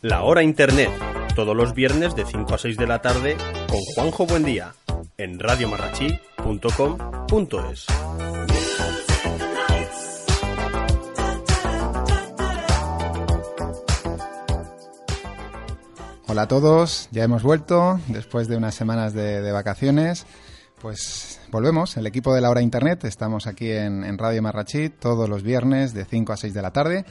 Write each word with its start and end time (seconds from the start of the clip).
La 0.00 0.22
Hora 0.22 0.44
Internet, 0.44 0.92
todos 1.34 1.56
los 1.56 1.74
viernes 1.74 2.14
de 2.14 2.24
5 2.24 2.54
a 2.54 2.58
6 2.58 2.76
de 2.76 2.86
la 2.86 3.02
tarde 3.02 3.36
con 3.68 3.80
Juanjo 3.94 4.26
Buendía 4.26 4.76
en 5.16 5.40
radiomarrachi.com.es. 5.40 7.86
Hola 16.28 16.42
a 16.42 16.48
todos, 16.48 17.08
ya 17.10 17.24
hemos 17.24 17.42
vuelto 17.42 17.98
después 18.06 18.46
de 18.46 18.56
unas 18.56 18.76
semanas 18.76 19.14
de, 19.14 19.50
vacaciones. 19.50 20.26
Pues 20.80 21.40
volvemos, 21.50 21.96
el 21.96 22.06
equipo 22.06 22.32
de 22.34 22.40
la 22.40 22.50
hora 22.50 22.62
internet, 22.62 23.04
estamos 23.04 23.48
aquí 23.48 23.72
en, 23.72 24.04
en 24.04 24.16
Radio 24.16 24.42
Marrachí 24.42 24.90
todos 24.90 25.28
los 25.28 25.42
viernes 25.42 25.92
de 25.92 26.04
5 26.04 26.32
a 26.32 26.36
6 26.36 26.54
de 26.54 26.62
la 26.62 26.70
tarde. 26.70 27.04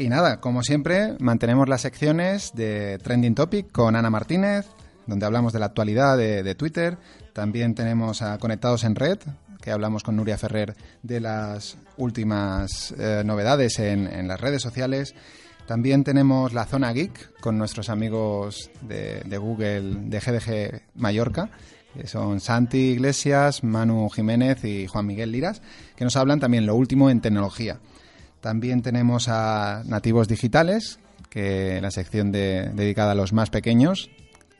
Y 0.00 0.08
nada, 0.08 0.40
como 0.40 0.62
siempre, 0.62 1.14
mantenemos 1.18 1.68
las 1.68 1.82
secciones 1.82 2.52
de 2.54 2.96
Trending 3.02 3.34
Topic 3.34 3.70
con 3.70 3.96
Ana 3.96 4.08
Martínez, 4.08 4.64
donde 5.06 5.26
hablamos 5.26 5.52
de 5.52 5.58
la 5.58 5.66
actualidad 5.66 6.16
de, 6.16 6.54
Twitter. 6.54 6.96
También 7.34 7.74
tenemos 7.74 8.22
a 8.22 8.38
Conectados 8.38 8.84
en 8.84 8.94
Red, 8.94 9.18
que 9.60 9.70
hablamos 9.70 10.02
con 10.02 10.16
Nuria 10.16 10.38
Ferrer 10.38 10.74
de 11.02 11.20
las 11.20 11.76
últimas 11.98 12.94
eh, 12.98 13.20
novedades 13.26 13.78
en, 13.78 14.06
en 14.06 14.26
las 14.26 14.40
redes 14.40 14.62
sociales. 14.62 15.14
También 15.66 16.02
tenemos 16.02 16.54
la 16.54 16.64
zona 16.64 16.94
geek 16.94 17.38
con 17.40 17.58
nuestros 17.58 17.90
amigos 17.90 18.70
de, 18.80 19.20
de 19.26 19.36
Google 19.36 19.82
de 20.06 20.18
GDG 20.18 20.80
Mallorca, 20.94 21.50
que 21.92 22.06
son 22.06 22.40
Santi 22.40 22.92
Iglesias, 22.92 23.62
Manu 23.64 24.08
Jiménez 24.08 24.64
y 24.64 24.86
Juan 24.86 25.04
Miguel 25.04 25.30
Liras, 25.30 25.60
que 25.94 26.04
nos 26.04 26.16
hablan 26.16 26.40
también 26.40 26.64
lo 26.64 26.74
último 26.74 27.10
en 27.10 27.20
tecnología. 27.20 27.80
También 28.40 28.82
tenemos 28.82 29.28
a 29.28 29.82
Nativos 29.84 30.28
Digitales, 30.28 30.98
que 31.28 31.80
la 31.80 31.90
sección 31.90 32.32
de, 32.32 32.70
dedicada 32.74 33.12
a 33.12 33.14
los 33.14 33.32
más 33.32 33.50
pequeños, 33.50 34.10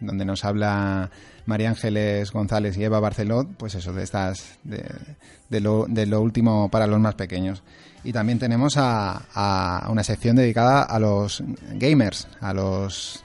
donde 0.00 0.24
nos 0.24 0.44
habla 0.44 1.10
María 1.46 1.70
Ángeles 1.70 2.30
González 2.30 2.76
y 2.76 2.84
Eva 2.84 3.00
Barceló, 3.00 3.46
pues 3.58 3.74
eso, 3.74 3.92
de 3.92 4.02
estas, 4.02 4.58
de, 4.64 5.60
lo, 5.60 5.86
de 5.88 6.06
lo 6.06 6.20
último 6.20 6.68
para 6.70 6.86
los 6.86 7.00
más 7.00 7.14
pequeños. 7.14 7.62
Y 8.02 8.12
también 8.12 8.38
tenemos 8.38 8.74
a, 8.76 9.86
una 9.90 10.02
sección 10.02 10.36
dedicada 10.36 10.82
a 10.82 10.98
los 10.98 11.42
gamers, 11.74 12.28
a 12.40 12.54
los, 12.54 13.24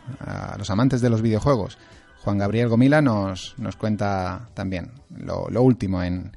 amantes 0.67 1.01
de 1.01 1.09
los 1.09 1.21
videojuegos. 1.21 1.77
Juan 2.23 2.37
Gabriel 2.37 2.69
Gomila 2.69 3.01
nos, 3.01 3.55
nos 3.57 3.75
cuenta 3.75 4.49
también 4.53 4.91
lo, 5.17 5.47
último 5.61 6.01
en, 6.03 6.31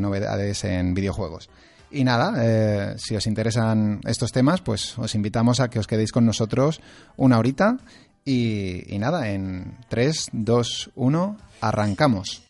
novedades 0.00 0.64
en 0.64 0.94
videojuegos. 0.94 1.48
Y 1.90 2.04
nada, 2.04 2.34
eh, 2.38 2.94
si 2.98 3.16
os 3.16 3.26
interesan 3.26 4.00
estos 4.06 4.32
temas, 4.32 4.60
pues 4.60 4.98
os 4.98 5.14
invitamos 5.14 5.60
a 5.60 5.68
que 5.70 5.78
os 5.78 5.86
quedéis 5.86 6.12
con 6.12 6.26
nosotros 6.26 6.80
una 7.16 7.38
horita. 7.38 7.78
Y, 8.24 8.94
y 8.94 8.98
nada, 8.98 9.30
en 9.30 9.78
3, 9.88 10.26
2, 10.32 10.90
1, 10.94 11.36
arrancamos. 11.62 12.42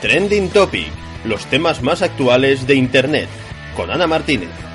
Trending 0.00 0.50
Topic, 0.50 0.92
los 1.24 1.44
temas 1.46 1.82
más 1.82 2.02
actuales 2.02 2.68
de 2.68 2.76
Internet, 2.76 3.28
con 3.74 3.90
Ana 3.90 4.06
Martínez. 4.06 4.67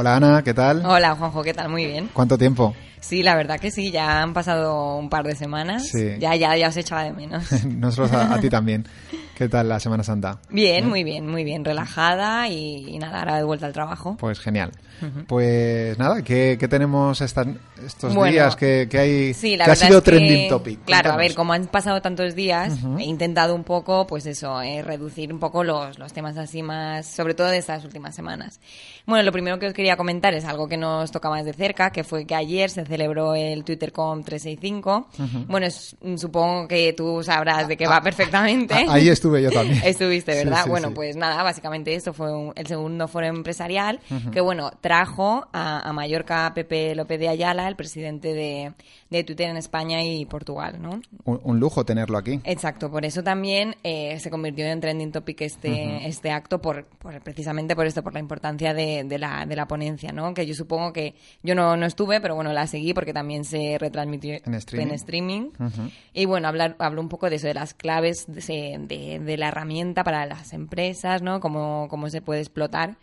Hola 0.00 0.16
Ana, 0.16 0.42
¿qué 0.42 0.54
tal? 0.54 0.82
Hola 0.86 1.14
Juanjo, 1.14 1.42
¿qué 1.42 1.52
tal? 1.52 1.68
Muy 1.68 1.84
bien. 1.84 2.08
¿Cuánto 2.14 2.38
tiempo? 2.38 2.74
Sí, 3.00 3.22
la 3.22 3.34
verdad 3.34 3.58
que 3.58 3.70
sí, 3.70 3.90
ya 3.90 4.22
han 4.22 4.32
pasado 4.34 4.96
un 4.96 5.08
par 5.08 5.24
de 5.26 5.34
semanas. 5.34 5.88
Sí. 5.88 6.16
Ya, 6.18 6.34
ya, 6.36 6.56
ya 6.56 6.68
os 6.68 6.76
echaba 6.76 7.04
de 7.04 7.12
menos. 7.12 7.44
Nosotros 7.66 8.12
a, 8.12 8.34
a, 8.34 8.40
ti 8.40 8.48
también. 8.50 8.86
¿Qué 9.34 9.48
tal 9.48 9.70
la 9.70 9.80
Semana 9.80 10.02
Santa? 10.02 10.38
Bien, 10.50 10.84
¿Eh? 10.84 10.86
muy 10.86 11.02
bien, 11.02 11.26
muy 11.26 11.44
bien. 11.44 11.64
Relajada 11.64 12.46
y, 12.48 12.86
y, 12.90 12.98
nada, 12.98 13.20
ahora 13.20 13.36
de 13.38 13.44
vuelta 13.44 13.64
al 13.66 13.72
trabajo. 13.72 14.16
Pues 14.18 14.38
genial. 14.38 14.70
Uh 15.00 15.06
-huh. 15.06 15.26
Pues 15.26 15.98
nada, 15.98 16.20
¿qué, 16.22 16.58
qué 16.60 16.68
tenemos 16.68 17.22
esta, 17.22 17.46
estos 17.86 18.14
bueno, 18.14 18.30
días 18.32 18.54
que, 18.54 18.86
que 18.90 18.98
hay? 18.98 19.32
Sí, 19.34 19.56
la 19.56 19.64
que 19.64 19.70
ha 19.70 19.76
sido 19.76 19.98
es 19.98 20.04
que, 20.04 20.10
trending 20.10 20.48
topic. 20.50 20.80
Claro, 20.84 21.04
Cuéntanos. 21.04 21.14
a 21.14 21.16
ver, 21.16 21.34
como 21.34 21.52
han 21.54 21.66
pasado 21.68 22.02
tantos 22.02 22.34
días, 22.34 22.74
uh 22.82 22.96
-huh. 22.96 23.00
he 23.00 23.04
intentado 23.04 23.54
un 23.54 23.64
poco, 23.64 24.06
pues 24.06 24.26
eso, 24.26 24.60
eh, 24.60 24.82
reducir 24.82 25.32
un 25.32 25.38
poco 25.40 25.64
los, 25.64 25.98
los 25.98 26.12
temas 26.12 26.36
así 26.36 26.62
más, 26.62 27.06
sobre 27.06 27.32
todo 27.32 27.46
de 27.46 27.56
estas 27.56 27.82
últimas 27.82 28.14
semanas. 28.14 28.60
Bueno, 29.06 29.22
lo 29.24 29.32
primero 29.32 29.58
que 29.58 29.66
os 29.68 29.72
quería 29.72 29.96
comentar 29.96 30.34
es 30.34 30.44
algo 30.44 30.68
que 30.68 30.76
nos 30.76 31.10
toca 31.12 31.30
más 31.30 31.46
de 31.46 31.54
cerca, 31.54 31.92
que 31.92 32.04
fue 32.04 32.26
que 32.26 32.34
ayer 32.34 32.68
se 32.68 32.84
celebró 32.90 33.34
el 33.34 33.64
TwitterCom 33.64 34.22
365. 34.22 35.08
Uh 35.18 35.22
-huh. 35.22 35.46
Bueno, 35.46 35.66
es, 35.66 35.96
supongo 36.16 36.68
que 36.68 36.92
tú 36.92 37.22
sabrás 37.22 37.68
de 37.68 37.76
qué 37.76 37.86
va 37.86 38.00
perfectamente. 38.02 38.74
Ahí 38.88 39.08
estuve 39.08 39.42
yo 39.42 39.50
también. 39.50 39.80
Estuviste, 39.84 40.34
¿verdad? 40.34 40.58
Sí, 40.58 40.62
sí, 40.64 40.70
bueno, 40.70 40.88
sí. 40.88 40.94
pues 40.94 41.16
nada, 41.16 41.42
básicamente 41.42 41.94
esto 41.94 42.12
fue 42.12 42.32
un, 42.32 42.52
el 42.56 42.66
segundo 42.66 43.08
foro 43.08 43.26
empresarial 43.26 44.00
uh 44.10 44.14
-huh. 44.14 44.30
que, 44.30 44.40
bueno, 44.40 44.70
trajo 44.80 45.46
a, 45.52 45.88
a, 45.88 45.92
Mallorca 45.92 46.52
Pepe 46.54 46.94
López 46.94 47.18
de 47.20 47.28
Ayala, 47.28 47.68
el 47.68 47.76
presidente 47.76 48.34
de, 48.34 48.72
de 49.10 49.24
Twitter 49.24 49.48
en 49.48 49.56
España 49.56 50.02
y 50.02 50.24
Portugal, 50.26 50.78
¿no? 50.80 51.00
Un, 51.24 51.40
un 51.42 51.60
lujo 51.60 51.84
tenerlo 51.84 52.18
aquí. 52.18 52.40
Exacto, 52.44 52.90
por 52.90 53.04
eso 53.04 53.22
también 53.22 53.76
eh, 53.84 54.18
se 54.20 54.30
convirtió 54.30 54.66
en 54.66 54.80
trending 54.80 55.12
topic 55.12 55.40
este, 55.42 55.70
uh 55.70 55.74
-huh. 55.74 56.00
este 56.06 56.30
acto, 56.30 56.60
por, 56.60 56.84
por, 56.86 57.20
precisamente 57.20 57.76
por 57.76 57.86
esto, 57.86 58.02
por 58.02 58.12
la 58.14 58.20
importancia 58.20 58.74
de, 58.74 59.04
de, 59.04 59.18
la, 59.18 59.46
de 59.46 59.56
la 59.56 59.66
ponencia, 59.66 60.12
¿no? 60.12 60.34
Que 60.34 60.46
yo 60.46 60.54
supongo 60.54 60.92
que 60.92 61.14
yo 61.42 61.54
no, 61.54 61.76
no 61.76 61.86
estuve, 61.86 62.20
pero 62.20 62.34
bueno, 62.34 62.52
la 62.52 62.66
seguí 62.66 62.79
porque 62.94 63.12
también 63.12 63.44
se 63.44 63.76
retransmitió 63.78 64.34
en 64.44 64.54
streaming. 64.54 64.86
En 64.88 64.94
streaming. 64.94 65.42
Uh 65.58 65.64
-huh. 65.64 65.90
Y 66.12 66.24
bueno, 66.26 66.48
hablar, 66.48 66.76
habló 66.78 67.00
un 67.00 67.08
poco 67.08 67.28
de 67.30 67.36
eso, 67.36 67.46
de 67.46 67.54
las 67.54 67.74
claves 67.74 68.24
de, 68.26 68.76
de, 68.88 69.20
de 69.20 69.36
la 69.36 69.48
herramienta 69.48 70.02
para 70.04 70.26
las 70.26 70.52
empresas, 70.52 71.22
¿no? 71.22 71.40
Cómo, 71.40 71.86
cómo 71.88 72.08
se 72.10 72.20
puede 72.22 72.40
explotar 72.40 72.96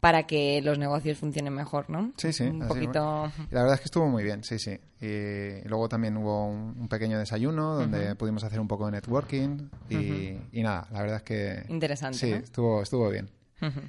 para 0.00 0.24
que 0.24 0.60
los 0.60 0.78
negocios 0.78 1.16
funcionen 1.16 1.54
mejor, 1.54 1.88
¿no? 1.88 2.12
Sí, 2.18 2.30
sí. 2.34 2.44
Un 2.44 2.68
poquito... 2.68 3.32
La 3.50 3.60
verdad 3.62 3.74
es 3.74 3.80
que 3.80 3.86
estuvo 3.86 4.06
muy 4.06 4.22
bien, 4.22 4.44
sí, 4.44 4.58
sí. 4.58 4.78
Y 5.00 5.66
luego 5.66 5.88
también 5.88 6.14
hubo 6.18 6.46
un, 6.46 6.74
un 6.78 6.88
pequeño 6.88 7.18
desayuno 7.18 7.74
donde 7.76 7.98
uh 7.98 8.10
-huh. 8.10 8.16
pudimos 8.16 8.44
hacer 8.44 8.60
un 8.60 8.68
poco 8.68 8.84
de 8.84 8.92
networking 8.92 9.70
y, 9.88 9.96
uh 9.96 10.00
-huh. 10.00 10.40
y, 10.52 10.62
nada, 10.62 10.86
la 10.92 11.00
verdad 11.00 11.16
es 11.16 11.22
que... 11.22 11.64
Interesante, 11.72 12.18
Sí, 12.18 12.30
¿no? 12.32 12.36
estuvo, 12.36 12.82
estuvo 12.82 13.08
bien. 13.08 13.30
Uh 13.62 13.66
-huh. 13.66 13.82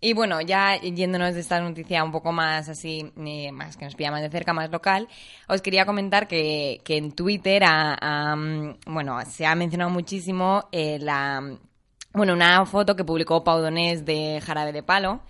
Y 0.00 0.14
bueno, 0.14 0.40
ya 0.40 0.80
yéndonos 0.80 1.34
de 1.34 1.40
esta 1.40 1.60
noticia 1.60 2.02
un 2.02 2.10
poco 2.10 2.32
más 2.32 2.68
así, 2.70 3.12
eh, 3.18 3.52
más 3.52 3.76
que 3.76 3.84
nos 3.84 3.94
pilla 3.94 4.10
más 4.10 4.22
de 4.22 4.30
cerca, 4.30 4.54
más 4.54 4.70
local, 4.70 5.08
os 5.46 5.60
quería 5.60 5.84
comentar 5.84 6.26
que, 6.26 6.80
que 6.84 6.96
en 6.96 7.12
Twitter, 7.12 7.62
a, 7.66 8.34
bueno, 8.86 9.18
se 9.26 9.44
ha 9.44 9.54
mencionado 9.54 9.90
muchísimo 9.90 10.68
eh, 10.72 10.98
la, 10.98 11.42
bueno, 12.14 12.32
una 12.32 12.64
foto 12.64 12.96
que 12.96 13.04
publicó 13.04 13.44
Pau 13.44 13.60
Donés 13.60 14.06
de 14.06 14.40
Jarabe 14.40 14.72
de 14.72 14.82
Palo, 14.82 15.20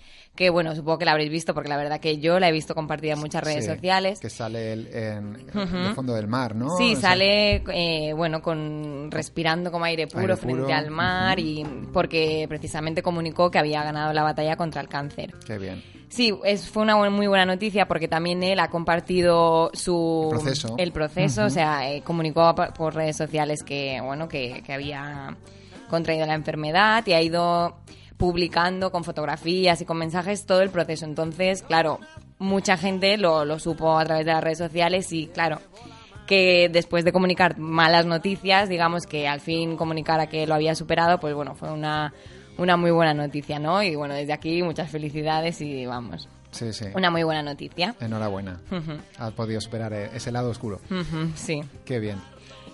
que 0.40 0.48
bueno, 0.48 0.74
supongo 0.74 0.96
que 0.96 1.04
la 1.04 1.10
habréis 1.12 1.30
visto 1.30 1.52
porque 1.52 1.68
la 1.68 1.76
verdad 1.76 2.00
que 2.00 2.16
yo 2.16 2.40
la 2.40 2.48
he 2.48 2.52
visto 2.52 2.74
compartida 2.74 3.12
en 3.12 3.18
muchas 3.18 3.44
redes 3.44 3.66
sí, 3.66 3.72
sociales. 3.72 4.20
Que 4.20 4.30
sale 4.30 4.72
el, 4.72 4.86
en, 4.86 5.34
uh 5.34 5.36
-huh. 5.52 5.88
el 5.88 5.94
fondo 5.94 6.14
del 6.14 6.28
mar, 6.28 6.54
¿no? 6.56 6.78
Sí, 6.78 6.94
o 6.94 6.96
sea, 6.96 7.10
sale, 7.10 7.62
eh, 7.74 8.14
bueno, 8.14 8.40
con 8.40 9.10
respirando 9.10 9.70
como 9.70 9.84
aire 9.84 10.06
puro, 10.06 10.20
aire 10.22 10.36
frente 10.38 10.62
puro. 10.62 10.74
al 10.74 10.90
mar 10.90 11.38
uh 11.38 11.42
-huh. 11.42 11.44
y 11.44 11.88
porque 11.92 12.46
precisamente 12.48 13.02
comunicó 13.02 13.50
que 13.50 13.58
había 13.58 13.82
ganado 13.84 14.14
la 14.14 14.22
batalla 14.22 14.56
contra 14.56 14.80
el 14.80 14.88
cáncer. 14.88 15.34
Qué 15.46 15.58
bien. 15.58 15.84
Sí, 16.08 16.32
es, 16.42 16.70
fue 16.70 16.84
una 16.84 16.96
muy 17.10 17.26
buena 17.26 17.44
noticia 17.44 17.86
porque 17.86 18.08
también 18.08 18.42
él 18.42 18.60
ha 18.60 18.70
compartido 18.70 19.70
su 19.74 20.30
el 20.32 20.38
proceso, 20.38 20.74
el 20.78 20.92
proceso 20.92 21.42
uh 21.42 21.44
-huh. 21.44 21.48
o 21.48 21.50
sea, 21.50 21.92
eh, 21.92 22.00
comunicó 22.00 22.54
por 22.54 22.94
redes 22.94 23.18
sociales 23.18 23.62
que 23.62 24.00
bueno 24.02 24.26
que, 24.26 24.62
que 24.64 24.72
había 24.72 25.36
contraído 25.90 26.24
la 26.24 26.34
enfermedad 26.34 27.06
y 27.06 27.12
ha 27.12 27.20
ido 27.20 27.76
publicando 28.20 28.92
con 28.92 29.02
fotografías 29.02 29.80
y 29.80 29.86
con 29.86 29.96
mensajes 29.96 30.44
todo 30.46 30.60
el 30.60 30.68
proceso. 30.70 31.06
Entonces, 31.06 31.62
claro, 31.62 31.98
mucha 32.38 32.76
gente 32.76 33.16
lo, 33.16 33.44
lo 33.46 33.58
supo 33.58 33.98
a 33.98 34.04
través 34.04 34.26
de 34.26 34.32
las 34.32 34.44
redes 34.44 34.58
sociales 34.58 35.10
y, 35.12 35.26
claro, 35.26 35.58
que 36.26 36.68
después 36.70 37.04
de 37.04 37.12
comunicar 37.12 37.58
malas 37.58 38.04
noticias, 38.06 38.68
digamos 38.68 39.06
que 39.06 39.26
al 39.26 39.40
fin 39.40 39.76
comunicara 39.76 40.28
que 40.28 40.46
lo 40.46 40.54
había 40.54 40.74
superado, 40.74 41.18
pues 41.18 41.34
bueno, 41.34 41.54
fue 41.54 41.72
una, 41.72 42.12
una 42.58 42.76
muy 42.76 42.90
buena 42.90 43.14
noticia, 43.14 43.58
¿no? 43.58 43.82
Y 43.82 43.96
bueno, 43.96 44.14
desde 44.14 44.34
aquí 44.34 44.62
muchas 44.62 44.90
felicidades 44.90 45.60
y 45.62 45.86
vamos. 45.86 46.28
Sí, 46.50 46.72
sí. 46.74 46.84
Una 46.94 47.10
muy 47.10 47.22
buena 47.22 47.42
noticia. 47.42 47.94
Enhorabuena. 48.00 48.60
Ujú, 48.70 48.98
Has 49.18 49.32
podido 49.32 49.60
superar 49.62 49.92
eh, 49.94 50.10
ese 50.12 50.30
lado 50.30 50.50
oscuro. 50.50 50.78
sí. 51.34 51.62
Qué 51.86 51.98
bien. 51.98 52.18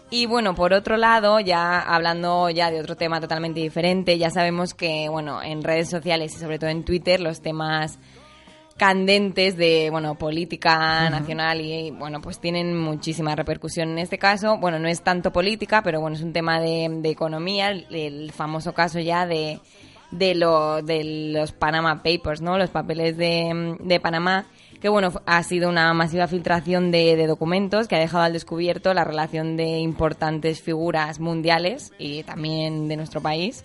Y 0.08 0.26
bueno, 0.26 0.54
por 0.54 0.72
otro 0.72 0.96
lado, 0.96 1.40
ya 1.40 1.80
hablando 1.80 2.48
ya 2.50 2.70
de 2.70 2.80
otro 2.80 2.96
tema 2.96 3.20
totalmente 3.20 3.60
diferente, 3.60 4.18
ya 4.18 4.30
sabemos 4.30 4.72
que, 4.72 5.08
bueno, 5.08 5.42
en 5.42 5.62
redes 5.62 5.90
sociales 5.90 6.34
y 6.34 6.38
sobre 6.38 6.58
todo 6.58 6.70
en 6.70 6.84
Twitter, 6.84 7.20
los 7.20 7.40
temas 7.40 7.98
candentes 8.76 9.56
de, 9.56 9.88
bueno, 9.90 10.14
política 10.16 11.10
nacional 11.10 11.60
y, 11.60 11.90
bueno, 11.90 12.20
pues 12.20 12.38
tienen 12.38 12.78
muchísima 12.78 13.34
repercusión 13.34 13.90
en 13.90 13.98
este 13.98 14.18
caso. 14.18 14.58
Bueno, 14.58 14.78
no 14.78 14.86
es 14.86 15.02
tanto 15.02 15.32
política, 15.32 15.82
pero 15.82 16.00
bueno, 16.00 16.14
es 16.14 16.22
un 16.22 16.32
tema 16.32 16.60
de, 16.60 16.88
de 17.00 17.10
economía, 17.10 17.70
el, 17.70 17.86
el 17.90 18.32
famoso 18.32 18.74
caso 18.74 19.00
ya 19.00 19.26
de, 19.26 19.60
de, 20.10 20.34
lo, 20.34 20.82
de 20.82 21.02
los 21.32 21.52
Panama 21.52 22.02
Papers, 22.02 22.40
¿no? 22.42 22.58
Los 22.58 22.70
papeles 22.70 23.16
de, 23.16 23.76
de 23.80 24.00
Panamá, 24.00 24.46
que 24.80 24.88
bueno, 24.88 25.12
ha 25.26 25.42
sido 25.42 25.68
una 25.68 25.92
masiva 25.94 26.26
filtración 26.26 26.90
de, 26.90 27.26
documentos 27.26 27.88
que 27.88 27.96
ha 27.96 28.00
dejado 28.00 28.24
al 28.24 28.32
descubierto 28.32 28.92
la 28.94 29.04
relación 29.04 29.56
de 29.56 29.78
importantes 29.78 30.60
figuras 30.60 31.20
mundiales 31.20 31.92
y 31.98 32.22
también 32.22 32.88
de 32.88 32.96
nuestro 32.96 33.20
país. 33.20 33.64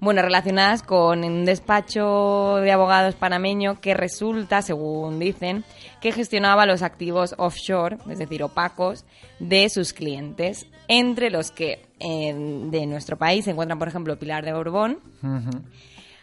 Bueno, 0.00 0.20
relacionadas 0.22 0.82
con 0.82 1.22
un 1.22 1.44
despacho 1.44 2.56
de 2.56 2.72
abogados 2.72 3.14
panameño 3.14 3.80
que 3.80 3.94
resulta, 3.94 4.60
según 4.60 5.20
dicen, 5.20 5.62
que 6.00 6.10
gestionaba 6.10 6.66
los 6.66 6.82
activos 6.82 7.36
offshore, 7.38 7.98
es 8.10 8.18
decir, 8.18 8.42
opacos, 8.42 9.04
de 9.38 9.68
sus 9.68 9.92
clientes, 9.92 10.66
entre 10.88 11.30
los 11.30 11.52
que 11.52 11.86
eh, 12.00 12.34
de 12.34 12.86
nuestro 12.86 13.16
país 13.16 13.44
se 13.44 13.52
encuentran, 13.52 13.78
por 13.78 13.86
ejemplo, 13.86 14.18
Pilar 14.18 14.44
de 14.44 14.52
Borbón. 14.52 14.98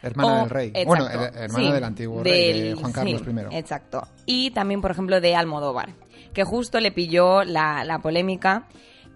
Hermana 0.02 0.34
o- 0.34 0.40
del 0.42 0.50
rey. 0.50 0.68
exacto, 0.70 0.88
bueno, 0.88 1.06
her- 1.10 1.36
hermana 1.36 1.66
sí, 1.68 1.72
del 1.74 1.84
antiguo 1.84 2.24
rey, 2.24 2.62
de 2.70 2.76
Juan 2.76 2.92
Carlos 2.92 3.22
sí, 3.26 3.32
I. 3.32 3.58
Exacto. 3.58 4.08
Y 4.26 4.52
también, 4.52 4.82
por 4.82 4.92
ejemplo, 4.92 5.20
de 5.22 5.36
Almodóvar, 5.36 5.90
que 6.34 6.44
justo 6.44 6.80
le 6.80 6.92
pilló 6.92 7.44
la, 7.44 7.84
la 7.84 8.00
polémica 8.00 8.68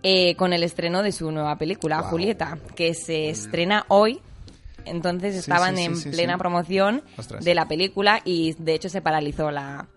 eh, 0.04 0.36
con 0.36 0.52
el 0.52 0.64
estreno 0.64 1.02
de 1.04 1.12
su 1.14 1.32
nueva 1.32 1.58
película. 1.58 2.00
Julieta, 2.04 2.58
que 2.76 2.94
se 2.94 3.30
estrena 3.30 3.86
hoy. 3.88 4.20
Entonces 4.86 5.36
estaban 5.36 5.78
sí, 5.78 5.84
en 5.84 6.12
plena 6.12 6.38
promoción 6.38 7.04
Ostras. 7.18 7.46
de 7.46 7.56
la 7.56 7.70
película 7.70 8.20
y 8.26 8.54
de 8.60 8.74
hecho 8.74 8.90
se 8.90 9.02
paralizó 9.02 9.50
la, 9.50 9.88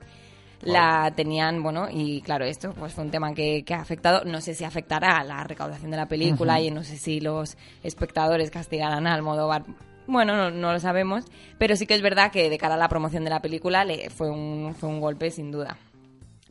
la 0.62 1.12
tenían, 1.16 1.60
bueno, 1.60 1.88
y 1.90 2.20
claro, 2.22 2.44
esto 2.44 2.72
pues 2.72 2.92
fue 2.92 3.02
un 3.02 3.10
tema 3.10 3.34
que, 3.34 3.64
que 3.64 3.74
ha 3.74 3.80
afectado, 3.80 4.24
no 4.24 4.40
sé 4.40 4.54
si 4.54 4.62
afectará 4.62 5.18
a 5.18 5.24
la 5.24 5.42
recaudación 5.42 5.90
de 5.90 5.96
la 5.96 6.06
película 6.06 6.60
y 6.60 6.70
no 6.70 6.84
sé 6.84 6.98
si 6.98 7.18
los 7.18 7.56
espectadores 7.82 8.52
castigarán 8.52 9.08
a 9.08 9.14
Almodóvar. 9.14 9.64
Bueno, 10.06 10.36
no, 10.36 10.50
no 10.50 10.72
lo 10.72 10.78
sabemos, 10.80 11.24
pero 11.58 11.76
sí 11.76 11.86
que 11.86 11.94
es 11.94 12.02
verdad 12.02 12.30
que 12.30 12.48
de 12.50 12.58
cara 12.58 12.74
a 12.74 12.78
la 12.78 12.88
promoción 12.88 13.24
de 13.24 13.30
la 13.30 13.40
película 13.40 13.84
le 13.84 14.10
fue 14.10 14.30
un, 14.30 14.74
fue 14.78 14.88
un 14.88 15.00
golpe 15.00 15.30
sin 15.30 15.50
duda. 15.50 15.76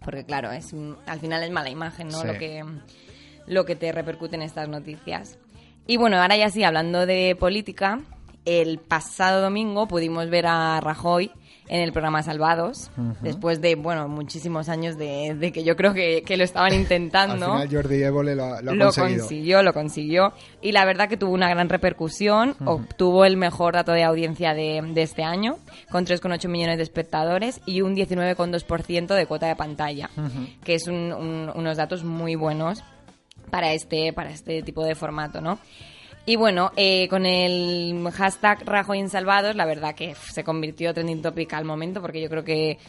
Porque 0.03 0.23
claro, 0.25 0.51
es 0.51 0.73
un- 0.73 0.97
al 1.07 1.19
final 1.19 1.41
es 1.43 1.51
mala 1.51 1.69
imagen, 1.69 2.09
¿no? 2.09 2.21
Sí. 2.21 2.27
Lo 2.27 2.33
que 2.37 2.63
lo 3.47 3.63
que 3.65 3.75
te 3.75 3.91
repercute 3.91 4.35
en 4.35 4.41
estas 4.41 4.67
noticias. 4.69 5.37
Y 5.87 5.97
bueno, 5.97 6.19
ahora 6.19 6.35
ya 6.35 6.49
sí, 6.49 6.63
hablando 6.63 7.05
de 7.05 7.35
política, 7.39 7.99
el 8.43 8.79
pasado 8.79 9.41
domingo 9.41 9.87
pudimos 9.87 10.29
ver 10.31 10.47
a 10.47 10.79
Rajoy 10.81 11.31
en 11.67 11.81
el 11.81 11.91
programa 11.91 12.21
Salvados, 12.21 12.91
después 13.21 13.59
de, 13.61 13.75
bueno, 13.75 14.07
muchísimos 14.07 14.69
años 14.69 14.97
de, 14.97 15.33
de 15.33 15.51
que 15.51 15.63
yo 15.63 15.75
creo 15.75 15.93
que, 15.93 16.21
que 16.23 16.37
lo 16.37 16.43
estaban 16.43 16.73
Al 16.73 16.79
intentando. 16.79 17.45
final 17.53 17.69
Jordi 17.71 18.03
Évole 18.03 18.35
lo, 18.35 18.61
lo 18.61 18.75
lo 18.75 18.91
consiguió, 19.19 19.63
lo 19.63 19.73
consiguió. 19.73 20.33
Y 20.61 20.71
la 20.73 20.85
verdad 20.85 21.09
que 21.09 21.17
tuvo 21.17 21.31
una 21.33 21.49
gran 21.49 21.67
repercusión. 21.69 22.55
Obtuvo 22.65 23.25
el 23.25 23.35
mejor 23.37 23.73
dato 23.73 23.91
de 23.93 24.03
audiencia 24.03 24.53
de, 24.53 24.81
de 24.93 25.01
este 25.01 25.23
año, 25.23 25.57
con 25.91 26.05
3,8 26.05 26.47
millones 26.47 26.77
de 26.77 26.83
espectadores 26.83 27.59
y 27.65 27.81
un 27.81 27.95
19,2% 27.95 29.15
de 29.15 29.25
cuota 29.25 29.47
de 29.47 29.55
pantalla, 29.55 30.09
que 30.63 30.75
es 30.75 30.87
un- 30.87 31.13
un- 31.13 31.51
unos 31.55 31.77
datos 31.77 32.03
muy 32.03 32.35
buenos 32.35 32.83
para 33.49 33.73
este, 33.73 34.13
para 34.13 34.29
este 34.31 34.61
tipo 34.63 34.83
de 34.83 34.95
formato, 34.95 35.41
¿no? 35.41 35.59
Y 36.25 36.37
bueno, 36.37 36.71
eh, 36.75 37.07
con 37.07 37.25
el 37.25 38.03
hashtag 38.13 38.63
Rajoy 38.65 38.99
en 38.99 39.09
Salvados, 39.09 39.55
la 39.55 39.65
verdad 39.65 39.93
que 39.93 40.15
se 40.15 40.43
convirtió 40.43 40.93
trending 40.93 41.21
topic 41.21 41.53
al 41.53 41.65
momento, 41.65 42.01
porque 42.01 42.21
yo 42.21 42.29
creo 42.29 42.43
que 42.43 42.79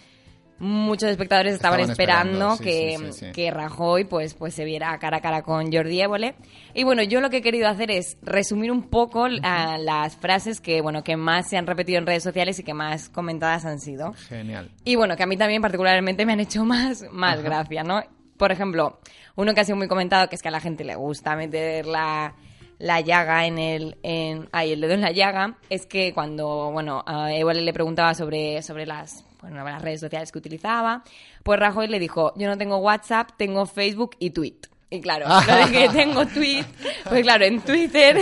muchos 0.58 1.10
espectadores 1.10 1.54
estaban, 1.54 1.80
Estaban 1.80 1.92
esperando, 1.92 2.54
esperando, 2.54 2.56
sí, 2.56 2.64
que, 2.64 2.96
sí, 2.98 3.12
sí, 3.12 3.26
sí. 3.26 3.32
que 3.32 3.50
Rajoy 3.50 4.04
pues, 4.04 4.34
pues 4.34 4.54
se 4.54 4.64
viera 4.64 4.98
cara 4.98 5.18
a 5.18 5.20
cara 5.20 5.42
con 5.42 5.70
Jordi 5.70 6.00
Évole. 6.00 6.34
Y 6.72 6.84
bueno, 6.84 7.02
yo 7.02 7.20
lo 7.20 7.28
que 7.28 7.38
he 7.38 7.42
querido 7.42 7.68
hacer 7.68 7.90
es 7.90 8.16
resumir 8.22 8.72
un 8.72 8.84
poco 8.84 9.26
a 9.42 9.78
las 9.78 10.16
frases 10.16 10.60
que, 10.60 10.80
bueno, 10.80 11.04
que 11.04 11.16
más 11.16 11.48
se 11.48 11.58
han 11.58 11.66
repetido 11.66 11.98
en 11.98 12.06
redes 12.06 12.22
sociales 12.22 12.58
y 12.58 12.62
que 12.62 12.72
más 12.72 13.08
comentadas 13.10 13.66
han 13.66 13.80
sido. 13.80 14.14
Genial. 14.14 14.70
Y 14.84 14.96
bueno, 14.96 15.16
que 15.16 15.24
a 15.24 15.26
mí 15.26 15.36
también 15.36 15.60
particularmente 15.60 16.24
me 16.24 16.32
han 16.32 16.40
hecho 16.40 16.64
más, 16.64 17.04
más 17.12 17.42
gracia, 17.42 17.82
¿no? 17.82 18.02
Por 18.38 18.52
ejemplo, 18.52 19.00
uno 19.34 19.54
que 19.54 19.60
ha 19.60 19.64
sido 19.64 19.76
muy 19.76 19.88
comentado, 19.88 20.28
que 20.28 20.36
es 20.36 20.42
que 20.42 20.48
a 20.48 20.52
la 20.52 20.60
gente 20.60 20.84
le 20.84 20.94
gusta 20.94 21.36
meter 21.36 21.86
la, 21.86 22.34
la 22.78 23.00
llaga 23.00 23.46
en 23.46 23.58
el... 23.58 23.96
En, 24.02 24.48
ay, 24.52 24.72
el 24.72 24.80
dedo 24.80 24.92
en 24.94 25.00
la 25.00 25.12
llaga, 25.12 25.56
es 25.70 25.86
que 25.86 26.12
cuando, 26.12 26.70
bueno, 26.72 27.02
a 27.06 27.32
Évole 27.32 27.62
le 27.62 27.72
preguntaba 27.72 28.14
sobre, 28.14 28.62
sobre 28.62 28.86
las, 28.86 29.24
bueno, 29.40 29.64
las 29.64 29.82
redes 29.82 30.00
sociales 30.00 30.30
que 30.32 30.38
utilizaba, 30.38 31.02
pues 31.42 31.58
Rajoy 31.58 31.88
le 31.88 31.98
dijo, 31.98 32.32
yo 32.36 32.48
no 32.48 32.58
tengo 32.58 32.76
WhatsApp, 32.78 33.30
tengo 33.36 33.66
Facebook 33.66 34.16
y 34.18 34.30
Tweet. 34.30 34.56
Y 34.88 35.00
claro, 35.00 35.26
lo 35.48 35.66
de 35.66 35.72
que 35.72 35.88
tengo 35.88 36.24
tweet, 36.26 36.64
pues 37.08 37.22
claro, 37.22 37.44
en 37.44 37.60
Twitter, 37.60 38.16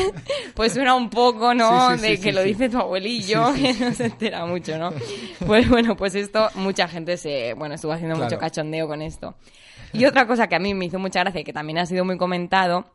pues 0.55 0.73
suena 0.73 0.95
un 0.95 1.11
poco, 1.11 1.53
¿no? 1.53 1.91
Sí, 1.91 1.97
sí, 1.97 2.01
sí, 2.01 2.09
de 2.11 2.17
sí, 2.17 2.23
que 2.23 2.33
lo 2.33 2.43
dice 2.43 2.69
tu 2.71 2.79
abuelillo, 2.79 3.53
que 3.55 3.75
no 3.75 3.93
se 3.93 4.07
entera 4.07 4.47
mucho, 4.47 4.79
¿no? 4.79 4.91
Pues 5.47 5.69
bueno, 5.69 5.95
pues 5.95 6.15
esto, 6.15 6.49
mucha 6.55 6.89
gente 6.89 7.19
se, 7.19 7.53
bueno, 7.53 7.75
estuvo 7.75 7.93
haciendo 7.93 8.15
Claro. 8.17 8.31
mucho 8.31 8.41
cachondeo 8.41 8.89
con 8.89 9.03
esto. 9.03 9.35
Y 9.93 10.07
otra 10.07 10.27
cosa 10.27 10.47
que 10.49 10.57
a 10.57 10.59
mí 10.59 10.73
me 10.73 10.87
hizo 10.87 10.99
mucha 10.99 11.21
gracia 11.21 11.43
y 11.43 11.45
que 11.45 11.53
también 11.53 11.77
ha 11.79 11.85
sido 11.87 12.03
muy 12.07 12.17
comentado, 12.17 12.87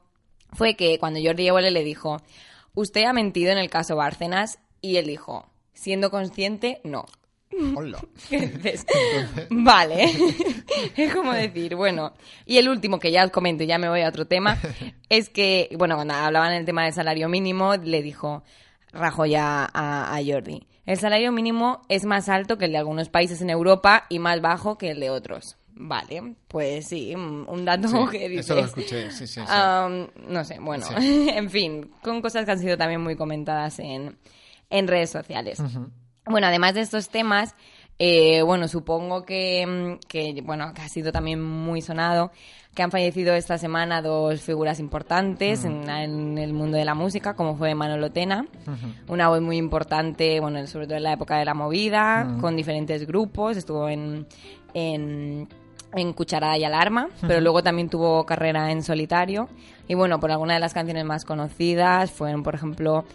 fue 0.53 0.75
que 0.75 0.97
cuando 0.99 1.19
Jordi 1.23 1.47
Évole 1.47 1.71
le 1.71 1.83
dijo, 1.83 2.21
usted 2.73 3.03
ha 3.05 3.13
mentido 3.13 3.51
en 3.51 3.57
el 3.57 3.69
caso 3.69 3.95
Bárcenas, 3.95 4.59
y 4.81 4.97
él 4.97 5.07
dijo, 5.07 5.49
siendo 5.73 6.09
consciente, 6.09 6.81
no. 6.83 7.05
Hola. 7.75 7.99
Vale. 9.49 10.11
es 10.95 11.13
como 11.13 11.33
decir, 11.33 11.75
bueno. 11.75 12.13
Y 12.45 12.57
el 12.57 12.69
último, 12.69 12.99
que 12.99 13.11
ya 13.11 13.25
os 13.25 13.31
comento 13.31 13.63
y 13.63 13.67
ya 13.67 13.77
me 13.77 13.89
voy 13.89 14.01
a 14.01 14.09
otro 14.09 14.27
tema, 14.27 14.57
es 15.09 15.29
que, 15.29 15.69
bueno, 15.77 15.95
cuando 15.95 16.13
hablaban 16.13 16.53
del 16.53 16.65
tema 16.65 16.83
del 16.83 16.93
salario 16.93 17.27
mínimo, 17.27 17.75
le 17.75 18.01
dijo 18.01 18.43
Rajoy 18.91 19.35
a, 19.35 19.63
a, 19.65 20.15
a 20.15 20.19
Jordi. 20.25 20.67
El 20.85 20.97
salario 20.97 21.31
mínimo 21.31 21.81
es 21.89 22.05
más 22.05 22.29
alto 22.29 22.57
que 22.57 22.65
el 22.65 22.71
de 22.71 22.79
algunos 22.79 23.09
países 23.09 23.41
en 23.41 23.49
Europa 23.49 24.05
y 24.09 24.19
más 24.19 24.41
bajo 24.41 24.77
que 24.77 24.89
el 24.91 24.99
de 24.99 25.09
otros. 25.09 25.58
Vale, 25.81 26.35
pues 26.49 26.87
sí, 26.87 27.15
un 27.15 27.63
dato 27.63 27.87
Sí, 27.87 27.95
que 28.11 28.27
dices. 28.27 28.45
eso 28.47 28.55
lo 28.55 28.65
escuché, 28.65 29.11
sí, 29.11 29.25
sí, 29.25 29.39
sí. 29.39 29.53
No 30.27 30.43
sé, 30.43 30.59
bueno, 30.59 30.85
en 30.97 31.49
fin, 31.49 31.89
con 32.03 32.21
cosas 32.21 32.43
que 32.43 32.51
han 32.51 32.59
sido 32.59 32.77
también 32.77 32.99
muy 32.99 33.15
comentadas 33.15 33.79
en, 33.79 34.17
en 34.69 34.87
redes 34.89 35.09
sociales. 35.09 35.63
Bueno, 36.25 36.47
además 36.47 36.73
de 36.73 36.81
estos 36.81 37.07
temas, 37.07 37.55
eh, 37.97 38.41
bueno, 38.41 38.67
supongo 38.67 39.23
que, 39.23 39.65
mm, 39.65 40.05
que, 40.07 40.41
bueno, 40.43 40.73
que 40.73 40.81
ha 40.81 40.89
sido 40.89 41.13
también 41.13 41.41
muy 41.41 41.81
sonado, 41.81 42.31
que 42.75 42.83
han 42.83 42.91
fallecido 42.91 43.33
esta 43.33 43.57
semana 43.57 44.01
dos 44.01 44.41
figuras 44.41 44.79
importantes 44.81 45.63
en, 45.63 45.89
en 45.89 46.37
el 46.37 46.53
mundo 46.53 46.75
de 46.77 46.83
la 46.85 46.93
música, 46.93 47.35
como 47.35 47.55
fue 47.55 47.73
Manolo 47.73 48.11
Tena, 48.11 48.45
una 49.07 49.29
voz 49.29 49.41
muy 49.41 49.55
importante, 49.57 50.39
bueno, 50.41 50.67
sobre 50.67 50.87
todo 50.87 50.97
en 50.97 51.03
la 51.03 51.13
época 51.13 51.37
de 51.37 51.45
la 51.45 51.53
movida, 51.53 52.35
con 52.41 52.55
diferentes 52.57 53.07
grupos, 53.07 53.55
estuvo 53.57 53.89
en, 53.89 54.27
en 54.73 55.47
en 55.93 56.13
Cucharada 56.13 56.57
y 56.57 56.63
Alarma, 56.63 57.09
pero 57.21 57.41
luego 57.41 57.63
también 57.63 57.89
tuvo 57.89 58.25
carrera 58.25 58.71
en 58.71 58.83
solitario. 58.83 59.49
Y 59.87 59.95
bueno, 59.95 60.19
por 60.19 60.31
algunas 60.31 60.55
de 60.57 60.59
las 60.59 60.73
canciones 60.73 61.05
más 61.05 61.25
conocidas 61.25 62.11
fueron, 62.11 62.43
por 62.43 62.55
ejemplo, 62.55 63.05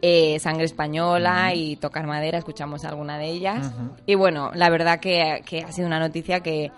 eh, 0.00 0.38
Sangre 0.40 0.64
Española 0.64 1.54
y 1.54 1.76
Tocar 1.76 2.06
Madera, 2.06 2.38
escuchamos 2.38 2.84
alguna 2.84 3.18
de 3.18 3.26
ellas. 3.26 3.72
Y 4.06 4.14
bueno, 4.14 4.50
la 4.54 4.70
verdad 4.70 4.98
que, 4.98 5.42
que 5.44 5.60
ha 5.60 5.72
sido 5.72 5.86
una 5.86 6.00
noticia 6.00 6.40
que, 6.40 6.72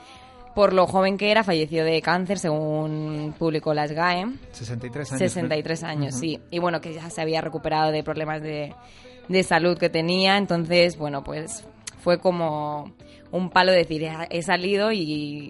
por 0.54 0.72
lo 0.72 0.86
joven 0.86 1.16
que 1.16 1.30
era, 1.30 1.42
falleció 1.42 1.84
de 1.84 2.02
cáncer, 2.02 2.38
según 2.38 3.34
publicó 3.38 3.74
la 3.74 3.88
SGAE. 3.88 4.26
63 4.52 5.12
años. 5.12 5.18
63 5.18 5.82
años, 5.84 6.14
sí. 6.14 6.40
Y 6.50 6.58
bueno, 6.58 6.80
que 6.80 6.94
ya 6.94 7.08
se 7.10 7.20
había 7.20 7.40
recuperado 7.40 7.92
de 7.92 8.02
problemas 8.02 8.42
de, 8.42 8.74
de 9.28 9.42
salud 9.42 9.78
que 9.78 9.88
tenía. 9.88 10.36
Entonces, 10.36 10.96
bueno, 10.96 11.24
pues 11.24 11.64
fue 11.98 12.18
como 12.18 12.92
un 13.36 13.50
palo 13.50 13.72
decir, 13.72 14.06
"Ah, 14.08 14.26
he 14.30 14.42
salido 14.42 14.92
y, 14.92 15.00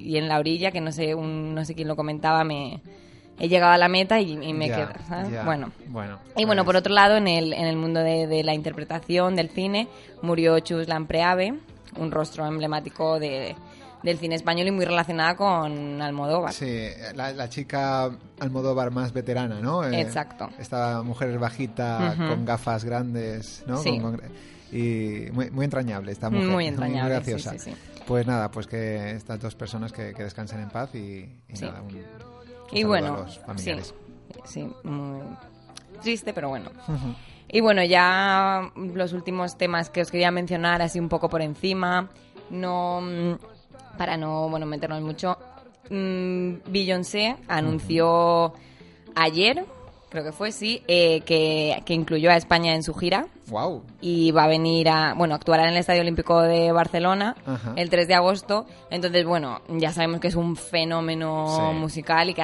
y 0.02 0.16
en 0.16 0.28
la 0.28 0.38
orilla, 0.38 0.70
que 0.70 0.80
no 0.80 0.90
sé, 0.90 1.14
un- 1.14 1.54
no 1.54 1.64
sé 1.64 1.74
quién 1.74 1.86
lo 1.88 1.96
comentaba, 1.96 2.42
me 2.44 2.80
he 3.38 3.48
llegado 3.48 3.72
a 3.72 3.78
la 3.78 3.88
meta 3.88 4.20
y, 4.20 4.32
y 4.32 4.52
me 4.54 4.68
quedo. 4.76 4.88
Bueno. 5.44 5.70
Bueno, 5.88 6.18
Y 6.36 6.44
bueno, 6.46 6.62
pues- 6.62 6.66
por 6.66 6.76
otro 6.76 6.94
lado, 6.94 7.16
en 7.16 7.26
el, 7.28 7.52
en 7.52 7.66
el 7.66 7.76
mundo 7.76 8.00
de, 8.00 8.26
de 8.26 8.42
la 8.42 8.54
interpretación 8.54 9.36
del 9.36 9.50
cine, 9.50 9.88
murió 10.22 10.58
Chus 10.60 10.88
Lampreave, 10.88 11.54
un 11.96 12.10
rostro 12.10 12.46
emblemático 12.46 13.18
de, 13.18 13.54
del 14.02 14.18
cine 14.18 14.34
español 14.36 14.68
y 14.68 14.70
muy 14.70 14.84
relacionada 14.84 15.34
con 15.36 16.00
Almodóvar. 16.00 16.52
Sí, 16.52 16.86
la, 17.14 17.32
la 17.32 17.48
chica 17.48 18.10
Almodóvar 18.40 18.90
más 18.92 19.12
veterana, 19.12 19.60
¿no? 19.60 19.84
Eh, 19.84 20.00
Exacto. 20.00 20.48
Esta 20.58 21.02
mujer 21.02 21.38
bajita 21.38 22.14
con 22.16 22.44
gafas 22.46 22.84
grandes, 22.84 23.62
¿no? 23.66 23.76
Sí. 23.78 23.98
Con- 24.00 24.16
con- 24.18 24.53
y 24.74 25.30
muy, 25.32 25.50
muy 25.50 25.64
entrañable 25.64 26.12
esta 26.12 26.28
mujer. 26.30 26.48
Muy 26.48 26.66
entrañable, 26.66 27.14
graciosa. 27.14 27.52
sí, 27.52 27.58
sí, 27.58 27.70
sí. 27.70 27.76
Pues 28.06 28.26
nada, 28.26 28.50
pues 28.50 28.66
que 28.66 29.12
estas 29.12 29.40
dos 29.40 29.54
personas 29.54 29.92
que, 29.92 30.12
que 30.12 30.24
descansen 30.24 30.60
en 30.60 30.68
paz 30.68 30.94
y, 30.94 30.98
y 31.48 31.52
nada, 31.62 31.80
un, 31.80 31.94
un 31.94 32.04
Y 32.72 32.84
bueno, 32.84 33.14
a 33.14 33.18
los 33.20 33.34
sí, 33.34 33.40
familiares. 33.46 33.94
sí, 34.44 34.68
muy 34.82 35.22
triste, 36.02 36.32
pero 36.34 36.48
bueno. 36.50 36.70
Y 37.48 37.60
bueno, 37.60 37.82
ya 37.84 38.70
los 38.76 39.12
últimos 39.12 39.56
temas 39.56 39.88
que 39.90 40.02
os 40.02 40.10
quería 40.10 40.30
mencionar 40.30 40.82
así 40.82 40.98
un 41.00 41.08
poco 41.08 41.28
por 41.30 41.40
encima, 41.40 42.10
no 42.50 43.00
mm, 43.00 43.96
para 43.96 44.16
no 44.16 44.48
bueno 44.50 44.66
meternos 44.66 45.00
mucho. 45.02 45.38
mm, 45.88 46.56
Beyoncé 46.70 47.36
anunció 47.48 48.52
ayer, 49.14 49.64
creo 50.14 50.24
que 50.24 50.32
fue 50.32 50.52
sí, 50.52 50.82
eh, 50.86 51.22
que, 51.22 51.82
que 51.84 51.92
incluyó 51.92 52.30
a 52.30 52.36
España 52.36 52.72
en 52.74 52.84
su 52.84 52.94
gira 52.94 53.26
Wow. 53.48 53.82
y 54.00 54.30
va 54.30 54.44
a 54.44 54.46
venir 54.46 54.88
a, 54.88 55.12
bueno, 55.14 55.34
actuará 55.34 55.64
en 55.64 55.70
el 55.70 55.76
Estadio 55.76 56.02
Olímpico 56.02 56.40
de 56.40 56.70
Barcelona 56.70 57.34
Ajá. 57.44 57.72
el 57.76 57.90
3 57.90 58.06
de 58.06 58.14
agosto. 58.14 58.66
Entonces, 58.90 59.24
bueno, 59.26 59.60
ya 59.68 59.92
sabemos 59.92 60.20
que 60.20 60.28
es 60.28 60.36
un 60.36 60.54
fenómeno 60.54 61.46
Sí. 61.72 61.76
musical 61.78 62.30
y 62.30 62.34
que 62.34 62.42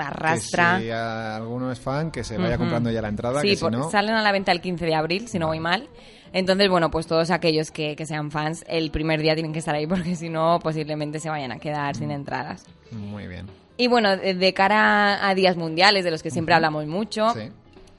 arrastra. 0.00 0.78
Que 0.78 0.84
si 0.86 0.90
alguno 0.90 1.70
es 1.72 1.78
fan, 1.80 2.10
que 2.10 2.24
se 2.24 2.36
vaya 2.36 2.58
comprando 2.58 2.90
ya 2.90 3.00
la 3.00 3.08
entrada, 3.08 3.40
Sí, 3.42 3.50
que 3.50 3.56
si 3.56 3.62
por- 3.62 3.72
no... 3.72 3.90
salen 3.90 4.14
a 4.14 4.22
la 4.22 4.32
venta 4.32 4.52
el 4.52 4.60
15 4.60 4.84
de 4.84 4.94
abril, 4.94 5.28
si 5.28 5.38
no 5.38 5.46
voy 5.46 5.60
mal. 5.60 5.88
Entonces, 6.32 6.68
bueno, 6.68 6.90
pues 6.90 7.06
todos 7.06 7.30
aquellos 7.30 7.70
que, 7.70 7.96
que 7.96 8.04
sean 8.04 8.30
fans, 8.30 8.64
el 8.68 8.90
primer 8.90 9.22
día 9.22 9.34
tienen 9.34 9.52
que 9.52 9.60
estar 9.60 9.74
ahí 9.74 9.86
porque 9.86 10.14
si 10.16 10.28
no, 10.28 10.58
posiblemente 10.62 11.20
se 11.20 11.30
vayan 11.30 11.52
a 11.52 11.58
quedar 11.58 11.94
sin 11.96 12.10
entradas. 12.10 12.66
Muy 12.90 13.26
bien. 13.28 13.46
Y 13.78 13.86
bueno, 13.88 14.16
de, 14.16 14.34
de 14.34 14.52
cara 14.54 15.26
a 15.26 15.34
días 15.34 15.56
mundiales, 15.56 16.04
de 16.04 16.10
los 16.10 16.22
que 16.22 16.30
siempre 16.30 16.54
hablamos 16.54 16.86
mucho, 16.86 17.30
Sí. 17.30 17.48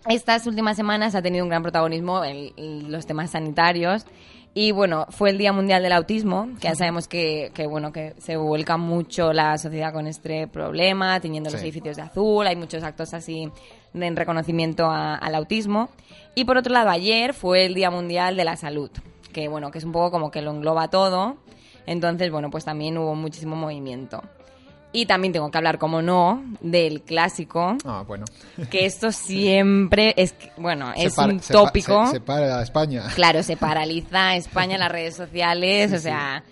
estas 0.09 0.45
últimas 0.45 0.75
semanas 0.77 1.15
ha 1.15 1.21
tenido 1.21 1.43
un 1.45 1.49
gran 1.49 1.63
protagonismo 1.63 2.23
en, 2.23 2.91
los 2.91 3.05
temas 3.07 3.31
sanitarios. 3.31 4.05
Y 4.53 4.71
bueno, 4.71 5.05
fue 5.09 5.29
el 5.29 5.37
Día 5.37 5.53
Mundial 5.53 5.81
del 5.83 5.93
Autismo, 5.93 6.49
que 6.59 6.67
ya 6.67 6.75
sabemos 6.75 7.07
que, 7.07 7.51
que, 7.53 7.65
bueno, 7.67 7.91
que 7.93 8.13
se 8.17 8.35
vuelca 8.35 8.77
mucho 8.77 9.31
la 9.31 9.57
sociedad 9.57 9.93
con 9.93 10.05
este 10.07 10.47
problema, 10.47 11.17
los 11.19 11.53
Sí. 11.53 11.57
edificios 11.59 11.95
de 11.97 12.01
azul, 12.01 12.45
hay 12.47 12.55
muchos 12.55 12.83
actos 12.83 13.13
así 13.13 13.49
en 13.93 14.15
reconocimiento 14.15 14.85
a- 14.87 15.15
al 15.15 15.35
autismo. 15.35 15.89
Y 16.35 16.45
por 16.45 16.57
otro 16.57 16.73
lado, 16.73 16.89
ayer 16.89 17.33
fue 17.33 17.65
el 17.65 17.73
Día 17.73 17.89
Mundial 17.91 18.35
de 18.35 18.43
la 18.43 18.55
Salud, 18.57 18.89
que 19.31 19.47
bueno, 19.47 19.69
que 19.71 19.77
es 19.77 19.83
un 19.85 19.91
poco 19.91 20.11
como 20.11 20.31
que 20.31 20.41
lo 20.41 20.51
engloba 20.51 20.89
todo. 20.89 21.37
Entonces, 21.85 22.31
bueno, 22.31 22.49
pues 22.49 22.65
también 22.65 22.97
hubo 22.97 23.15
muchísimo 23.15 23.55
movimiento. 23.55 24.21
Y 24.91 25.05
también 25.05 25.31
tengo 25.33 25.51
que 25.51 25.57
hablar, 25.59 25.77
como 25.77 26.01
no, 26.01 26.43
del 26.61 27.03
clásico, 27.03 27.77
Ah, 27.85 28.03
bueno. 28.07 28.25
que 28.71 28.85
esto 28.87 29.11
siempre 29.11 30.15
es, 30.17 30.33
bueno, 30.57 30.91
es 30.95 31.13
para- 31.15 31.31
un 31.33 31.39
tópico. 31.39 32.07
Se, 32.07 32.13
se 32.13 32.21
para 32.21 32.57
a 32.57 32.63
España. 32.63 33.03
Claro, 33.13 33.43
se 33.43 33.55
paraliza 33.55 34.35
España 34.35 34.73
en 34.75 34.79
las 34.79 34.91
redes 34.91 35.15
sociales, 35.15 35.93
o 35.93 35.99
sea, 35.99 36.43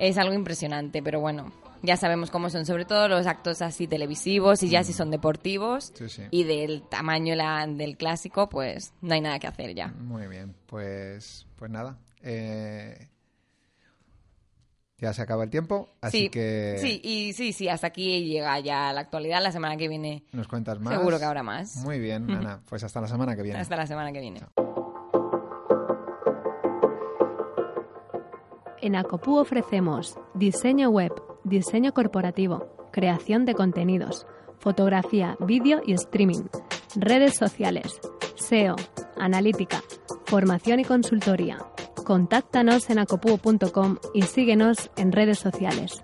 es 0.00 0.18
algo 0.18 0.34
impresionante, 0.34 1.02
pero 1.04 1.20
bueno, 1.20 1.52
ya 1.82 1.96
sabemos 1.96 2.32
cómo 2.32 2.50
son, 2.50 2.66
sobre 2.66 2.84
todo 2.84 3.06
los 3.06 3.28
actos 3.28 3.62
así 3.62 3.86
televisivos 3.86 4.64
y 4.64 4.70
ya 4.70 4.82
si 4.82 4.92
son 4.92 5.12
deportivos 5.12 5.92
Sí, 5.94 6.08
sí. 6.08 6.22
y 6.32 6.42
del 6.42 6.82
tamaño 6.82 7.36
la- 7.36 7.64
del 7.68 7.96
clásico, 7.96 8.48
pues 8.48 8.92
no 9.02 9.14
hay 9.14 9.20
nada 9.20 9.38
que 9.38 9.46
hacer 9.46 9.72
ya. 9.72 9.88
Muy 10.00 10.26
bien, 10.26 10.56
pues, 10.66 11.46
pues 11.56 11.70
nada. 11.70 11.96
eh, 12.22 13.06
ya 14.98 15.12
se 15.12 15.22
acaba 15.22 15.44
el 15.44 15.50
tiempo, 15.50 15.88
así 16.00 16.22
sí, 16.22 16.28
que 16.28 16.76
sí, 16.78 17.00
y 17.02 17.32
sí, 17.32 17.52
sí, 17.52 17.68
hasta 17.68 17.88
aquí 17.88 18.24
llega 18.24 18.58
ya 18.60 18.92
la 18.92 19.00
actualidad, 19.00 19.42
la 19.42 19.52
semana 19.52 19.76
que 19.76 19.88
viene, 19.88 20.24
nos 20.32 20.48
cuentas 20.48 20.80
más. 20.80 20.94
seguro 20.96 21.18
que 21.18 21.24
habrá 21.24 21.42
más. 21.42 21.76
Muy 21.78 21.98
bien, 21.98 22.30
Ana. 22.30 22.60
Pues 22.68 22.84
hasta 22.84 23.00
la 23.00 23.08
semana 23.08 23.34
que 23.36 23.42
viene. 23.42 23.58
Hasta 23.58 23.76
la 23.76 23.86
semana 23.86 24.12
que 24.12 24.20
viene. 24.20 24.40
En 28.80 28.96
Acopú 28.96 29.38
ofrecemos 29.38 30.18
diseño 30.34 30.90
web, 30.90 31.12
diseño 31.42 31.92
corporativo, 31.94 32.88
creación 32.92 33.46
de 33.46 33.54
contenidos, 33.54 34.26
fotografía, 34.58 35.36
vídeo 35.40 35.80
y 35.86 35.94
streaming, 35.94 36.44
redes 36.94 37.34
sociales, 37.34 37.98
SEO, 38.36 38.76
analítica, 39.16 39.82
formación 40.26 40.80
y 40.80 40.84
consultoría. 40.84 41.58
Contáctanos 42.04 42.90
en 42.90 42.98
acopuo.com 42.98 43.96
y 44.12 44.22
síguenos 44.22 44.90
en 44.96 45.10
redes 45.10 45.38
sociales. 45.38 46.02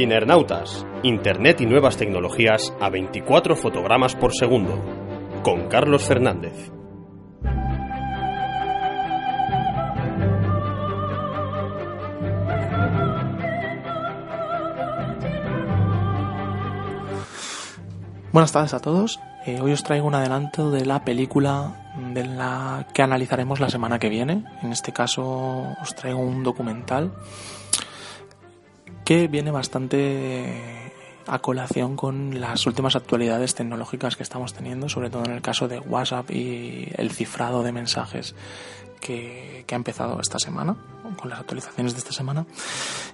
Cinernautas, 0.00 0.86
Internet 1.02 1.62
y 1.62 1.66
nuevas 1.66 1.96
tecnologías 1.96 2.74
a 2.78 2.90
24 2.90 3.56
fotogramas 3.56 4.14
por 4.14 4.34
segundo, 4.34 4.78
con 5.42 5.66
Carlos 5.68 6.04
Fernández. 6.04 6.70
Buenas 18.30 18.52
tardes 18.52 18.74
a 18.74 18.80
todos. 18.80 19.20
Eh, 19.46 19.58
hoy 19.62 19.72
os 19.72 19.82
traigo 19.82 20.06
un 20.06 20.14
adelanto 20.14 20.70
de 20.70 20.84
la 20.84 21.02
película 21.02 21.92
de 22.12 22.26
la 22.26 22.86
que 22.92 23.00
analizaremos 23.00 23.58
la 23.58 23.70
semana 23.70 23.98
que 23.98 24.10
viene. 24.10 24.44
En 24.62 24.70
este 24.70 24.92
caso 24.92 25.66
os 25.80 25.94
traigo 25.94 26.20
un 26.20 26.42
documental 26.42 27.14
que 29.02 29.28
viene 29.28 29.50
bastante 29.50 30.79
a 31.30 31.38
colación 31.38 31.96
con 31.96 32.40
las 32.40 32.66
últimas 32.66 32.96
actualidades 32.96 33.54
tecnológicas 33.54 34.16
que 34.16 34.24
estamos 34.24 34.52
teniendo, 34.52 34.88
sobre 34.88 35.10
todo 35.10 35.24
en 35.24 35.30
el 35.30 35.42
caso 35.42 35.68
de 35.68 35.78
WhatsApp 35.78 36.30
y 36.30 36.88
el 36.96 37.12
cifrado 37.12 37.62
de 37.62 37.70
mensajes 37.70 38.34
que, 39.00 39.64
que 39.66 39.74
ha 39.74 39.76
empezado 39.76 40.20
esta 40.20 40.40
semana, 40.40 40.76
con 41.16 41.30
las 41.30 41.38
actualizaciones 41.38 41.92
de 41.92 41.98
esta 42.00 42.12
semana. 42.12 42.46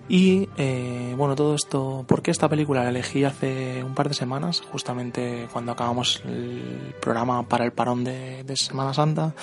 Y 0.09 0.49
eh, 0.57 1.15
bueno, 1.17 1.37
todo 1.37 1.55
esto, 1.55 2.05
¿por 2.09 2.23
qué 2.23 2.31
esta 2.31 2.49
película 2.49 2.83
la 2.83 2.89
elegí 2.89 3.25
hace 3.25 3.85
un 3.85 3.95
par 3.95 4.09
de 4.09 4.15
semanas? 4.15 4.63
Justamente 4.73 5.49
cuando 5.53 5.73
acabamos 5.73 6.23
el 6.25 6.95
programa 7.01 7.43
para 7.43 7.67
el 7.67 7.73
parón 7.73 8.03
de, 8.03 8.45
de 8.45 8.57
Semana 8.57 8.95
Santa. 8.95 9.35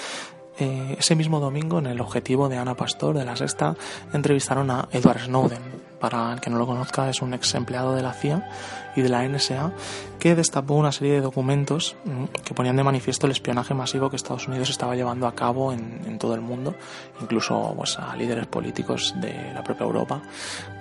Eh, 0.60 0.98
ese 1.00 1.16
mismo 1.16 1.40
domingo, 1.40 1.80
en 1.80 1.88
el 1.88 2.02
objetivo 2.02 2.50
de 2.50 2.58
Ana 2.58 2.76
Pastor, 2.76 3.18
de 3.18 3.26
la 3.26 3.36
Sexta, 3.36 3.76
entrevistaron 4.14 4.70
a 4.70 4.88
Edward 4.92 5.26
Snowden. 5.26 5.93
Para 6.04 6.34
el 6.34 6.42
que 6.42 6.50
no 6.50 6.58
lo 6.58 6.68
conozca, 6.68 7.10
es 7.10 7.22
un 7.22 7.34
ex 7.34 7.56
empleado 7.56 7.96
de 7.96 8.02
la 8.02 8.12
CIA 8.12 8.46
y 8.94 9.02
de 9.02 9.08
la 9.08 9.26
NSA 9.26 9.72
que 10.20 10.36
destapó 10.36 10.74
una 10.74 10.92
serie 10.92 11.14
de 11.14 11.22
documentos 11.22 11.96
mm, 12.04 12.26
que 12.44 12.54
ponían 12.54 12.76
de 12.76 12.84
manifiesto 12.84 13.26
el 13.26 13.32
espionaje 13.32 13.74
masivo 13.74 14.10
que 14.10 14.18
Estados 14.18 14.50
Unidos 14.50 14.70
estaba 14.70 14.98
llevando 14.98 15.28
a 15.28 15.34
cabo 15.34 15.72
en, 15.72 16.20
todo 16.20 16.36
el 16.36 16.42
mundo, 16.42 16.76
incluso 17.22 17.74
pues, 17.78 17.98
a 18.00 18.18
líderes 18.18 18.48
políticos 18.48 19.16
de 19.22 19.54
la 19.54 19.64
propia 19.64 19.86
Europa, 19.86 20.22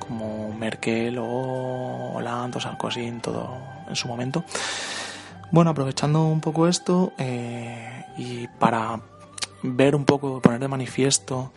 como 0.01 0.53
Merkel 0.55 1.17
o 1.21 2.15
Hollande 2.17 2.59
o 2.59 2.61
Sarkozy 2.61 3.05
en, 3.05 3.21
todo, 3.21 3.49
en 3.89 3.95
su 3.95 4.09
momento. 4.09 4.43
Bueno, 5.53 5.71
aprovechando 5.71 6.25
un 6.25 6.41
poco 6.41 6.67
esto 6.67 7.13
eh, 7.17 8.07
y 8.19 8.49
para 8.49 9.01
ver 9.63 9.95
un 9.95 10.05
poco, 10.05 10.41
poner 10.41 10.59
de 10.59 10.67
manifiesto, 10.67 11.53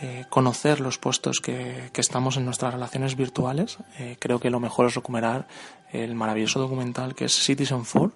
eh, 0.00 0.26
conocer 0.28 0.78
los 0.78 0.96
puestos 0.96 1.40
que, 1.40 1.90
estamos 1.96 2.36
en 2.36 2.44
nuestras 2.44 2.72
relaciones 2.72 3.16
virtuales, 3.16 3.78
eh, 3.98 4.16
creo 4.20 4.38
que 4.38 4.48
lo 4.48 4.60
mejor 4.60 4.86
es 4.86 4.94
recuperar 4.94 5.48
el 5.90 6.14
maravilloso 6.14 6.60
documental 6.60 7.16
que 7.16 7.24
es 7.24 7.32
Citizen 7.34 7.82
4, 7.82 8.12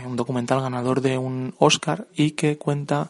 eh, 0.00 0.06
un 0.06 0.16
documental 0.16 0.60
ganador 0.60 1.00
de 1.00 1.18
un 1.18 1.54
Oscar 1.58 2.08
y 2.16 2.32
que 2.32 2.58
cuenta 2.58 3.08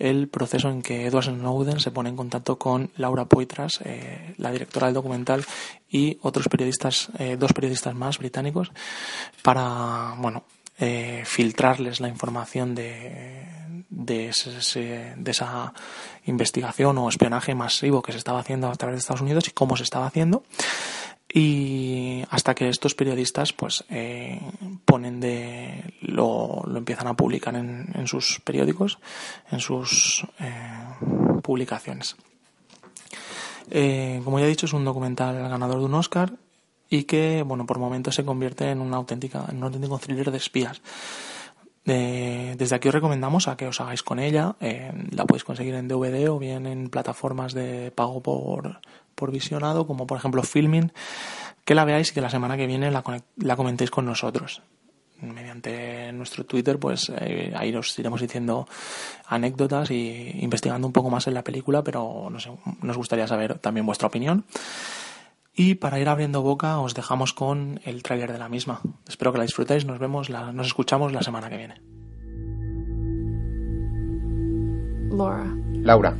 el 0.00 0.26
proceso 0.26 0.70
en 0.70 0.82
que 0.82 1.06
Edward 1.06 1.26
Snowden 1.26 1.78
se 1.78 1.92
pone 1.92 2.08
en 2.08 2.16
contacto 2.16 2.58
con 2.58 2.90
Laura 2.96 3.26
Poitras, 3.26 3.78
la 4.38 4.50
directora 4.50 4.88
del 4.88 4.94
documental, 4.94 5.44
y 5.88 6.18
otros 6.22 6.48
periodistas, 6.48 7.10
dos 7.38 7.52
periodistas 7.52 7.94
más 7.94 8.18
británicos, 8.18 8.72
para, 9.42 10.16
bueno, 10.18 10.42
filtrarles 11.24 12.00
la 12.00 12.08
información 12.08 12.74
de, 12.74 13.51
de, 13.92 14.28
ese, 14.28 15.14
de, 15.16 15.30
esa 15.30 15.72
investigación 16.24 16.98
o 16.98 17.08
espionaje 17.08 17.54
masivo 17.54 18.02
que 18.02 18.12
se 18.12 18.18
estaba 18.18 18.40
haciendo 18.40 18.68
a 18.68 18.74
través 18.74 18.96
de 18.96 18.98
Estados 19.00 19.20
Unidos 19.20 19.48
y 19.48 19.52
cómo 19.52 19.76
se 19.76 19.84
estaba 19.84 20.06
haciendo 20.06 20.42
y 21.34 22.24
hasta 22.30 22.54
que 22.54 22.68
estos 22.68 22.94
periodistas 22.94 23.52
pues 23.52 23.84
eh, 23.88 24.40
ponen 24.84 25.20
de 25.20 25.94
lo, 26.00 26.62
lo, 26.66 26.78
empiezan 26.78 27.06
a 27.06 27.14
publicar 27.14 27.54
en, 27.54 27.90
en, 27.94 28.06
sus 28.06 28.40
periódicos 28.40 28.98
en 29.50 29.60
sus 29.60 30.26
eh, 30.40 30.84
publicaciones 31.42 32.16
eh, 33.70 34.20
como 34.24 34.38
ya 34.38 34.46
he 34.46 34.48
dicho 34.48 34.66
es 34.66 34.72
un 34.72 34.84
documental 34.84 35.36
ganador 35.48 35.78
de 35.78 35.84
un 35.84 35.94
Oscar 35.94 36.32
y 36.92 37.04
que, 37.04 37.42
bueno, 37.42 37.64
por 37.64 37.78
momentos 37.78 38.14
se 38.14 38.24
convierte 38.24 38.70
en 38.70 38.82
una 38.82 38.98
auténtica, 38.98 39.46
en 39.48 39.56
un 39.56 39.64
auténtico 39.64 39.98
thriller 39.98 40.30
de 40.30 40.36
espías. 40.36 40.82
Desde 41.84 42.76
aquí 42.76 42.88
os 42.88 42.94
recomendamos 42.94 43.48
a 43.48 43.56
que 43.56 43.66
os 43.66 43.80
hagáis 43.80 44.02
con 44.02 44.18
ella. 44.18 44.56
Eh, 44.60 44.92
la 45.10 45.26
podéis 45.26 45.44
conseguir 45.44 45.74
en 45.74 45.88
DVD 45.88 46.30
o 46.30 46.38
bien 46.38 46.66
en 46.66 46.88
plataformas 46.88 47.54
de 47.54 47.90
pago 47.90 48.22
por, 48.22 48.80
por 49.14 49.32
visionado, 49.32 49.86
como 49.86 50.06
por 50.06 50.18
ejemplo 50.18 50.42
Filming, 50.42 50.92
que 51.64 51.74
la 51.74 51.84
veáis 51.84 52.10
y 52.10 52.14
que 52.14 52.20
la 52.20 52.30
semana 52.30 52.56
que 52.56 52.66
viene 52.66 52.90
la, 52.90 53.02
la 53.36 53.56
comentéis 53.56 53.90
con 53.90 54.06
nosotros 54.06 54.62
mediante 55.22 56.12
nuestro 56.12 56.44
Twitter, 56.44 56.78
pues 56.78 57.10
eh, 57.16 57.52
ahí 57.56 57.74
os 57.74 57.96
iremos 57.98 58.20
diciendo 58.20 58.66
anécdotas 59.26 59.90
y 59.90 60.38
investigando 60.40 60.86
un 60.86 60.92
poco 60.92 61.10
más 61.10 61.26
en 61.28 61.34
la 61.34 61.44
película, 61.44 61.82
pero 61.84 62.28
nos 62.28 62.96
gustaría 62.96 63.26
saber 63.28 63.58
también 63.58 63.86
vuestra 63.86 64.08
opinión. 64.08 64.44
Y 65.54 65.74
para 65.74 66.00
ir 66.00 66.08
abriendo 66.08 66.42
boca 66.42 66.78
os 66.78 66.94
dejamos 66.94 67.34
con 67.34 67.80
el 67.84 68.02
tráiler 68.02 68.32
de 68.32 68.38
la 68.38 68.48
misma. 68.48 68.80
Espero 69.06 69.32
que 69.32 69.38
la 69.38 69.44
disfrutéis, 69.44 69.84
nos 69.84 69.98
vemos, 69.98 70.30
nos 70.30 70.66
escuchamos 70.66 71.12
la 71.12 71.22
semana 71.22 71.50
que 71.50 71.56
viene. 71.58 71.80
Laura, 75.82 76.16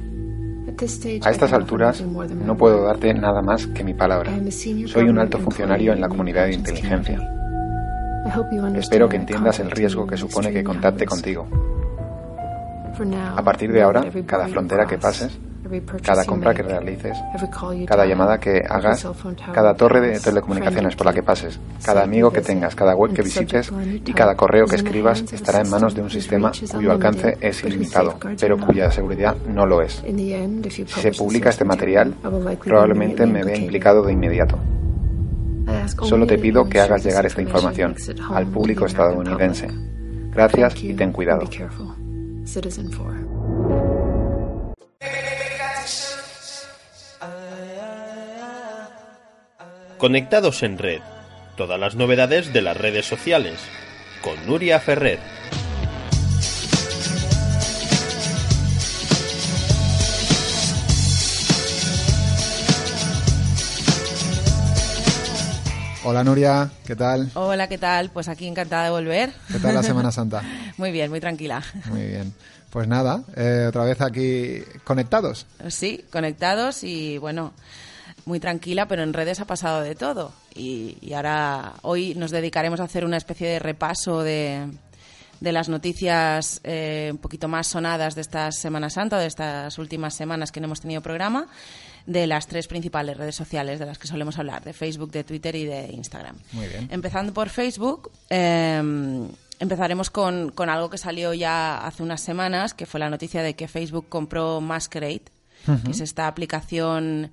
a 1.22 1.30
estas 1.30 1.52
alturas 1.52 2.00
no 2.02 2.56
puedo 2.56 2.84
darte 2.84 3.12
nada 3.14 3.42
más 3.42 3.66
que 3.66 3.82
mi 3.82 3.94
palabra. 3.94 4.32
Soy 4.86 5.08
un 5.08 5.18
alto 5.18 5.38
funcionario 5.38 5.92
en 5.92 6.00
la 6.00 6.08
comunidad 6.08 6.46
de 6.46 6.54
inteligencia. 6.54 7.18
Espero 8.76 9.08
que 9.08 9.16
entiendas 9.16 9.58
el 9.60 9.70
riesgo 9.70 10.06
que 10.06 10.16
supone 10.16 10.52
que 10.52 10.62
contacte 10.62 11.06
contigo. 11.06 11.48
A 13.34 13.42
partir 13.42 13.72
de 13.72 13.82
ahora, 13.82 14.04
cada 14.26 14.46
frontera 14.48 14.86
que 14.86 14.98
pases, 14.98 15.38
cada 16.02 16.24
compra 16.24 16.54
que 16.54 16.62
realices, 16.62 17.16
cada 17.86 18.06
llamada 18.06 18.38
que 18.38 18.62
hagas, 18.68 19.06
cada 19.52 19.74
torre 19.74 20.00
de 20.00 20.20
telecomunicaciones 20.20 20.96
por 20.96 21.06
la 21.06 21.12
que 21.12 21.22
pases, 21.22 21.58
cada 21.84 22.02
amigo 22.02 22.30
que 22.30 22.40
tengas, 22.40 22.74
cada 22.74 22.94
web 22.94 23.12
que 23.12 23.22
visites 23.22 23.72
y 24.04 24.12
cada 24.12 24.34
correo 24.34 24.66
que 24.66 24.76
escribas 24.76 25.22
estará 25.32 25.60
en 25.60 25.70
manos 25.70 25.94
de 25.94 26.02
un 26.02 26.10
sistema 26.10 26.52
cuyo 26.72 26.92
alcance 26.92 27.36
es 27.40 27.62
ilimitado, 27.64 28.18
pero 28.38 28.58
cuya 28.58 28.90
seguridad 28.90 29.36
no 29.48 29.66
lo 29.66 29.82
es. 29.82 30.02
Si 30.68 30.84
se 30.86 31.12
publica 31.12 31.50
este 31.50 31.64
material, 31.64 32.14
probablemente 32.64 33.26
me 33.26 33.42
vea 33.42 33.56
implicado 33.56 34.02
de 34.02 34.12
inmediato. 34.12 34.58
Solo 36.02 36.26
te 36.26 36.38
pido 36.38 36.68
que 36.68 36.80
hagas 36.80 37.04
llegar 37.04 37.26
esta 37.26 37.42
información 37.42 37.94
al 38.30 38.46
público 38.46 38.86
estadounidense. 38.86 39.68
Gracias 40.32 40.82
y 40.82 40.94
ten 40.94 41.12
cuidado. 41.12 41.42
Conectados 50.02 50.64
en 50.64 50.78
red. 50.78 51.00
Todas 51.56 51.78
las 51.78 51.94
novedades 51.94 52.52
de 52.52 52.60
las 52.60 52.76
redes 52.76 53.06
sociales. 53.06 53.60
Con 54.20 54.34
Nuria 54.48 54.80
Ferrer. 54.80 55.20
Hola 66.02 66.24
Nuria, 66.24 66.68
¿qué 66.84 66.96
tal? 66.96 67.30
Hola, 67.34 67.68
¿qué 67.68 67.78
tal? 67.78 68.10
Pues 68.10 68.26
aquí 68.26 68.48
encantada 68.48 68.86
de 68.86 68.90
volver. 68.90 69.32
¿Qué 69.52 69.60
tal 69.60 69.76
la 69.76 69.84
Semana 69.84 70.10
Santa? 70.10 70.42
muy 70.78 70.90
bien, 70.90 71.10
muy 71.10 71.20
tranquila. 71.20 71.62
Muy 71.84 72.06
bien. 72.06 72.34
Pues 72.70 72.88
nada, 72.88 73.22
eh, 73.36 73.66
otra 73.68 73.84
vez 73.84 74.00
aquí 74.00 74.64
conectados. 74.82 75.46
Sí, 75.68 76.04
conectados 76.10 76.82
y 76.82 77.18
bueno, 77.18 77.52
muy 78.24 78.40
tranquila, 78.40 78.86
pero 78.86 79.02
en 79.02 79.12
redes 79.12 79.40
ha 79.40 79.46
pasado 79.46 79.80
de 79.80 79.94
todo. 79.94 80.32
Y, 80.54 81.12
ahora, 81.14 81.74
hoy 81.82 82.14
nos 82.14 82.30
dedicaremos 82.30 82.80
a 82.80 82.84
hacer 82.84 83.04
una 83.04 83.16
especie 83.16 83.48
de 83.48 83.58
repaso 83.58 84.22
de, 84.22 84.68
de 85.40 85.52
las 85.52 85.68
noticias 85.68 86.60
eh, 86.64 87.08
un 87.12 87.18
poquito 87.18 87.48
más 87.48 87.66
sonadas 87.66 88.14
de 88.14 88.20
esta 88.20 88.52
Semana 88.52 88.90
Santa, 88.90 89.18
de 89.18 89.26
estas 89.26 89.78
últimas 89.78 90.14
semanas 90.14 90.52
que 90.52 90.60
no 90.60 90.66
hemos 90.66 90.80
tenido 90.80 91.02
programa, 91.02 91.48
de 92.06 92.26
las 92.26 92.46
tres 92.46 92.66
principales 92.66 93.16
redes 93.16 93.34
sociales 93.34 93.78
de 93.78 93.86
las 93.86 93.98
que 93.98 94.06
solemos 94.06 94.38
hablar, 94.38 94.62
de 94.64 94.72
Facebook, 94.72 95.10
de 95.10 95.24
Twitter 95.24 95.54
y 95.56 95.64
de 95.64 95.92
Instagram. 95.92 96.36
Muy 96.52 96.68
bien. 96.68 96.88
Empezando 96.90 97.32
por 97.32 97.48
Facebook, 97.48 98.10
em, 98.28 99.28
empezaremos 99.58 100.10
con, 100.10 100.50
con 100.50 100.68
algo 100.68 100.90
que 100.90 100.98
salió 100.98 101.34
ya 101.34 101.84
hace 101.86 102.02
unas 102.02 102.20
semanas, 102.20 102.74
que 102.74 102.86
fue 102.86 103.00
la 103.00 103.10
noticia 103.10 103.42
de 103.42 103.54
que 103.54 103.68
Facebook 103.68 104.06
compró 104.08 104.60
Masquerade, 104.60 105.22
que 105.84 105.92
es 105.92 106.00
esta 106.00 106.26
aplicación 106.26 107.30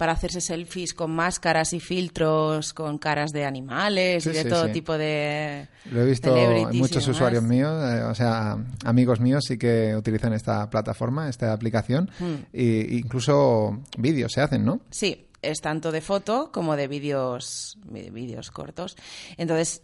para 0.00 0.12
hacerse 0.12 0.40
selfies 0.40 0.94
con 0.94 1.10
máscaras 1.10 1.74
y 1.74 1.78
filtros, 1.78 2.72
con 2.72 2.96
caras 2.96 3.32
de 3.32 3.44
animales 3.44 4.24
y 4.24 4.30
de 4.30 4.46
todo 4.46 4.70
tipo 4.70 4.96
de. 4.96 5.68
Lo 5.90 6.00
he 6.00 6.06
visto 6.06 6.34
muchos 6.72 7.06
usuarios 7.06 7.42
míos, 7.42 7.70
eh, 7.84 8.02
o 8.04 8.14
sea, 8.14 8.56
amigos 8.86 9.20
míos 9.20 9.44
sí 9.46 9.58
que 9.58 9.94
utilizan 9.94 10.32
esta 10.32 10.70
plataforma, 10.70 11.28
esta 11.28 11.52
aplicación, 11.52 12.10
e 12.50 12.86
incluso 12.92 13.78
vídeos 13.98 14.32
se 14.32 14.40
hacen, 14.40 14.64
¿no? 14.64 14.80
Sí, 14.90 15.26
es 15.42 15.60
tanto 15.60 15.92
de 15.92 16.00
foto 16.00 16.50
como 16.50 16.76
de 16.76 16.88
vídeos 16.88 17.76
vídeos 17.84 18.50
cortos. 18.50 18.96
Entonces, 19.36 19.82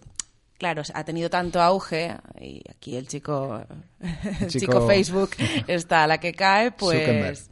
claro, 0.58 0.82
ha 0.94 1.04
tenido 1.04 1.30
tanto 1.30 1.60
auge 1.60 2.16
y 2.40 2.62
aquí 2.70 2.96
el 2.96 3.06
chico, 3.06 3.62
el 4.40 4.48
chico... 4.48 4.86
Facebook 4.86 5.30
está 5.66 6.04
a 6.04 6.06
la 6.06 6.18
que 6.18 6.32
cae, 6.32 6.72
pues 6.72 7.50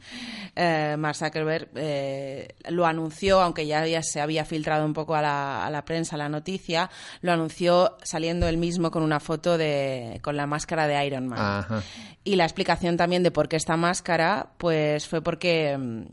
eh, 0.55 0.95
Mark 0.97 1.15
Zuckerberg 1.15 1.69
eh, 1.75 2.55
lo 2.69 2.85
anunció, 2.85 3.41
aunque 3.41 3.67
ya, 3.67 3.85
se 4.01 4.21
había 4.21 4.45
filtrado 4.45 4.85
un 4.85 4.93
poco 4.93 5.15
a 5.15 5.21
la, 5.21 5.65
a 5.65 5.69
la, 5.69 5.83
prensa 5.83 6.15
la 6.15 6.29
noticia, 6.29 6.89
lo 7.21 7.33
anunció 7.33 7.97
saliendo 8.03 8.47
él 8.47 8.57
mismo 8.57 8.89
con 8.89 9.03
una 9.03 9.19
foto 9.19 9.57
de 9.57 10.19
con 10.21 10.37
la 10.37 10.47
máscara 10.47 10.87
de 10.87 11.05
Iron 11.05 11.27
Man. 11.27 11.83
Y 12.23 12.37
la 12.37 12.45
explicación 12.45 12.97
también 12.97 13.21
de 13.21 13.31
por 13.31 13.49
qué 13.49 13.57
esta 13.57 13.77
máscara, 13.77 14.51
pues 14.57 15.07
fue 15.07 15.21
porque 15.21 15.77
mm, 15.77 16.03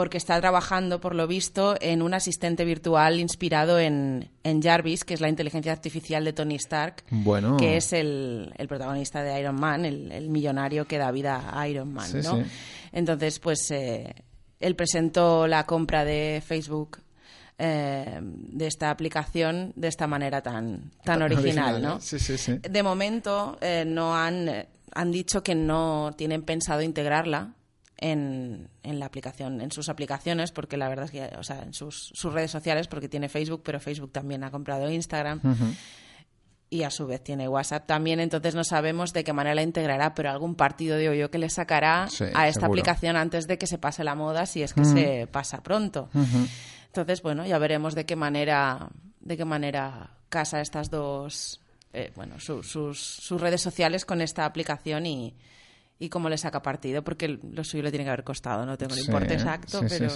porque 0.00 0.16
está 0.16 0.40
trabajando, 0.40 0.98
por 0.98 1.14
lo 1.14 1.26
visto, 1.26 1.76
en 1.78 2.00
un 2.00 2.14
asistente 2.14 2.64
virtual 2.64 3.20
inspirado 3.20 3.78
en, 3.78 4.30
Jarvis, 4.42 5.04
que 5.04 5.12
es 5.12 5.20
la 5.20 5.28
inteligencia 5.28 5.72
artificial 5.72 6.24
de 6.24 6.32
Tony 6.32 6.54
Stark, 6.54 7.04
bueno. 7.10 7.58
que 7.58 7.76
es 7.76 7.92
el, 7.92 8.50
protagonista 8.66 9.22
de 9.22 9.38
Iron 9.38 9.60
Man, 9.60 9.84
el, 9.84 10.30
millonario 10.30 10.86
que 10.86 10.96
da 10.96 11.10
vida 11.10 11.50
a 11.52 11.68
Iron 11.68 11.92
Man. 11.92 12.10
¿no? 12.22 12.42
Entonces, 12.92 13.38
pues 13.40 13.70
eh, 13.72 14.14
él 14.58 14.74
presentó 14.74 15.46
la 15.46 15.66
compra 15.66 16.06
de 16.06 16.42
Facebook 16.46 17.02
eh, 17.58 18.20
de 18.22 18.66
esta 18.66 18.88
aplicación 18.88 19.74
de 19.76 19.88
esta 19.88 20.06
manera 20.06 20.40
tan, 20.40 20.92
tan 21.04 21.20
original, 21.20 21.82
¿no? 21.82 22.00
Sí, 22.00 22.18
sí, 22.18 22.38
sí. 22.38 22.54
De 22.56 22.82
momento 22.82 23.58
eh, 23.60 23.84
no 23.86 24.16
han, 24.16 24.66
han 24.94 25.12
dicho 25.12 25.42
que 25.42 25.54
no 25.54 26.14
tienen 26.16 26.40
pensado 26.40 26.80
integrarla 26.80 27.52
en, 28.00 28.68
en, 28.82 28.98
la 28.98 29.06
aplicación, 29.06 29.60
en 29.60 29.70
sus 29.70 29.88
aplicaciones, 29.88 30.52
porque 30.52 30.76
la 30.76 30.88
verdad 30.88 31.04
es 31.04 31.10
que, 31.10 31.30
o 31.38 31.42
sea, 31.42 31.62
en 31.62 31.74
sus, 31.74 32.10
sus 32.14 32.32
redes 32.32 32.50
sociales, 32.50 32.88
porque 32.88 33.08
tiene 33.08 33.28
Facebook, 33.28 33.62
pero 33.62 33.78
Facebook 33.78 34.10
también 34.10 34.42
ha 34.42 34.50
comprado 34.50 34.90
Instagram. 34.90 35.40
Y 36.72 36.84
a 36.84 36.90
su 36.90 37.06
vez 37.06 37.22
tiene 37.22 37.48
WhatsApp 37.48 37.86
también, 37.86 38.20
entonces 38.20 38.54
no 38.54 38.62
sabemos 38.62 39.12
de 39.12 39.24
qué 39.24 39.32
manera 39.32 39.56
la 39.56 39.62
integrará, 39.62 40.14
pero 40.14 40.30
algún 40.30 40.54
partido 40.54 40.96
de 40.96 41.18
yo 41.18 41.30
que 41.30 41.38
le 41.38 41.50
sacará 41.50 42.08
a 42.34 42.48
esta 42.48 42.66
aplicación 42.66 43.16
antes 43.16 43.48
de 43.48 43.58
que 43.58 43.66
se 43.66 43.76
pase 43.76 44.04
la 44.04 44.14
moda, 44.14 44.46
si 44.46 44.62
es 44.62 44.72
que 44.72 44.84
se 44.84 45.26
pasa 45.26 45.62
pronto. 45.62 46.08
Entonces, 46.86 47.22
bueno, 47.22 47.44
ya 47.44 47.58
veremos 47.58 47.94
de 47.94 48.06
qué 48.06 48.16
manera, 48.16 48.88
de 49.20 49.36
qué 49.36 49.44
manera 49.44 50.10
casa 50.28 50.60
estas 50.60 50.90
dos, 50.90 51.60
eh, 51.92 52.12
bueno, 52.14 52.38
sus, 52.38 52.66
sus 52.70 53.40
redes 53.40 53.60
sociales 53.60 54.04
con 54.04 54.20
esta 54.20 54.44
aplicación 54.44 55.06
y, 55.06 55.34
y 56.00 56.08
cómo 56.08 56.28
le 56.28 56.38
saca 56.38 56.62
partido, 56.62 57.04
porque 57.04 57.28
lo 57.28 57.62
suyo 57.62 57.84
le 57.84 57.90
tiene 57.90 58.04
que 58.04 58.10
haber 58.10 58.24
costado, 58.24 58.66
no 58.66 58.76
tengo 58.76 58.94
el 58.94 59.00
importe 59.00 59.34
exacto, 59.34 59.82
pero 59.88 60.08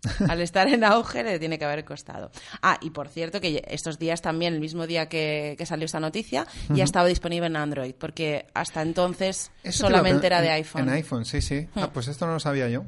al 0.28 0.40
estar 0.40 0.68
en 0.68 0.84
auge 0.84 1.22
le 1.22 1.38
tiene 1.38 1.58
que 1.58 1.64
haber 1.64 1.84
costado. 1.84 2.30
Ah, 2.62 2.78
y 2.80 2.90
por 2.90 3.08
cierto 3.08 3.40
que 3.40 3.64
estos 3.68 3.98
días 3.98 4.22
también, 4.22 4.54
el 4.54 4.60
mismo 4.60 4.86
día 4.86 5.08
que, 5.08 5.56
salió 5.64 5.86
esta 5.86 6.00
noticia, 6.00 6.46
ya 6.68 6.82
estaba 6.82 7.06
disponible 7.06 7.46
en 7.46 7.56
Android, 7.56 7.94
porque 7.96 8.46
hasta 8.54 8.82
entonces 8.82 9.52
solamente 9.70 10.26
era 10.26 10.40
de 10.40 10.50
iPhone. 10.50 10.82
En 10.82 10.90
iPhone, 10.90 11.24
sí, 11.24 11.40
sí. 11.40 11.68
Ah, 11.76 11.90
pues 11.92 12.08
esto 12.08 12.26
no 12.26 12.34
lo 12.34 12.40
sabía 12.40 12.68
yo. 12.68 12.84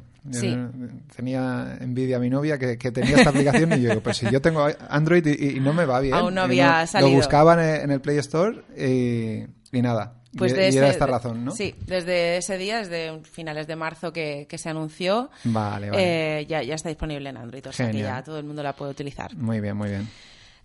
Tenía 1.14 1.79
envidia 1.81 2.16
a 2.16 2.20
mi 2.20 2.29
novia 2.29 2.59
que, 2.59 2.77
tenía 2.77 3.18
esta 3.18 3.31
aplicación 3.31 3.73
y 3.73 3.83
yo 3.83 3.90
digo, 3.90 4.03
pues 4.03 4.16
si 4.16 4.31
yo 4.31 4.42
tengo 4.42 4.66
Android 4.88 5.27
y, 5.27 5.61
no 5.61 5.73
me 5.73 5.85
va 5.85 6.01
bien. 6.01 6.14
Aún 6.14 6.35
no 6.35 6.42
había 6.42 6.87
salido. 6.87 7.11
Lo 7.11 7.16
buscaban 7.16 7.61
en 7.61 7.90
el 7.92 8.01
Play 8.01 8.18
Store 8.18 8.62
y, 8.77 9.46
y 9.77 9.83
nada. 9.83 10.19
Pues 10.37 10.53
y, 10.53 10.77
era 10.77 10.88
esta 10.88 11.07
razón, 11.07 11.45
¿no? 11.45 11.51
Sí, 11.51 11.75
desde 11.87 12.37
ese 12.37 12.57
día, 12.57 12.79
desde 12.79 13.21
finales 13.25 13.66
de 13.66 13.77
marzo 13.77 14.12
que, 14.12 14.47
se 14.57 14.69
anunció, 14.69 15.31
vale, 15.45 15.90
vale. 15.90 16.40
Eh, 16.40 16.47
ya, 16.47 16.62
ya 16.62 16.75
está 16.75 16.88
disponible 16.88 17.29
en 17.29 17.37
Android, 17.37 17.66
o 17.66 17.73
sea 17.73 17.90
que 17.90 17.99
ya 17.99 18.23
todo 18.23 18.38
el 18.38 18.45
mundo 18.45 18.62
la 18.62 18.75
puede 18.75 18.93
utilizar. 18.93 19.35
Muy 19.37 19.61
bien, 19.61 19.77
muy 19.77 19.88
bien. 19.88 20.09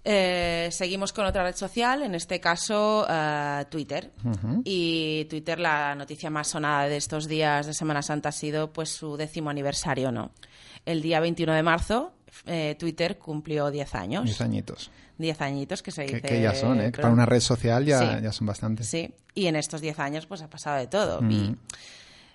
Eh, 0.08 0.70
seguimos 0.72 1.12
con 1.14 1.26
otra 1.26 1.44
red 1.44 1.56
social, 1.56 2.04
en 2.04 2.14
este 2.14 2.40
caso 2.40 3.08
eh, 3.10 3.66
Twitter. 3.70 4.12
Y 4.64 5.26
Twitter, 5.26 5.60
la 5.60 5.96
noticia 5.96 6.30
más 6.30 6.48
sonada 6.48 6.88
de 6.88 6.98
estos 6.98 7.28
días 7.28 7.66
de 7.66 7.74
Semana 7.74 8.04
Santa 8.04 8.30
ha 8.30 8.32
sido 8.32 8.72
pues 8.72 8.90
su 8.90 9.18
décimo 9.18 9.50
aniversario, 9.50 10.12
¿no? 10.12 10.32
El 10.86 11.02
día 11.02 11.20
21 11.20 11.54
de 11.54 11.64
marzo, 11.64 12.14
eh, 12.46 12.76
Twitter 12.80 13.18
cumplió 13.18 13.72
10 13.72 13.96
años. 13.96 14.26
10 14.26 14.42
añitos. 14.42 14.92
10 15.18 15.42
añitos 15.42 15.82
que 15.82 15.92
se 15.92 16.04
dice. 16.04 16.22
Que, 16.22 16.42
ya 16.42 16.54
son, 16.54 16.82
¿eh? 16.82 16.92
Para 16.92 17.10
una 17.10 17.26
red 17.26 17.40
social 17.40 17.86
ya, 17.86 18.20
ya 18.20 18.32
son 18.32 18.48
bastantes. 18.48 18.88
Sí, 18.88 19.14
y 19.34 19.48
en 19.48 19.56
estos 19.56 19.82
10 19.82 20.00
años 20.00 20.26
pues 20.26 20.42
ha 20.42 20.50
pasado 20.50 20.78
de 20.78 20.88
todo. 20.88 21.22
Y 21.30 21.56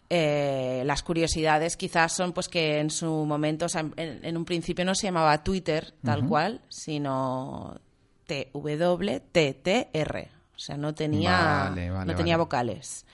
eh, 0.08 0.82
las 0.86 1.02
curiosidades 1.02 1.76
quizás 1.76 2.12
son 2.12 2.32
pues 2.32 2.48
que 2.48 2.80
en 2.80 2.90
su 2.90 3.24
momento, 3.24 3.66
en, 3.96 4.36
un 4.36 4.44
principio 4.44 4.84
no 4.84 4.94
se 4.94 5.06
llamaba 5.06 5.42
Twitter 5.44 5.94
tal 6.02 6.26
cual, 6.26 6.62
sino 6.68 7.78
TWTTR. 8.26 10.28
O 10.54 10.58
sea, 10.58 10.76
no 10.76 10.94
tenía, 10.94 11.72
no 12.04 12.14
tenía 12.14 12.36
vocales. 12.36 13.06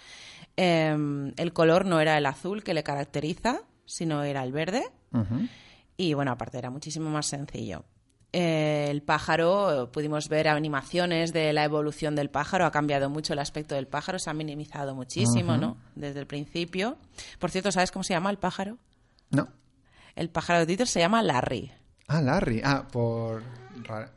Em, 0.57 1.33
el 1.37 1.53
color 1.53 1.85
no 1.85 2.01
era 2.01 2.17
el 2.17 2.27
azul 2.27 2.65
que 2.65 2.73
le 2.73 2.83
caracteriza, 2.83 3.61
sino 3.85 4.23
era 4.23 4.43
el 4.43 4.53
verde. 4.53 4.85
Y 5.97 6.15
bueno, 6.15 6.33
aparte 6.33 6.59
era 6.59 6.71
muchísimo 6.71 7.11
más 7.11 7.27
sencillo. 7.27 7.85
Eh, 8.33 8.89
el 8.91 9.03
pájaro, 9.03 9.91
pudimos 9.93 10.29
ver 10.29 10.49
animaciones 10.49 11.33
de 11.33 11.53
la 11.53 11.65
evolución 11.65 12.15
del 12.15 12.29
pájaro, 12.29 12.67
ha 12.67 12.71
cambiado 12.71 13.09
mucho 13.09 13.33
el 13.33 13.39
aspecto 13.39 13.75
del 13.75 13.87
pájaro, 13.87 14.19
se 14.19 14.29
ha 14.29 14.35
minimizado 14.35 14.95
muchísimo, 14.95 15.57
¿no? 15.57 15.79
Desde 15.95 16.21
el 16.21 16.27
principio. 16.27 16.99
Por 17.39 17.51
cierto, 17.51 17.73
¿sabes 17.73 17.91
cómo 17.91 18.03
se 18.03 18.13
llama 18.13 18.31
el 18.31 18.37
pájaro? 18.37 18.77
No. 19.31 19.49
El 20.15 20.29
pájaro 20.29 20.61
de 20.61 20.67
Twitter 20.67 20.87
se 20.87 21.01
llama 21.01 21.23
Larry. 21.23 21.73
Ah, 22.09 22.21
Larry. 22.21 22.61
Ah, 22.63 22.87
por 22.91 23.43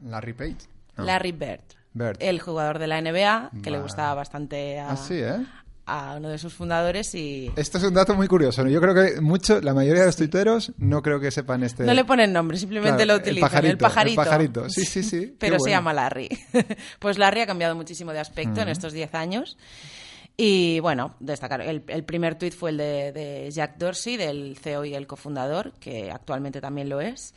Larry 0.01 0.33
Page. 0.33 0.57
Larry 0.97 1.31
Bird. 1.31 1.63
Bird. 1.93 2.17
El 2.19 2.39
jugador 2.39 2.77
de 2.77 2.87
la 2.87 3.01
NBA, 3.01 3.51
que 3.63 3.71
le 3.71 3.79
gustaba 3.79 4.13
bastante 4.13 4.79
a, 4.79 4.91
ah, 4.91 4.97
sí, 4.97 5.15
¿eh? 5.15 5.45
A 5.89 6.15
uno 6.17 6.29
de 6.29 6.37
sus 6.37 6.53
fundadores 6.53 7.13
y... 7.15 7.51
Esto 7.55 7.79
es 7.79 7.83
un 7.83 7.93
dato 7.93 8.13
muy 8.15 8.27
curioso. 8.27 8.65
Yo 8.67 8.79
creo 8.79 8.93
que 8.93 9.19
mucho, 9.21 9.59
la 9.61 9.73
mayoría 9.73 10.01
de 10.01 10.07
los 10.07 10.15
tuiteros 10.15 10.71
no 10.77 11.01
creo 11.01 11.19
que 11.19 11.31
sepan 11.31 11.63
este... 11.63 11.83
No 11.83 11.93
le 11.93 12.05
ponen 12.05 12.31
nombre, 12.31 12.57
simplemente 12.57 13.05
lo 13.05 13.15
utilizan. 13.15 13.65
El 13.65 13.77
pajarito. 13.77 14.21
El 14.21 14.27
pajarito, 14.27 14.69
sí, 14.69 14.85
sí, 14.85 15.03
sí. 15.03 15.35
Pero 15.39 15.59
se 15.59 15.71
llama 15.71 15.93
Larry. 15.93 16.29
pues 16.99 17.17
Larry 17.17 17.41
ha 17.41 17.47
cambiado 17.47 17.75
muchísimo 17.75 18.13
de 18.13 18.19
aspecto 18.19 18.61
en 18.61 18.69
estos 18.69 18.93
10 18.93 19.15
años. 19.15 19.57
Y 20.37 20.79
bueno, 20.79 21.15
destacar, 21.19 21.61
el, 21.61 21.81
primer 21.81 22.35
tuit 22.35 22.53
fue 22.53 22.69
el 22.69 22.77
de, 22.77 23.11
de, 23.11 23.51
Jack 23.51 23.77
Dorsey, 23.77 24.15
del 24.15 24.57
CEO 24.57 24.85
y 24.85 24.93
el 24.93 25.05
cofundador, 25.05 25.73
que 25.79 26.11
actualmente 26.11 26.61
también 26.61 26.87
lo 26.87 27.01
es. 27.01 27.33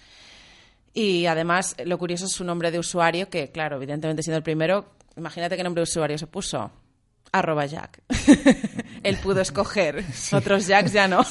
Y 0.95 1.27
además, 1.27 1.75
lo 1.85 1.99
curioso 1.99 2.27
es 2.27 2.33
su 2.33 2.45
nombre 2.45 2.71
de 2.71 2.79
usuario, 2.79 3.29
que 3.29 3.51
claro, 3.51 3.77
evidentemente 3.77 4.23
siendo 4.23 4.37
el 4.37 4.45
primero, 4.45 4.93
imagínate 5.17 5.57
qué 5.57 5.65
nombre 5.65 5.81
de 5.81 5.85
usuario 5.85 6.19
se 6.19 6.27
puso 6.27 6.71
arroba 7.33 7.67
Jack. 7.67 8.03
él 9.03 9.17
pudo 9.17 9.41
escoger, 9.41 10.05
otros 10.33 10.67
Jacks 10.67 10.93
ya 10.93 11.09
no. 11.09 11.25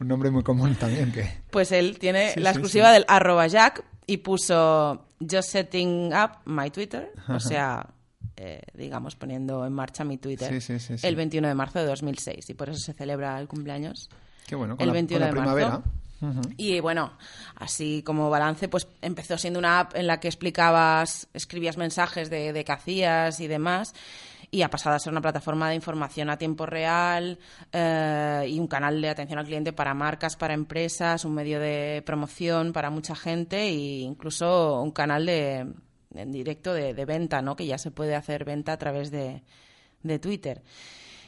Un 0.00 0.08
nombre 0.08 0.30
muy 0.30 0.42
común 0.42 0.74
también 0.76 1.10
que... 1.10 1.28
Pues 1.50 1.72
él 1.72 1.98
tiene 1.98 2.34
la 2.36 2.50
exclusiva 2.50 2.92
del 2.92 3.04
arroba 3.08 3.46
Jack 3.46 3.84
y 4.06 4.18
puso 4.18 5.06
just 5.18 5.50
setting 5.50 6.12
up 6.12 6.38
my 6.44 6.70
Twitter, 6.70 7.12
o 7.28 7.40
sea, 7.40 7.88
eh, 8.36 8.60
digamos, 8.74 9.16
poniendo 9.16 9.66
en 9.66 9.72
marcha 9.72 10.04
mi 10.04 10.18
Twitter 10.18 10.62
el 11.02 11.16
21 11.16 11.48
de 11.48 11.54
marzo 11.54 11.78
de 11.80 11.86
2006 11.86 12.50
y 12.50 12.54
por 12.54 12.68
eso 12.68 12.78
se 12.78 12.92
celebra 12.92 13.40
el 13.40 13.48
cumpleaños. 13.48 14.10
Qué 14.46 14.54
bueno, 14.54 14.76
con 14.76 14.86
el 14.86 14.92
21 14.92 15.26
de 15.26 15.32
primavera. 15.32 15.82
Y 16.56 16.80
bueno, 16.80 17.12
así 17.56 18.02
como 18.02 18.30
balance, 18.30 18.68
pues 18.68 18.88
empezó 19.02 19.36
siendo 19.36 19.58
una 19.58 19.80
app 19.80 19.96
en 19.96 20.06
la 20.06 20.18
que 20.18 20.28
explicabas, 20.28 21.28
escribías 21.34 21.76
mensajes 21.76 22.30
de, 22.30 22.54
de 22.54 22.64
qué 22.64 22.72
hacías 22.72 23.40
y 23.40 23.48
demás 23.48 23.92
y 24.56 24.62
ha 24.62 24.70
pasado 24.70 24.96
a 24.96 24.98
ser 24.98 25.12
una 25.12 25.20
plataforma 25.20 25.68
de 25.68 25.74
información 25.74 26.30
a 26.30 26.38
tiempo 26.38 26.64
real 26.64 27.38
eh, 27.70 28.46
y 28.48 28.58
un 28.58 28.66
canal 28.66 29.02
de 29.02 29.10
atención 29.10 29.38
al 29.38 29.44
cliente 29.44 29.74
para 29.74 29.92
marcas, 29.92 30.34
para 30.36 30.54
empresas, 30.54 31.26
un 31.26 31.34
medio 31.34 31.60
de 31.60 32.02
promoción 32.06 32.72
para 32.72 32.88
mucha 32.88 33.14
gente 33.14 33.64
e 33.64 33.74
incluso 34.00 34.80
un 34.80 34.92
canal 34.92 35.26
de, 35.26 35.66
en 36.14 36.32
directo 36.32 36.72
de, 36.72 37.04
venta, 37.04 37.42
¿no? 37.42 37.54
que 37.54 37.66
ya 37.66 37.76
se 37.76 37.90
puede 37.90 38.14
hacer 38.14 38.46
venta 38.46 38.72
a 38.72 38.78
través 38.78 39.10
de, 39.10 39.42
de 40.02 40.18
Twitter 40.18 40.62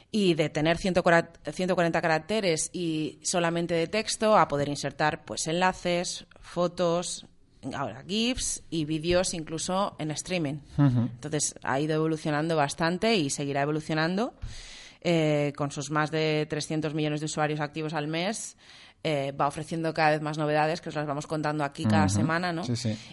y 0.09 0.33
de 0.33 0.49
tener 0.49 0.79
140, 0.79 1.51
140 1.51 2.01
caracteres 2.01 2.71
y 2.73 3.19
solamente 3.21 3.75
de 3.75 3.85
texto 3.85 4.39
a 4.39 4.47
poder 4.47 4.69
insertar 4.69 5.23
pues 5.23 5.45
enlaces, 5.45 6.25
fotos, 6.41 7.27
ahora 7.73 8.03
GIFs 8.07 8.63
y 8.69 8.85
vídeos 8.85 9.33
incluso 9.33 9.95
en 9.99 10.11
streaming. 10.11 10.59
Entonces 10.77 11.55
ha 11.63 11.79
ido 11.79 11.95
evolucionando 11.95 12.55
bastante 12.55 13.15
y 13.15 13.29
seguirá 13.29 13.61
evolucionando 13.61 14.33
eh, 15.01 15.53
con 15.55 15.71
sus 15.71 15.91
más 15.91 16.11
de 16.11 16.45
300 16.49 16.93
millones 16.93 17.19
de 17.21 17.25
usuarios 17.25 17.59
activos 17.59 17.93
al 17.93 18.07
mes. 18.07 18.57
Eh, 19.01 19.31
va 19.31 19.47
ofreciendo 19.47 19.93
cada 19.93 20.11
vez 20.11 20.21
más 20.21 20.37
novedades 20.37 20.81
que 20.81 20.89
os 20.89 20.95
las 20.95 21.07
vamos 21.07 21.25
contando 21.25 21.63
aquí 21.63 21.85
cada 21.85 22.09
semana, 22.09 22.51
¿no? 22.51 22.63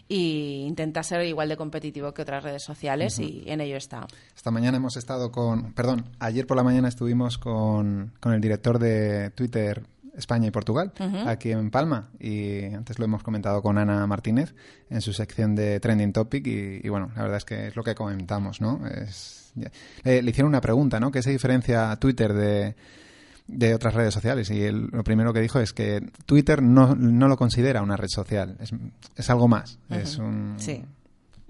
Y 0.09 0.65
intenta 0.67 1.05
ser 1.05 1.25
igual 1.25 1.49
de 1.49 1.57
competitivo 1.57 2.13
que 2.13 2.23
otras 2.23 2.43
redes 2.43 2.65
sociales 2.65 3.21
y 3.21 3.45
en 3.47 3.61
ello 3.61 3.77
está. 3.77 4.09
Esta 4.35 4.51
mañana 4.51 4.79
hemos 4.79 4.97
estado 4.97 5.31
con, 5.31 5.73
perdón, 5.75 6.07
ayer 6.19 6.45
por 6.45 6.57
la 6.57 6.65
mañana 6.65 6.89
estuvimos 6.89 7.39
con, 7.39 8.15
con 8.19 8.33
el 8.33 8.41
director 8.41 8.81
de 8.81 9.31
Twitter, 9.31 9.85
España 10.17 10.49
y 10.49 10.51
Portugal, 10.51 10.93
aquí 11.27 11.53
en 11.53 11.71
Palma. 11.71 12.09
Y 12.19 12.65
antes 12.65 12.99
lo 12.99 13.05
hemos 13.05 13.23
comentado 13.23 13.63
con 13.63 13.79
Ana 13.79 14.07
Martínez 14.07 14.55
en 14.91 15.01
su 15.01 15.13
sección 15.13 15.55
de 15.55 15.79
Trending 15.81 16.13
Topic. 16.13 16.47
Y, 16.47 16.89
bueno, 16.89 17.11
la 17.15 17.23
verdad 17.23 17.39
es 17.39 17.45
que 17.45 17.67
es 17.69 17.77
lo 17.77 17.85
que 17.85 17.95
comentamos, 17.95 18.61
¿no? 18.61 18.87
Es, 18.87 19.53
le, 20.05 20.21
hicieron 20.21 20.49
una 20.49 20.61
pregunta, 20.61 20.99
¿no? 21.01 21.11
¿Qué 21.11 21.23
se 21.23 21.31
diferencia 21.31 21.95
Twitter 21.97 22.33
de, 22.33 22.77
de 23.47 23.75
otras 23.75 23.95
redes 23.95 24.15
sociales? 24.15 24.51
Y 24.51 24.71
lo 24.71 25.05
primero 25.05 25.33
que 25.33 25.41
dijo 25.41 25.61
es 25.61 25.73
que 25.73 26.01
Twitter 26.25 26.63
no, 26.63 26.95
no 26.95 27.29
lo 27.29 27.37
considera 27.37 27.83
una 27.83 27.97
red 27.97 28.09
social, 28.09 28.57
es, 28.61 28.73
es 29.17 29.31
algo 29.31 29.49
más. 29.49 29.79
Es 29.91 30.17
un, 30.17 30.57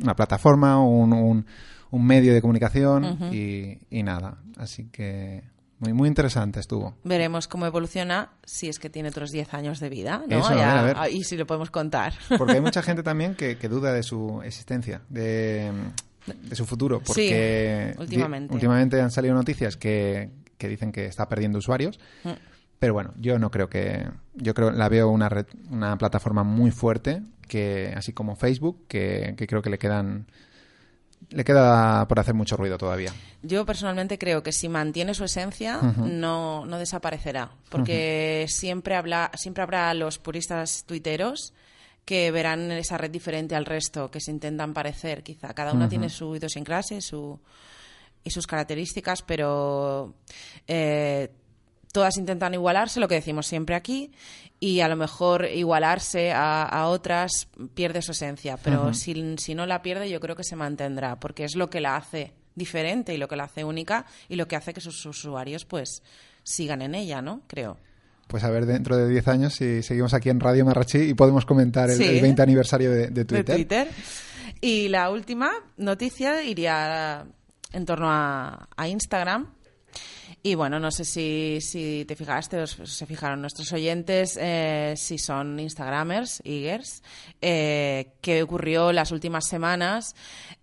una 0.01 0.17
plataforma, 0.17 0.81
un, 0.81 1.13
un, 1.13 1.47
un, 1.91 2.07
medio 2.07 2.35
de 2.35 2.41
comunicación 2.41 3.33
y, 3.33 3.79
y 3.91 4.03
nada. 4.03 4.39
Así 4.57 4.87
que 4.87 5.56
muy, 5.79 5.93
muy 5.93 6.09
interesante 6.09 6.61
estuvo. 6.61 6.95
Veremos 7.05 7.49
cómo 7.49 7.67
evoluciona 7.67 8.31
si 8.45 8.69
es 8.69 8.79
que 8.79 8.89
tiene 8.89 9.11
otros 9.11 9.31
10 9.31 9.53
años 9.55 9.79
de 9.79 9.91
vida, 9.91 10.23
¿no? 10.27 10.39
Eso, 10.39 10.49
a 10.49 10.83
ver, 10.83 10.97
Y 11.13 11.25
si 11.25 11.37
lo 11.37 11.47
podemos 11.47 11.71
contar. 11.71 12.15
Porque 12.39 12.55
hay 12.55 12.61
mucha 12.61 12.83
gente 12.83 13.03
también 13.03 13.35
que, 13.35 13.57
duda 13.69 13.93
de 13.93 14.03
su 14.03 14.41
existencia, 14.43 15.03
de, 15.11 15.71
su 16.53 16.65
futuro. 16.65 17.03
Porque 17.05 17.95
últimamente. 17.99 18.55
últimamente 18.55 19.01
han 19.01 19.11
salido 19.11 19.35
noticias 19.35 19.77
que, 19.77 20.31
dicen 20.59 20.93
que 20.93 21.07
está 21.07 21.29
perdiendo 21.29 21.59
usuarios. 21.59 22.01
Mm. 22.25 22.31
Pero 22.79 22.93
bueno, 22.93 23.13
yo 23.19 23.39
no 23.39 23.51
creo 23.51 23.69
que... 23.69 24.07
Yo 24.35 24.55
creo 24.55 24.71
la 24.71 24.89
veo 24.89 25.09
una, 25.09 25.29
red, 25.29 25.47
una 25.71 25.97
plataforma 25.97 26.43
muy 26.43 26.71
fuerte, 26.71 27.23
que 27.49 27.93
así 27.97 28.13
como 28.13 28.37
Facebook, 28.37 28.87
que, 28.87 29.35
que 29.37 29.47
creo 29.47 29.63
que 29.63 29.71
le 29.71 29.79
quedan 29.79 30.27
le 31.31 31.45
queda 31.45 32.07
por 32.09 32.21
hacer 32.21 32.35
mucho 32.35 32.57
ruido 32.57 32.79
todavía. 32.79 33.13
Yo 33.43 33.67
personalmente 33.67 34.19
creo 34.19 34.43
que 34.43 34.53
si 34.53 34.69
mantiene 34.69 35.15
su 35.15 35.25
esencia 35.25 35.81
no, 35.81 36.65
no, 36.67 36.79
desaparecerá, 36.79 37.51
porque 37.69 38.47
siempre, 38.49 38.95
habla, 38.95 39.31
siempre 39.35 39.63
habrá 39.63 39.93
los 39.95 40.19
puristas 40.19 40.85
tuiteros 40.85 41.53
que 42.05 42.31
verán 42.31 42.71
esa 42.71 42.97
red 42.97 43.11
diferente 43.11 43.57
al 43.57 43.67
resto, 43.67 44.11
que 44.11 44.21
se 44.21 44.31
intentan 44.31 44.73
parecer, 44.73 45.23
quizá. 45.23 45.53
Cada 45.55 45.73
uno 45.73 45.89
tiene 45.89 46.09
su 46.09 46.37
idiosincrasia 46.37 47.01
su, 47.01 47.41
y 48.23 48.31
sus 48.31 48.47
características, 48.47 49.23
pero 49.23 50.15
eh, 50.69 51.31
todas 51.93 52.17
intentan 52.17 52.55
igualarse, 52.55 53.01
lo 53.01 53.09
que 53.09 53.15
decimos 53.17 53.47
siempre 53.47 53.75
aquí, 53.75 54.13
y 54.61 54.81
a 54.81 54.89
lo 54.89 54.97
mejor 54.97 55.47
igualarse 55.47 56.33
a, 56.33 56.87
otras 56.89 57.49
pierde 57.75 58.03
su 58.03 58.13
esencia, 58.13 58.57
pero 58.57 58.95
si, 58.95 59.37
si, 59.39 59.55
no 59.55 59.67
la 59.67 59.83
pierde 59.83 60.09
yo 60.09 60.21
creo 60.21 60.37
que 60.37 60.45
se 60.45 60.57
mantendrá, 60.57 61.21
porque 61.21 61.45
es 61.45 61.57
lo 61.57 61.69
que 61.69 61.81
la 61.81 61.97
hace 61.97 62.33
diferente 62.55 63.15
y 63.15 63.19
lo 63.19 63.29
que 63.29 63.37
la 63.37 63.45
hace 63.45 63.65
única 63.65 64.07
y 64.29 64.37
lo 64.37 64.49
que 64.49 64.57
hace 64.57 64.73
que 64.73 64.81
sus 64.81 65.05
usuarios 65.07 65.65
pues 65.65 66.03
sigan 66.43 66.83
en 66.83 66.95
ella, 66.95 67.23
¿no? 67.23 67.43
Creo. 67.47 67.77
Pues 68.27 68.43
a 68.43 68.51
ver 68.51 68.67
dentro 68.67 68.97
de 68.97 69.09
10 69.09 69.29
años 69.29 69.55
si 69.55 69.83
seguimos 69.83 70.13
aquí 70.15 70.31
en 70.31 70.41
Radio 70.41 70.65
Marrachi 70.65 70.99
y 70.99 71.15
podemos 71.15 71.45
comentar 71.45 71.91
el, 71.91 71.99
20 71.99 72.43
aniversario 72.43 72.91
de, 72.91 73.09
Twitter. 73.25 73.45
de 73.45 73.55
Twitter. 73.55 73.89
Y 74.61 74.89
la 74.89 75.11
última 75.11 75.51
noticia 75.77 76.43
iría 76.43 77.27
en 77.73 77.85
torno 77.85 78.11
a, 78.11 78.69
a 78.77 78.89
Instagram, 78.89 79.53
y 80.47 80.55
bueno, 80.55 80.79
no 80.79 80.93
sé 80.93 81.05
si, 81.05 81.59
si 81.61 82.05
te 82.07 82.15
fijaste, 82.15 82.65
se 82.69 83.05
fijaron 83.05 83.41
nuestros 83.41 83.73
oyentes, 83.73 84.39
eh, 84.41 84.95
si 84.97 85.19
son 85.19 85.59
Instagramers, 85.59 86.41
Igers, 86.45 87.03
eh, 87.41 88.13
que 88.21 88.45
ocurrió 88.45 88.93
las 88.93 89.11
últimas 89.11 89.49
semanas. 89.49 90.15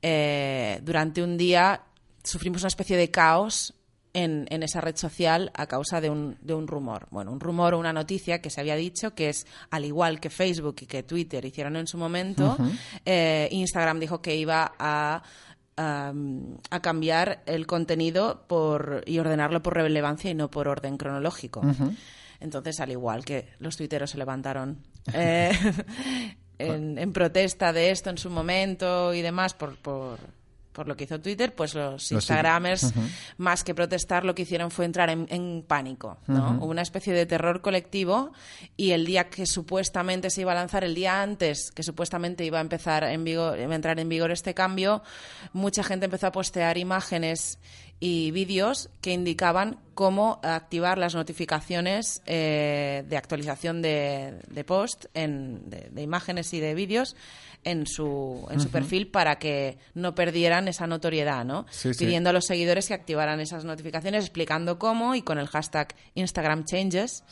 Eh, 0.01 0.79
durante 0.83 1.21
un 1.21 1.35
día 1.35 1.81
sufrimos 2.23 2.61
una 2.61 2.69
especie 2.69 2.95
de 2.95 3.11
caos 3.11 3.73
en, 4.13 4.47
en, 4.51 4.63
esa 4.63 4.79
red 4.79 4.95
social 4.95 5.51
a 5.53 5.67
causa 5.67 5.99
de 5.99 6.09
un, 6.09 6.37
de 6.39 6.53
un 6.53 6.65
rumor. 6.65 7.07
Bueno, 7.11 7.33
un 7.33 7.41
rumor 7.41 7.73
o 7.73 7.79
una 7.79 7.91
noticia 7.91 8.41
que 8.41 8.49
se 8.49 8.61
había 8.61 8.77
dicho 8.77 9.13
que 9.13 9.27
es, 9.27 9.45
al 9.69 9.83
igual 9.83 10.21
que 10.21 10.29
Facebook 10.29 10.77
y 10.79 10.85
que 10.85 11.03
Twitter 11.03 11.43
hicieron 11.43 11.75
en 11.75 11.87
su 11.87 11.97
momento, 11.97 12.55
eh, 13.05 13.49
Instagram 13.51 13.99
dijo 13.99 14.21
que 14.21 14.33
iba 14.33 14.75
a 14.79 15.23
a 15.77 16.79
cambiar 16.81 17.41
el 17.45 17.65
contenido 17.65 18.43
por, 18.47 19.03
y 19.05 19.19
ordenarlo 19.19 19.63
por 19.63 19.75
relevancia 19.75 20.29
y 20.29 20.35
no 20.35 20.49
por 20.49 20.67
orden 20.67 20.97
cronológico. 20.97 21.61
Entonces, 22.39 22.79
al 22.79 22.91
igual 22.91 23.23
que 23.23 23.47
los 23.59 23.77
tuiteros 23.77 24.11
se 24.11 24.17
levantaron 24.17 24.77
eh, 25.13 25.51
en, 26.59 27.13
protesta 27.13 27.73
de 27.73 27.91
esto 27.91 28.09
en 28.09 28.17
su 28.17 28.29
momento 28.29 29.13
y 29.13 29.21
demás 29.21 29.53
por, 29.53 29.77
por 29.77 30.19
por 30.73 30.87
lo 30.87 30.97
que 30.97 31.05
hizo 31.05 31.19
Twitter, 31.19 31.53
pues 31.55 31.75
los, 31.75 32.11
Instagramers, 32.11 32.93
más 33.37 33.63
que 33.63 33.73
protestar, 33.73 34.25
lo 34.25 34.35
que 34.35 34.41
hicieron 34.41 34.71
fue 34.71 34.85
entrar 34.85 35.09
en, 35.09 35.63
pánico. 35.67 36.17
¿no? 36.27 36.57
Hubo 36.59 36.65
una 36.65 36.81
especie 36.81 37.13
de 37.13 37.25
terror 37.25 37.61
colectivo 37.61 38.31
y 38.75 38.91
el 38.91 39.05
día 39.05 39.29
que 39.29 39.45
supuestamente 39.45 40.29
se 40.29 40.41
iba 40.41 40.51
a 40.51 40.55
lanzar, 40.55 40.83
el 40.83 40.95
día 40.95 41.21
antes 41.21 41.71
que 41.71 41.83
supuestamente 41.83 42.43
iba 42.43 42.57
a 42.57 42.61
empezar 42.61 43.03
en 43.03 43.23
vigor, 43.23 43.57
a 43.57 43.75
entrar 43.75 43.99
en 43.99 44.09
vigor 44.09 44.31
este 44.31 44.53
cambio, 44.53 45.03
mucha 45.53 45.83
gente 45.83 46.05
empezó 46.05 46.27
a 46.27 46.31
postear 46.31 46.77
imágenes 46.77 47.59
y 47.99 48.31
vídeos 48.31 48.89
que 48.99 49.13
indicaban 49.13 49.79
cómo 49.93 50.41
activar 50.43 50.97
las 50.97 51.15
notificaciones 51.15 52.21
eh, 52.25 53.05
de 53.07 53.15
actualización 53.15 53.81
de, 53.81 54.63
post, 54.65 55.05
en, 55.13 55.69
de, 55.69 56.01
imágenes 56.01 56.53
y 56.53 56.59
de 56.59 56.73
vídeos 56.73 57.15
en 57.63 57.87
su, 57.87 58.47
en 58.49 58.59
su 58.59 58.69
perfil 58.69 59.07
para 59.07 59.37
que 59.39 59.77
no 59.93 60.15
perdieran 60.15 60.67
esa 60.67 60.87
notoriedad, 60.87 61.45
¿no? 61.45 61.65
Pidiendo 61.97 62.29
a 62.29 62.33
los 62.33 62.45
seguidores 62.45 62.87
que 62.87 62.93
activaran 62.93 63.39
esas 63.39 63.65
notificaciones, 63.65 64.25
explicando 64.25 64.79
cómo 64.79 65.15
y 65.15 65.21
con 65.21 65.37
el 65.39 65.47
hashtag 65.47 65.95
Instagram 66.15 66.65
Changes, 66.65 67.23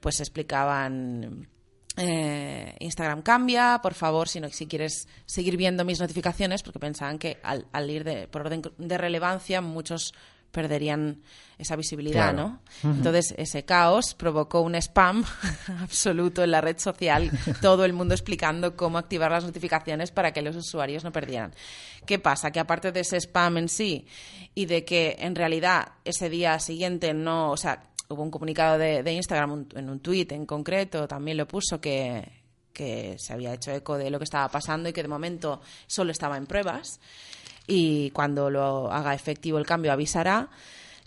pues 0.00 0.20
explicaban 0.20 1.48
eh, 1.96 2.76
Instagram 2.78 3.22
cambia, 3.22 3.80
por 3.82 3.94
favor, 3.94 4.28
si, 4.28 4.40
no, 4.40 4.48
si 4.50 4.66
quieres 4.66 5.08
seguir 5.26 5.56
viendo 5.56 5.84
mis 5.84 5.98
notificaciones, 5.98 6.62
porque 6.62 6.78
pensaban 6.78 7.18
que 7.18 7.38
al, 7.42 7.66
al 7.72 7.90
ir 7.90 8.04
de, 8.04 8.28
por 8.28 8.42
orden 8.42 8.62
de 8.78 8.98
relevancia 8.98 9.60
muchos 9.60 10.14
perderían 10.50 11.22
esa 11.58 11.74
visibilidad, 11.74 12.32
¿no? 12.32 12.60
Entonces, 12.84 13.34
ese 13.36 13.64
caos 13.64 14.14
provocó 14.14 14.60
un 14.60 14.76
spam 14.76 15.24
absoluto 15.80 16.44
en 16.44 16.52
la 16.52 16.60
red 16.60 16.78
social, 16.78 17.30
todo 17.60 17.84
el 17.84 17.92
mundo 17.92 18.14
explicando 18.14 18.76
cómo 18.76 18.96
activar 18.98 19.32
las 19.32 19.44
notificaciones 19.44 20.12
para 20.12 20.32
que 20.32 20.40
los 20.40 20.54
usuarios 20.54 21.02
no 21.02 21.10
perdieran. 21.10 21.52
¿Qué 22.06 22.18
pasa? 22.18 22.52
Que 22.52 22.60
aparte 22.60 22.92
de 22.92 23.00
ese 23.00 23.16
spam 23.16 23.58
en 23.58 23.68
sí 23.68 24.06
y 24.54 24.66
de 24.66 24.84
que 24.84 25.16
en 25.18 25.34
realidad 25.34 25.92
ese 26.04 26.30
día 26.30 26.58
siguiente 26.60 27.12
no, 27.12 27.50
o 27.50 27.56
sea, 27.56 27.88
hubo 28.08 28.22
un 28.22 28.30
comunicado 28.30 28.78
de, 28.78 29.12
Instagram 29.12 29.66
en 29.74 29.90
un 29.90 30.00
tuit 30.00 30.32
en 30.32 30.46
concreto, 30.46 31.06
también 31.06 31.36
lo 31.36 31.46
puso 31.46 31.80
que, 31.80 32.38
se 32.72 33.32
había 33.32 33.54
hecho 33.54 33.72
eco 33.72 33.98
de 33.98 34.08
lo 34.08 34.18
que 34.18 34.24
estaba 34.24 34.48
pasando 34.48 34.88
y 34.88 34.92
que 34.92 35.02
de 35.02 35.08
momento 35.08 35.60
solo 35.88 36.12
estaba 36.12 36.36
en 36.36 36.46
pruebas 36.46 37.00
y 37.68 38.10
cuando 38.10 38.50
lo 38.50 38.90
haga 38.90 39.14
efectivo 39.14 39.58
el 39.58 39.66
cambio 39.66 39.92
avisará. 39.92 40.48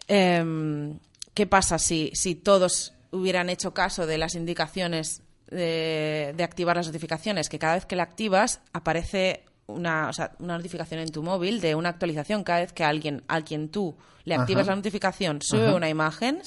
Em, 0.08 1.00
¿Qué 1.34 1.47
pasa 1.47 1.80
si, 1.80 2.12
si 2.13 2.36
todos 2.36 2.93
hubieran 3.12 3.50
hecho 3.50 3.74
caso 3.74 4.06
de 4.06 4.17
las 4.17 4.36
indicaciones 4.36 5.24
de, 5.47 6.34
de, 6.38 6.43
activar 6.43 6.78
las 6.78 6.88
notificaciones? 6.88 7.50
Que 7.50 7.60
cada 7.60 7.74
vez 7.76 7.86
que 7.86 7.95
la 7.95 8.04
activas 8.04 8.62
aparece 8.74 9.43
una, 9.71 10.10
o 10.10 10.13
sea, 10.13 10.31
una 10.39 10.57
notificación 10.57 10.99
en 10.99 11.12
tu 11.12 11.23
móvil 11.23 11.62
de 11.62 11.75
una 11.75 11.89
actualización. 11.89 12.43
Cada 12.43 12.60
vez 12.60 12.73
que 12.73 12.84
alguien 12.84 13.23
a 13.27 13.41
quien 13.41 13.69
tú 13.69 13.95
le 14.23 14.36
activas 14.36 14.67
la 14.67 14.75
notificación 14.75 15.41
sube 15.41 15.73
una 15.73 15.89
imagen 15.89 16.41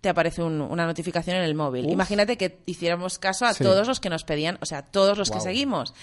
te 0.00 0.08
aparece 0.08 0.42
una 0.42 0.86
notificación 0.86 1.36
en 1.36 1.42
el 1.42 1.54
móvil. 1.54 1.90
Imagínate 1.90 2.36
que 2.36 2.60
hiciéramos 2.66 3.18
caso 3.18 3.46
a 3.46 3.54
todos 3.54 3.88
los 3.88 3.98
que 3.98 4.08
nos 4.08 4.22
pedían 4.24 4.58
o 4.60 4.66
sea 4.66 4.82
todos 4.82 5.18
los 5.18 5.30
que 5.30 5.40
seguimos. 5.40 5.94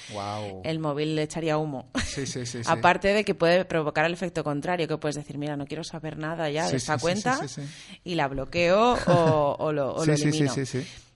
El 0.64 0.80
móvil 0.80 1.16
le 1.16 1.24
echaría 1.24 1.58
humo. 1.58 1.88
Aparte 2.66 3.10
de 3.10 3.24
que 3.24 3.36
puede 3.36 3.66
provocar 3.66 4.06
el 4.06 4.14
efecto 4.14 4.44
contrario 4.44 4.88
que 4.88 4.98
puedes 4.98 5.16
decir 5.16 5.38
mira 5.38 5.56
no 5.56 5.66
quiero 5.66 5.84
saber 5.84 6.18
nada 6.18 6.50
ya 6.50 6.70
de 6.70 6.78
esa 6.78 6.98
cuenta 6.98 7.40
y 8.04 8.16
la 8.16 8.28
bloqueo 8.28 8.98
o, 9.08 9.72
lo, 9.72 9.94
o 9.96 10.06
lo 10.06 10.14
elimino. 10.14 10.54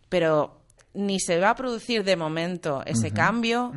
pero 0.07 0.61
ni 0.93 1.19
se 1.19 1.39
va 1.39 1.51
a 1.51 1.55
producir 1.55 2.03
de 2.03 2.15
momento 2.15 2.81
ese 2.85 3.11
cambio 3.11 3.73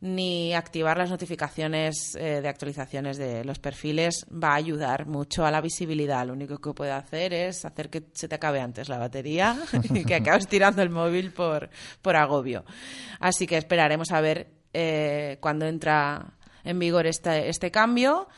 ni 0.00 0.54
activar 0.54 0.96
las 0.96 1.10
notificaciones 1.10 2.14
eh, 2.14 2.40
de 2.40 2.48
actualizaciones 2.48 3.18
de 3.18 3.44
los 3.44 3.58
perfiles 3.58 4.26
va 4.32 4.50
a 4.50 4.54
ayudar 4.54 5.06
mucho 5.06 5.44
a 5.44 5.50
la 5.50 5.60
visibilidad. 5.60 6.26
Lo 6.26 6.34
único 6.34 6.58
que 6.58 6.72
puede 6.72 6.92
hacer 6.92 7.34
es 7.34 7.64
hacer 7.64 7.90
que 7.90 8.04
se 8.12 8.28
te 8.28 8.36
acabe 8.36 8.60
antes 8.60 8.88
la 8.88 8.98
batería 8.98 9.58
y 9.94 10.04
que 10.04 10.14
acabes 10.16 10.46
tirando 10.46 10.82
el 10.82 10.90
móvil 10.90 11.32
por, 11.32 11.68
por 12.00 12.14
agobio. 12.14 12.64
Así 13.18 13.46
que 13.46 13.56
esperaremos 13.56 14.12
a 14.12 14.20
ver 14.20 14.48
eh, 14.72 15.38
cuándo 15.40 15.66
entra 15.66 16.34
en 16.62 16.78
vigor 16.78 17.06
este, 17.06 17.48
este 17.48 17.70
cambio. 17.70 18.28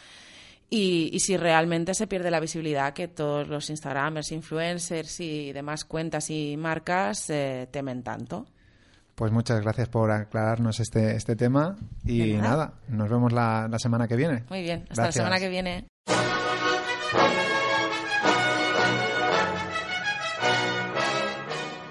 Y, 0.72 1.18
si 1.18 1.36
realmente 1.36 1.94
se 1.94 2.06
pierde 2.06 2.30
la 2.30 2.38
visibilidad 2.38 2.94
que 2.94 3.08
todos 3.08 3.48
los 3.48 3.68
Instagramers, 3.70 4.30
influencers 4.30 5.18
y 5.18 5.52
demás 5.52 5.84
cuentas 5.84 6.30
y 6.30 6.56
marcas 6.56 7.28
eh, 7.28 7.68
temen 7.72 8.04
tanto. 8.04 8.46
Pues 9.20 9.32
muchas 9.32 9.60
gracias 9.60 9.86
por 9.90 10.10
aclararnos 10.10 10.80
este, 10.80 11.14
este 11.14 11.36
tema 11.36 11.76
y 12.06 12.32
nada. 12.38 12.72
nos 12.88 13.10
vemos 13.10 13.34
la, 13.34 13.68
la, 13.70 13.78
semana 13.78 14.08
que 14.08 14.16
viene. 14.16 14.44
Muy 14.48 14.62
bien, 14.62 14.86
hasta 14.88 15.04
la 15.04 15.12
semana 15.12 15.38
que 15.38 15.50
viene. 15.50 15.84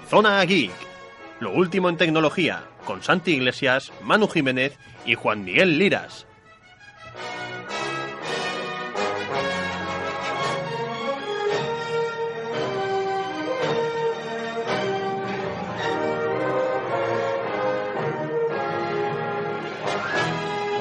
Zona 0.08 0.44
Geek, 0.44 0.72
lo 1.38 1.52
último 1.52 1.88
en 1.88 1.96
tecnología, 1.96 2.64
con 2.84 3.00
Santi 3.00 3.34
Iglesias, 3.34 3.92
Manu 4.02 4.26
Jiménez 4.26 4.76
y 5.06 5.14
Juan 5.14 5.44
Miguel 5.44 5.78
Liras. 5.78 6.26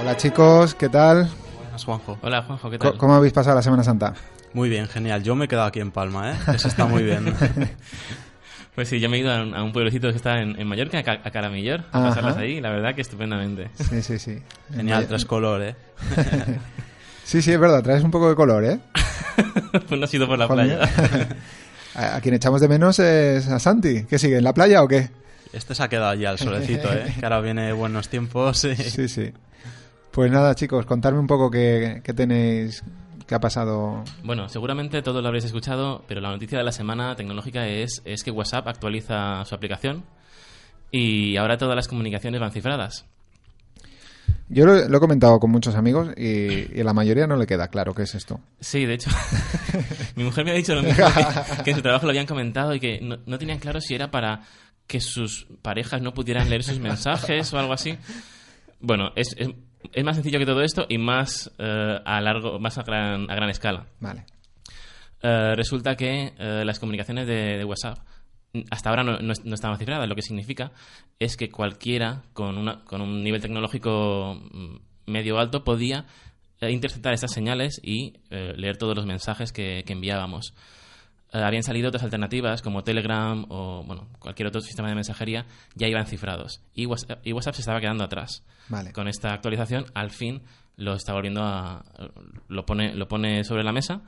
Hola 0.10 0.17
chicos, 0.17 0.74
¿qué 0.74 0.89
tal? 0.89 1.30
Buenas 1.56 1.86
Juanjo. 1.86 2.17
Hola 2.24 2.41
Juanjo, 2.41 2.72
¿qué 2.72 2.80
tal? 2.80 2.98
¿Cómo 2.98 3.13
habéis 3.13 3.32
pasado 3.32 3.56
la 3.56 3.62
Semana 3.62 3.84
Santa? 3.84 4.15
Muy 4.54 4.67
bien, 4.67 4.88
genial. 4.88 5.22
Yo 5.22 5.36
me 5.36 5.45
he 5.45 5.48
quedado 5.48 5.67
aquí 5.67 5.82
en 5.82 5.91
Palma, 5.91 6.32
¿eh? 6.32 6.36
Eso 6.56 6.67
está 6.67 6.88
muy 6.88 7.04
bien. 7.04 7.32
Pues 8.74 8.88
sí, 8.88 9.00
yo 9.00 9.10
me 9.10 9.17
he 9.17 9.19
ido 9.19 9.32
a 9.32 9.63
un, 9.63 9.72
pueblecito 9.72 10.10
que 10.10 10.15
está 10.15 10.41
en, 10.41 10.65
Mallorca, 10.65 11.00
a 11.00 11.32
Caramillor, 11.32 11.84
a 11.91 12.02
pasarlas 12.02 12.38
ahí, 12.38 12.60
la 12.62 12.69
verdad 12.69 12.95
que 12.95 13.02
estupendamente. 13.02 13.69
Sí, 13.76 14.02
sí, 14.02 14.17
sí. 14.17 14.39
Genial, 14.74 15.06
tras 15.06 15.26
color, 15.26 15.62
¿eh? 15.62 15.76
sí, 17.24 17.41
sí, 17.41 17.52
es 17.52 17.60
verdad, 17.60 17.84
traes 17.84 18.04
un 18.04 18.10
poco 18.10 18.30
de 18.30 18.36
color, 18.36 18.63
¿eh? 18.63 18.80
pues 19.88 20.00
no 20.00 20.06
ha 20.06 20.08
sido 20.08 20.28
por 20.28 20.39
la 20.39 20.48
playa. 20.48 20.89
a, 21.93 22.22
quien 22.22 22.34
echamos 22.36 22.62
de 22.62 22.69
menos 22.69 22.98
es 23.00 23.48
a 23.48 23.60
Santi. 23.60 24.06
¿Qué 24.06 24.17
sigue, 24.17 24.38
en 24.38 24.43
la 24.45 24.54
playa 24.54 24.82
o 24.82 24.88
qué? 24.88 25.10
Este 25.52 25.76
se 25.76 25.84
ha 25.84 25.89
quedado 25.89 26.12
allí 26.12 26.26
al 26.26 26.39
solecito, 26.39 26.91
¿eh? 26.93 27.13
Que 27.19 27.26
ahora 27.26 27.41
viene 27.41 27.74
buenos 27.74 28.08
tiempos. 28.08 28.60
Sí, 28.60 29.10
sí. 29.10 29.34
Pues 30.12 30.32
nada, 30.32 30.56
chicos, 30.56 30.86
contadme 30.86 31.19
un 31.19 31.28
poco 31.28 31.52
qué, 31.52 32.02
tenéis, 32.15 32.84
qué 33.28 33.36
ha 33.36 33.39
pasado. 33.39 34.04
Bueno, 34.24 34.50
seguramente 34.50 35.02
todos 35.02 35.22
lo 35.22 35.28
habréis 35.28 35.45
escuchado, 35.45 36.04
pero 36.08 36.19
la 36.19 36.32
noticia 36.32 36.58
de 36.58 36.63
la 36.63 36.72
semana 36.72 37.15
tecnológica 37.15 37.67
es, 37.67 38.02
es 38.06 38.24
que 38.24 38.32
WhatsApp 38.32 38.67
actualiza 38.67 39.45
su 39.45 39.54
aplicación 39.54 40.04
y 40.91 41.38
ahora 41.38 41.58
todas 41.58 41.76
las 41.76 41.88
comunicaciones 41.88 42.41
van 42.41 42.52
cifradas. 42.52 43.06
Yo 44.52 44.65
lo, 44.65 44.78
he 44.78 45.00
comentado 45.00 45.39
con 45.39 45.52
muchos 45.52 45.76
amigos 45.76 46.10
y, 46.17 46.80
a 46.80 46.84
la 46.84 46.93
mayoría 46.93 47.28
no 47.28 47.38
le 47.38 47.45
queda 47.45 47.67
claro 47.67 47.93
qué 47.93 48.04
es 48.04 48.15
esto. 48.15 48.39
Sí, 48.60 48.86
de 48.86 48.95
hecho, 48.95 49.12
mi 50.15 50.24
mujer 50.24 50.43
me 50.43 50.52
ha 50.52 50.56
dicho 50.56 50.74
lo 50.74 50.82
mismo, 50.82 51.06
que, 51.63 51.69
en 51.69 51.76
su 51.76 51.84
trabajo 51.84 52.08
lo 52.08 52.10
habían 52.10 52.26
comentado 52.26 52.74
y 52.74 52.80
que 52.80 53.00
no, 53.00 53.38
tenían 53.38 53.60
claro 53.60 53.80
si 53.80 53.93
era 53.93 54.10
para 54.10 54.41
que 54.88 55.02
sus 55.02 55.45
parejas 55.62 56.02
no 56.02 56.15
pudieran 56.15 56.50
leer 56.50 56.63
sus 56.63 56.80
mensajes 56.80 57.54
o 57.54 57.60
algo 57.60 57.74
así. 57.74 57.95
Bueno, 58.80 59.12
es, 59.15 59.36
es 59.38 59.50
más 60.04 60.15
sencillo 60.15 60.39
que 60.39 60.45
todo 60.45 60.62
esto 60.62 60.86
y 60.88 60.97
más 60.97 61.52
eh, 61.58 61.99
a 62.04 62.21
largo, 62.21 62.60
más 62.60 62.78
a 62.78 62.84
gran, 62.84 63.30
a 63.30 63.36
gran 63.36 63.49
escala. 63.49 63.88
Vale. 63.99 64.25
Eh, 65.21 65.54
resulta 65.56 65.95
que 65.95 66.34
eh, 66.38 66.63
las 66.65 66.80
comunicaciones 66.80 67.28
de, 67.28 67.63
WhatsApp 67.65 67.99
hasta 68.71 68.89
ahora 68.89 69.04
no, 69.04 69.19
no, 69.19 69.54
estaban 69.54 69.78
cifradas, 69.78 70.08
lo 70.08 70.15
que 70.15 70.21
significa 70.21 70.71
es 71.19 71.38
que 71.38 71.49
cualquiera 71.49 72.23
con, 72.34 72.58
una, 72.58 72.84
con 72.84 73.02
un 73.02 73.23
nivel 73.23 73.41
tecnológico 73.41 74.41
mm, 74.52 74.78
medio 75.12 75.38
alto 75.38 75.63
podía 75.63 76.06
interceptar 76.62 77.13
estas 77.13 77.32
señales 77.32 77.80
y 77.82 78.15
leer 78.30 78.75
todos 78.75 78.93
los 78.93 79.06
mensajes 79.06 79.54
que, 79.54 79.84
que 79.86 79.93
enviábamos. 79.93 80.54
Eh, 81.32 81.44
habían 81.44 81.63
salido 81.63 81.89
otras 81.89 82.04
alternativas 82.04 82.62
como 82.62 82.84
Telegram 82.84 83.46
o 83.50 83.84
bueno, 83.84 84.08
cualquier 84.20 84.48
otro 84.48 84.62
sistema 84.62 84.89
de 84.89 84.96
mensajería, 84.96 85.46
ya 85.76 85.88
iban 85.88 86.06
cifrados. 86.06 86.62
Y 86.74 86.86
WhatsApp, 86.86 87.26
y 87.26 87.34
WhatsApp 87.34 87.56
se 87.56 87.62
estaba 87.62 87.80
quedando 87.80 88.04
atrás. 88.04 88.44
Con 88.94 89.08
esta 89.08 89.34
actualización, 89.34 89.86
al 89.96 90.12
fin 90.12 90.44
lo 90.78 90.94
está 90.94 91.13
volviendo 91.13 91.44
a. 91.44 91.84
lo 92.48 92.65
pone, 92.65 92.94
lo 92.94 93.08
pone 93.08 93.44
sobre 93.44 93.63
la 93.63 93.72
mesa 93.72 94.02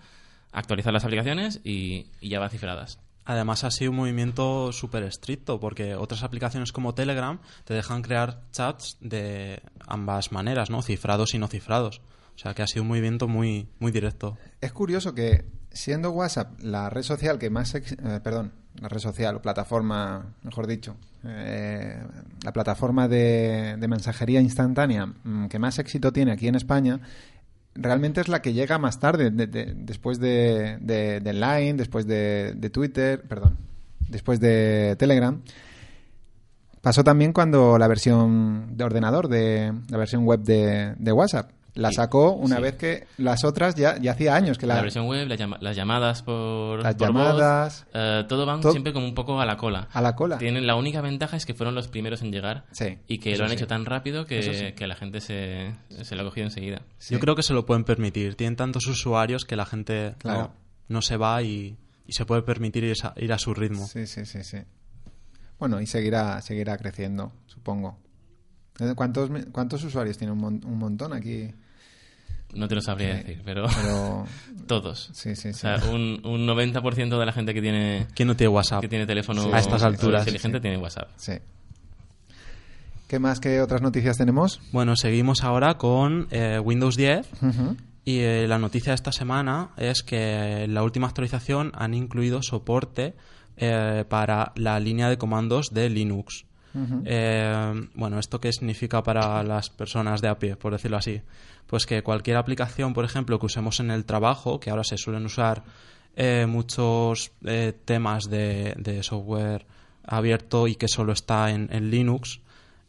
actualizar 0.52 0.94
las 0.94 1.06
aplicaciones 1.06 1.62
y, 1.64 2.08
ya 2.22 2.40
va 2.40 2.50
cifradas. 2.50 3.00
Además 3.24 3.64
ha 3.64 3.72
sido 3.72 3.92
un 3.92 3.98
movimiento 3.98 4.72
súper 4.72 5.04
estricto 5.04 5.60
porque 5.60 5.96
otras 5.96 6.24
aplicaciones 6.24 6.72
como 6.72 6.94
Telegram 6.96 7.40
te 7.66 7.74
dejan 7.74 8.02
crear 8.02 8.42
chats 8.52 8.98
de 9.00 9.62
ambas 9.88 10.32
maneras, 10.32 10.70
¿no? 10.70 10.82
Cifrados 10.82 11.34
y 11.34 11.40
no 11.40 11.48
cifrados. 11.48 12.02
O 12.36 12.40
sea 12.40 12.54
que 12.54 12.64
ha 12.64 12.68
sido 12.68 12.84
un 12.84 12.90
movimiento 12.90 13.28
muy, 13.28 13.68
muy 13.80 13.92
directo. 13.92 14.38
Es 14.62 14.72
curioso 14.72 15.14
que 15.14 15.46
siendo 15.72 16.12
WhatsApp 16.12 16.60
la 16.62 16.90
red 16.90 17.04
social 17.04 17.38
que 17.40 17.50
más... 17.50 17.76
Eh, 17.76 17.84
perdón, 18.24 18.52
la 18.80 18.88
red 18.88 19.00
social 19.00 19.36
o 19.36 19.42
plataforma, 19.42 20.34
mejor 20.44 20.68
dicho, 20.68 20.96
eh, 21.26 22.02
la 22.44 22.54
plataforma 22.54 23.08
de, 23.08 23.76
mensajería 23.88 24.42
instantánea 24.42 25.08
mm, 25.08 25.48
que 25.48 25.60
más 25.60 25.78
éxito 25.80 26.14
tiene 26.14 26.32
aquí 26.32 26.48
en 26.48 26.56
España, 26.56 27.02
realmente 27.76 28.22
es 28.22 28.28
la 28.28 28.42
que 28.42 28.54
llega 28.54 28.78
más 28.78 29.00
tarde, 29.00 29.30
después 29.30 30.20
de, 30.20 30.78
de, 30.80 31.34
Line, 31.34 31.74
después 31.74 32.08
de, 32.08 32.70
Twitter, 32.72 33.22
perdón, 33.28 33.58
después 34.08 34.40
de 34.40 34.96
Telegram. 34.98 35.42
Pasó 36.82 37.04
también 37.04 37.34
cuando 37.34 37.78
la 37.78 37.88
versión 37.88 38.76
de 38.76 38.84
ordenador, 38.84 39.28
de 39.28 39.74
la 39.90 39.98
versión 39.98 40.26
web 40.26 40.42
de 40.42 41.12
WhatsApp 41.12 41.52
la 41.74 41.92
sacó 41.92 42.34
una 42.34 42.60
vez 42.60 42.76
que 42.76 43.08
las 43.18 43.44
otras 43.44 43.76
ya, 43.76 43.98
ya 43.98 44.12
hacía 44.12 44.36
años 44.36 44.58
que 44.58 44.66
la... 44.66 44.76
La 44.76 44.82
versión 44.82 45.08
web, 45.08 45.28
las 45.28 45.76
llamadas 45.76 46.22
por 46.22 46.82
Las 46.82 46.98
llamadas... 46.98 47.86
Eh, 47.94 48.26
todo 48.28 48.46
van 48.46 48.62
siempre 48.62 48.94
como 48.94 49.06
un 49.06 49.16
poco 49.16 49.40
a 49.40 49.46
la 49.46 49.58
cola. 49.58 49.88
A 49.92 50.02
la 50.02 50.16
cola. 50.16 50.38
Tienen, 50.38 50.68
la 50.68 50.76
única 50.76 51.02
ventaja 51.02 51.38
es 51.38 51.46
que 51.46 51.54
fueron 51.54 51.76
los 51.76 51.88
primeros 51.88 52.22
en 52.22 52.32
llegar 52.32 52.66
y 53.08 53.20
que 53.20 53.36
lo 53.38 53.46
han 53.46 53.52
hecho 53.52 53.68
tan 53.68 53.86
rápido 53.86 54.26
que, 54.26 54.74
que 54.76 54.88
la 54.88 54.96
gente 54.96 55.22
se, 55.22 55.74
se, 56.02 56.16
lo 56.16 56.22
ha 56.22 56.26
cogido 56.26 56.48
enseguida. 56.48 56.82
Yo 57.10 57.20
creo 57.20 57.36
que 57.36 57.44
se 57.44 57.54
lo 57.54 57.66
pueden 57.66 57.84
permitir. 57.84 58.36
Tienen 58.36 58.56
tantos 58.56 58.88
usuarios 58.88 59.46
que 59.46 59.56
la 59.56 59.66
gente 59.66 60.16
no, 60.88 61.02
se 61.02 61.18
va 61.18 61.42
y, 61.42 61.78
y, 62.06 62.14
se 62.14 62.26
puede 62.26 62.42
permitir 62.42 62.84
ir 62.84 62.96
a, 63.04 63.14
ir 63.18 63.32
a 63.32 63.38
su 63.38 63.54
ritmo. 63.54 63.88
Sí, 63.88 64.08
sí, 64.08 64.26
sí, 64.26 64.44
sí. 64.44 64.58
Bueno, 65.58 65.80
y 65.80 65.86
seguirá, 65.86 66.42
seguirá 66.42 66.78
creciendo, 66.78 67.32
supongo. 67.46 68.00
¿Cuántos, 68.96 69.30
¿Cuántos 69.52 69.84
usuarios 69.84 70.18
tiene 70.18 70.34
un, 70.34 70.40
montón 70.80 71.14
aquí? 71.14 71.54
No 72.54 72.68
te 72.68 72.76
lo 72.76 72.82
sabría 72.82 73.16
decir, 73.16 73.42
pero, 73.46 73.66
todos. 74.68 75.10
Sí, 75.14 75.36
sí, 75.36 75.50
O 75.50 75.54
sea, 75.54 75.78
un, 75.92 76.22
un 76.26 76.46
90% 76.48 77.20
de 77.20 77.26
la 77.26 77.32
gente 77.32 77.54
que 77.54 77.62
tiene... 77.62 78.08
¿Quién 78.14 78.28
no 78.28 78.36
tiene 78.36 78.50
WhatsApp? 78.50 78.82
Que 78.82 78.88
tiene 78.88 79.06
teléfono 79.06 79.54
a 79.54 79.60
estas 79.60 79.84
alturas. 79.84 80.22
inteligente 80.22 80.60
tiene 80.60 80.78
WhatsApp. 80.78 81.10
Sí. 81.16 81.34
¿Qué 83.08 83.20
más, 83.20 83.40
qué 83.40 83.62
otras 83.62 83.82
noticias 83.82 84.18
tenemos? 84.18 84.62
Bueno, 84.72 84.96
seguimos 84.96 85.44
ahora 85.44 85.78
con 85.78 86.28
eh, 86.32 86.60
Windows 86.60 86.96
10. 86.96 87.28
Y 88.04 88.20
eh, 88.20 88.48
la 88.48 88.58
noticia 88.58 88.92
de 88.92 88.96
esta 88.96 89.12
semana 89.12 89.70
es 89.78 90.02
que 90.02 90.64
en 90.64 90.74
la 90.74 90.84
última 90.84 91.08
actualización 91.08 91.72
han 91.76 91.94
incluido 91.94 92.42
soporte 92.42 93.14
eh, 93.58 94.06
para 94.10 94.54
la 94.56 94.80
línea 94.80 95.10
de 95.10 95.18
comandos 95.18 95.74
de 95.74 95.90
Linux. 95.90 96.46
Eh, 97.04 97.88
bueno, 97.96 98.18
¿esto 98.18 98.40
qué 98.40 98.54
significa 98.54 99.04
para 99.04 99.44
las 99.44 99.70
personas 99.70 100.22
de 100.22 100.30
a 100.30 100.40
pie, 100.40 100.56
por 100.56 100.72
decirlo 100.72 100.98
así? 100.98 101.22
Pues 101.72 101.86
que 101.86 102.04
cualquier 102.04 102.36
aplicación, 102.36 102.94
por 102.94 103.06
ejemplo, 103.06 103.40
que 103.40 103.46
usemos 103.46 103.80
en 103.80 103.92
el 103.92 104.04
trabajo, 104.04 104.60
que 104.60 104.70
ahora 104.70 104.84
se 104.84 104.98
suelen 104.98 105.26
usar 105.26 105.64
eh, 106.18 106.46
muchos 106.46 107.32
eh, 107.46 107.72
temas 107.86 108.30
de, 108.30 109.00
software 109.04 109.66
abierto 110.04 110.68
y 110.68 110.76
que 110.76 110.90
solo 110.90 111.14
está 111.14 111.50
en, 111.50 111.70
Linux, 111.90 112.42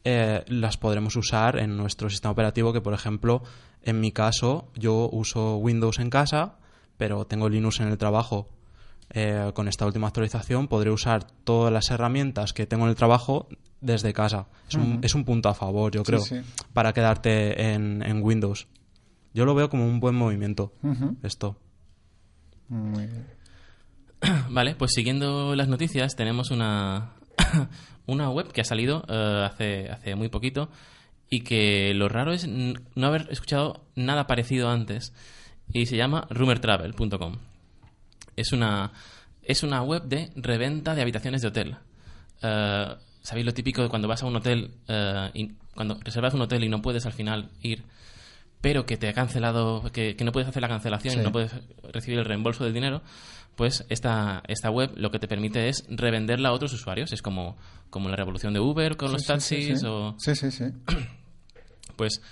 las 0.03 0.79
podremos 0.79 1.15
usar 1.15 1.61
en 1.61 1.77
nuestro 1.77 2.11
sistema 2.11 2.33
operativo, 2.33 2.73
que 2.73 2.81
por 2.81 2.93
ejemplo, 2.93 3.45
en 3.85 4.01
mi 4.01 4.11
caso, 4.11 4.67
yo 4.75 5.09
uso 5.13 5.59
Windows 5.59 6.01
en 6.01 6.11
casa, 6.11 6.57
pero 6.97 7.25
tengo 7.25 7.49
Linux 7.49 7.79
en 7.79 7.87
el 7.87 7.99
trabajo. 7.99 8.49
Con 9.55 9.69
esta 9.69 9.85
última 9.85 10.07
actualización 10.07 10.69
podré 10.69 10.91
usar 10.91 11.25
todas 11.45 11.73
las 11.73 11.91
herramientas 11.91 12.53
que 12.53 12.67
tengo 12.67 12.85
en 12.85 12.91
el 12.91 12.97
trabajo 12.97 13.49
desde 13.83 14.15
casa. 14.15 14.47
Es, 14.69 14.77
un, 14.77 15.01
es 15.03 15.15
un 15.15 15.25
punto 15.25 15.49
a 15.51 15.55
favor, 15.55 15.93
yo 15.93 16.03
creo, 16.03 16.23
para 16.73 16.93
quedarte 16.95 17.73
en, 17.75 18.03
en, 18.03 18.23
Windows. 18.23 18.69
Yo 19.35 19.45
lo 19.45 19.55
veo 19.55 19.69
como 19.69 19.87
un 19.87 20.01
buen 20.01 20.15
movimiento, 20.15 20.73
esto. 21.23 21.59
Muy 22.69 23.07
bien. 23.07 23.27
Vale, 24.51 24.77
pues 24.77 24.93
siguiendo 24.95 25.55
las 25.55 25.69
noticias, 25.69 26.17
tenemos 26.17 26.51
una, 26.51 27.13
una 28.07 28.31
web 28.31 28.51
que 28.53 28.61
ha 28.63 28.65
salido 28.65 29.05
eh, 29.09 29.45
hace, 29.45 29.91
hace 29.91 30.15
muy 30.15 30.29
poquito 30.29 30.71
y 31.29 31.41
que 31.41 31.93
lo 31.95 32.09
raro 32.09 32.33
es 32.33 32.47
no 32.47 33.07
haber 33.07 33.29
escuchado 33.31 33.85
nada 33.95 34.27
parecido 34.27 34.71
antes 34.71 35.13
y 35.73 35.87
se 35.87 35.97
llama 35.97 36.27
rumortravel.com. 36.31 37.37
Es 38.37 38.53
una, 38.53 38.93
es 39.43 39.63
una 39.63 39.83
web 39.83 40.05
de 40.05 40.31
reventa 40.37 40.95
de 40.95 41.03
habitaciones 41.03 41.43
de 41.43 41.49
hotel. 41.49 41.77
Uh, 42.43 42.97
¿Sabéis 43.23 43.47
lo 43.47 43.55
típico 43.55 43.83
de 43.83 43.89
cuando 43.89 44.09
vas 44.09 44.23
a 44.23 44.27
un 44.27 44.35
hotel, 44.35 44.73
eh, 44.89 45.31
y 45.33 45.53
cuando 45.75 45.99
reservas 46.03 46.35
un 46.35 46.43
hotel 46.43 46.65
y 46.65 46.69
no 46.69 46.83
puedes 46.83 47.07
al 47.07 47.13
final 47.13 47.51
ir, 47.61 47.85
pero 48.61 48.85
que 48.85 48.97
te 48.97 49.09
ha 49.09 49.13
cancelado, 49.13 49.85
que, 49.93 50.17
no 50.25 50.33
puedes 50.33 50.49
hacer 50.49 50.61
la 50.61 50.69
cancelación 50.69 51.21
y 51.21 51.23
no 51.23 51.31
puedes 51.31 51.53
recibir 51.93 52.19
el 52.19 52.25
reembolso 52.25 52.65
del 52.65 52.75
dinero? 52.75 53.01
Pues 53.55 53.85
esta, 53.91 54.43
esta 54.49 54.71
web 54.71 54.91
lo 54.97 55.13
que 55.13 55.21
te 55.21 55.29
permite 55.29 55.69
es 55.69 55.85
revenderla 55.89 56.49
a 56.49 56.53
otros 56.53 56.73
usuarios. 56.73 57.13
Es 57.13 57.23
como, 57.23 57.57
como 57.91 58.09
la 58.09 58.17
revolución 58.17 58.55
de 58.55 58.61
Uber 58.61 58.97
con 58.97 59.13
los 59.13 59.25
taxis 59.25 59.85
o... 59.85 60.17
Sí, 60.19 60.35
sí, 60.35 60.51
sí. 60.51 60.65
Pues 61.97 62.23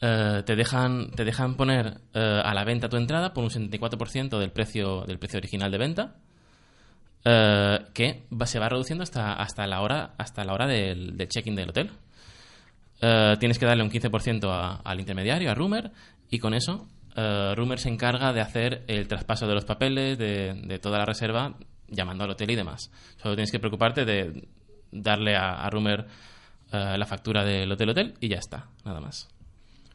eh, 0.00 0.42
te, 0.46 0.54
dejan, 0.54 1.10
te 1.10 1.24
dejan 1.24 1.56
poner 1.56 2.00
eh, 2.14 2.40
a 2.44 2.54
la 2.54 2.64
venta 2.64 2.88
tu 2.88 2.96
entrada 2.96 3.32
por 3.32 3.42
un 3.42 3.50
74% 3.50 4.38
del 4.38 4.52
precio, 4.52 5.02
del 5.02 5.18
precio 5.18 5.38
original 5.38 5.72
de 5.72 5.78
venta 5.78 6.14
eh, 7.24 7.80
que 7.94 8.22
se 8.46 8.58
va 8.60 8.68
reduciendo 8.68 9.02
hasta, 9.02 9.32
hasta 9.32 9.66
la 9.66 9.80
hora, 9.80 10.14
hasta 10.16 10.44
la 10.44 10.54
hora 10.54 10.66
del, 10.66 11.16
check-in 11.28 11.56
del 11.56 11.70
hotel. 11.70 11.90
Tienes 13.38 13.58
que 13.60 13.66
darle 13.66 13.84
un 13.84 13.90
15% 13.90 14.80
al 14.84 15.00
intermediario, 15.00 15.50
a 15.50 15.54
Rumor, 15.54 15.92
y 16.30 16.40
con 16.40 16.52
eso 16.52 16.88
Rumor 17.54 17.78
se 17.78 17.90
encarga 17.90 18.32
de 18.32 18.40
hacer 18.40 18.82
el 18.88 19.06
traspaso 19.06 19.46
de 19.46 19.54
los 19.54 19.64
papeles, 19.64 20.18
de, 20.18 20.80
toda 20.82 20.98
la 20.98 21.04
reserva, 21.04 21.54
llamando 21.86 22.24
al 22.24 22.30
hotel 22.30 22.50
y 22.50 22.56
demás. 22.56 22.90
Solo 23.22 23.36
tienes 23.36 23.52
que 23.52 23.60
preocuparte 23.60 24.04
de 24.04 24.48
darle 24.90 25.36
a, 25.36 25.64
a 25.64 26.98
la 26.98 27.06
factura 27.06 27.44
del 27.44 27.70
hotel-hotel 27.70 28.14
y 28.18 28.28
ya 28.28 28.38
está, 28.38 28.66
nada 28.84 29.00
más. 29.00 29.28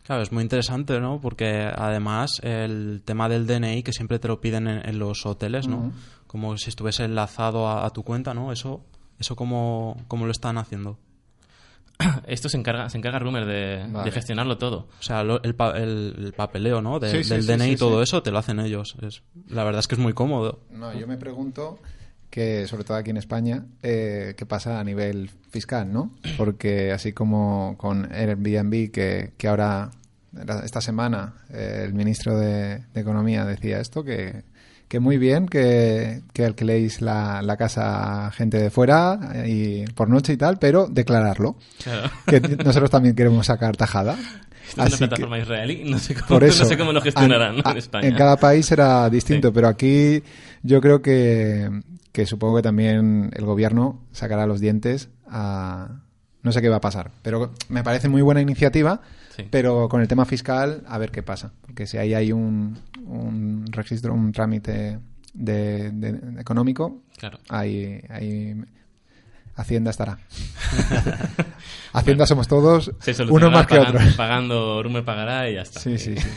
Claro, 0.03 0.21
es 0.21 0.31
muy 0.31 0.43
interesante, 0.43 0.99
¿no? 0.99 1.19
Porque 1.21 1.71
además 1.73 2.41
el 2.43 3.01
tema 3.05 3.29
del 3.29 3.47
DNI 3.47 3.83
que 3.83 3.93
siempre 3.93 4.19
te 4.19 4.27
lo 4.27 4.41
piden 4.41 4.67
en, 4.67 4.99
los 4.99 5.25
hoteles, 5.25 5.67
¿no? 5.67 5.93
Como 6.27 6.57
si 6.57 6.69
estuviese 6.69 7.05
enlazado 7.05 7.69
a, 7.69 7.89
tu 7.91 8.03
cuenta, 8.03 8.33
¿no? 8.33 8.51
Eso, 8.51 8.83
eso 9.17 9.35
cómo, 9.35 9.97
cómo 10.09 10.25
lo 10.25 10.31
están 10.31 10.57
haciendo. 10.57 10.99
Esto 12.27 12.49
se 12.49 12.57
encarga, 12.57 12.89
se 12.89 12.97
encarga 12.97 13.19
Rumer 13.19 13.45
de, 13.45 14.11
gestionarlo 14.11 14.57
todo. 14.57 14.87
O 14.99 15.03
sea, 15.03 15.21
el, 15.21 15.41
el, 15.43 16.33
papeleo, 16.33 16.81
¿no? 16.81 16.99
del 16.99 17.47
DNI 17.47 17.71
y 17.71 17.75
todo 17.77 18.01
eso 18.01 18.21
te 18.21 18.31
lo 18.31 18.39
hacen 18.39 18.59
ellos. 18.59 18.97
Es, 19.01 19.23
la 19.47 19.63
verdad 19.63 19.79
es 19.79 19.87
que 19.87 19.95
es 19.95 19.99
muy 19.99 20.13
cómodo. 20.13 20.59
No, 20.69 20.93
yo 20.93 21.07
me 21.07 21.15
pregunto 21.15 21.79
que, 22.33 22.65
sobre 22.67 22.83
todo 22.83 22.97
aquí 22.97 23.11
en 23.11 23.17
España, 23.17 23.63
eh, 23.83 24.33
qué 24.35 24.47
pasa 24.47 24.79
a 24.79 24.83
nivel 24.83 25.29
fiscal, 25.51 25.93
¿no? 25.93 26.15
Porque 26.35 26.91
así 26.91 27.13
como 27.13 27.75
con 27.77 28.11
Airbnb, 28.11 28.89
que, 28.89 29.33
que 29.37 29.47
ahora, 29.47 29.91
esta 30.63 30.81
semana, 30.81 31.35
eh, 31.53 31.83
el 31.85 31.93
ministro 31.93 32.35
de, 32.35 32.85
Economía 32.95 33.45
decía 33.45 33.79
esto, 33.79 34.03
que, 34.03 34.45
que 34.87 34.99
muy 34.99 35.19
bien 35.19 35.47
que, 35.47 36.23
que 36.33 36.43
alquiléis 36.43 37.01
la, 37.01 37.43
la, 37.43 37.55
casa 37.55 38.25
a 38.25 38.31
gente 38.31 38.57
de 38.57 38.71
fuera 38.71 39.43
y 39.45 39.85
por 39.93 40.09
noche 40.09 40.33
y 40.33 40.37
tal, 40.37 40.57
pero 40.57 40.87
declararlo. 40.87 41.55
Que 42.25 42.39
nosotros 42.39 42.89
también 42.89 43.13
queremos 43.13 43.45
sacar 43.45 43.77
tajada. 43.77 44.17
es 44.69 44.75
una 44.75 44.89
plataforma 44.89 45.37
israelí, 45.37 45.83
no 45.85 45.99
sé 45.99 46.15
cómo, 46.15 46.39
no 46.39 46.51
sé 46.51 46.77
cómo 46.79 46.93
lo 46.93 47.01
gestionarán 47.01 47.57
en 47.63 47.77
España. 47.77 48.07
En 48.07 48.15
cada 48.15 48.37
país 48.37 48.65
será 48.65 49.07
distinto, 49.11 49.53
pero 49.53 49.67
aquí 49.67 50.23
yo 50.63 50.81
creo 50.81 50.99
que, 50.99 51.69
que 52.13 52.25
supongo 52.25 52.57
que 52.57 52.61
también 52.61 53.31
el 53.35 53.43
gobierno 53.43 53.99
sacará 54.13 54.47
los 54.47 54.61
dientes 54.61 55.09
a... 55.27 55.99
No 56.43 56.51
sé 56.51 56.61
qué 56.61 56.67
va 56.67 56.75
a 56.77 56.81
pasar, 56.81 57.11
pero 57.21 57.53
me 57.69 57.83
parece 57.83 58.09
muy 58.09 58.21
buena 58.21 58.41
iniciativa, 58.41 59.01
pero 59.49 59.87
con 59.87 60.01
el 60.01 60.09
tema 60.09 60.25
fiscal 60.25 60.83
a 60.87 60.97
ver 60.97 61.09
qué 61.09 61.23
pasa, 61.23 61.53
porque 61.61 61.87
si 61.87 61.97
ahí 61.97 62.13
hay 62.13 62.33
un, 62.33 62.79
un 63.05 63.65
registro, 63.71 64.13
un 64.13 64.33
trámite 64.33 64.99
de, 65.33 65.87
económico, 66.39 67.01
claro. 67.17 67.39
ahí, 67.47 68.01
Hacienda 69.55 69.91
estará. 69.91 70.17
Hacienda 71.93 72.25
somos 72.25 72.49
todos, 72.49 72.91
uno 73.29 73.49
más 73.49 73.65
que 73.65 73.79
otro. 73.79 73.99
Pagando, 74.17 74.83
Rumor 74.83 75.05
pagará 75.05 75.49
y 75.49 75.53
ya 75.53 75.61
está. 75.61 75.79
Sí, 75.79 75.97
sí, 75.97 76.17
sí. 76.17 76.27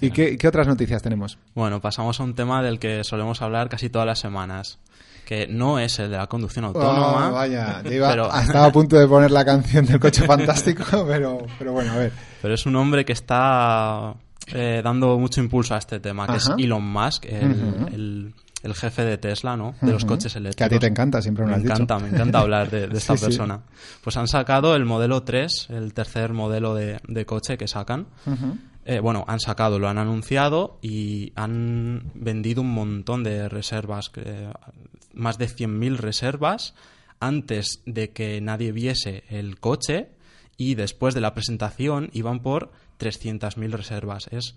¿Y 0.00 0.10
qué, 0.10 0.48
otras 0.48 0.66
noticias 0.66 1.02
tenemos? 1.02 1.38
Bueno, 1.54 1.80
pasamos 1.80 2.18
a 2.20 2.24
un 2.24 2.34
tema 2.34 2.62
del 2.62 2.78
que 2.78 3.04
solemos 3.04 3.42
hablar 3.42 3.68
casi 3.68 3.90
todas 3.90 4.06
las 4.06 4.18
semanas 4.18 4.78
que 5.24 5.46
no 5.46 5.78
es 5.78 5.98
el 5.98 6.10
de 6.10 6.18
la 6.18 6.26
conducción 6.26 6.66
autónoma. 6.66 7.30
Oh, 7.30 7.32
vaya, 7.32 7.80
pero... 7.82 8.32
estaba 8.40 8.66
a 8.66 8.72
punto 8.72 8.98
de 8.98 9.08
poner 9.08 9.30
la 9.30 9.44
canción 9.44 9.86
del 9.86 9.98
coche 9.98 10.22
fantástico, 10.26 10.84
pero, 11.08 11.46
pero 11.58 11.72
bueno, 11.72 11.92
a 11.92 11.96
ver. 11.96 12.12
Pero 12.42 12.54
es 12.54 12.66
un 12.66 12.76
hombre 12.76 13.06
que 13.06 13.14
está 13.14 14.14
eh, 14.52 14.82
dando 14.84 15.18
mucho 15.18 15.40
impulso 15.40 15.74
a 15.74 15.78
este 15.78 16.00
tema, 16.00 16.26
que 16.26 16.36
es 16.36 16.50
Elon 16.58 16.84
Musk, 16.84 17.24
el, 17.24 18.34
el, 18.62 18.74
jefe 18.74 19.04
de 19.04 19.16
Tesla, 19.16 19.56
¿no? 19.56 19.74
De 19.80 19.92
los 19.92 20.04
coches 20.04 20.36
eléctricos. 20.36 20.56
Que 20.56 20.74
a 20.74 20.78
ti 20.78 20.78
te 20.78 20.86
encanta, 20.86 21.22
siempre 21.22 21.44
me, 21.44 21.52
me 21.52 21.56
has 21.56 21.64
encanta, 21.64 21.98
Me 21.98 22.08
encanta 22.08 22.40
hablar 22.40 22.70
de, 22.70 22.84
esta 22.92 23.14
persona. 23.14 23.60
Pues 24.02 24.16
han 24.18 24.28
sacado 24.28 24.76
el 24.76 24.84
modelo 24.84 25.22
3, 25.22 25.68
el 25.70 25.94
tercer 25.94 26.34
modelo 26.34 26.74
de, 26.74 27.00
de 27.08 27.24
coche 27.24 27.56
que 27.56 27.66
sacan. 27.66 28.06
Eh, 28.84 29.00
bueno, 29.00 29.24
han 29.28 29.40
sacado, 29.40 29.78
lo 29.78 29.88
han 29.88 29.98
anunciado 29.98 30.78
y 30.82 31.32
han 31.36 32.10
vendido 32.14 32.60
un 32.62 32.70
montón 32.70 33.24
de 33.24 33.48
reservas, 33.48 34.10
más 35.12 35.38
de 35.38 35.46
100.000 35.46 35.96
reservas 35.96 36.74
antes 37.20 37.82
de 37.86 38.10
que 38.10 38.40
nadie 38.40 38.72
viese 38.72 39.24
el 39.28 39.58
coche 39.58 40.10
y 40.56 40.74
después 40.74 41.14
de 41.14 41.20
la 41.20 41.34
presentación 41.34 42.10
iban 42.12 42.40
por 42.40 42.72
300.000 42.98 43.70
reservas. 43.70 44.28
Es 44.30 44.56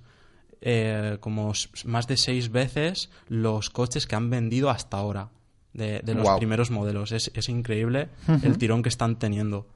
eh, 0.61 1.17
como 1.19 1.53
más 1.86 2.07
de 2.07 2.17
seis 2.17 2.51
veces 2.51 3.09
los 3.28 3.69
coches 3.69 4.07
que 4.07 4.15
han 4.15 4.30
vendido 4.30 4.69
hasta 4.69 4.97
ahora 4.97 5.30
de, 5.73 6.01
los 6.13 6.30
primeros 6.38 6.71
modelos. 6.71 7.11
Es, 7.11 7.49
increíble 7.49 8.09
el 8.43 8.57
tirón 8.57 8.84
que 8.84 8.89
están 8.89 9.19
teniendo. 9.19 9.67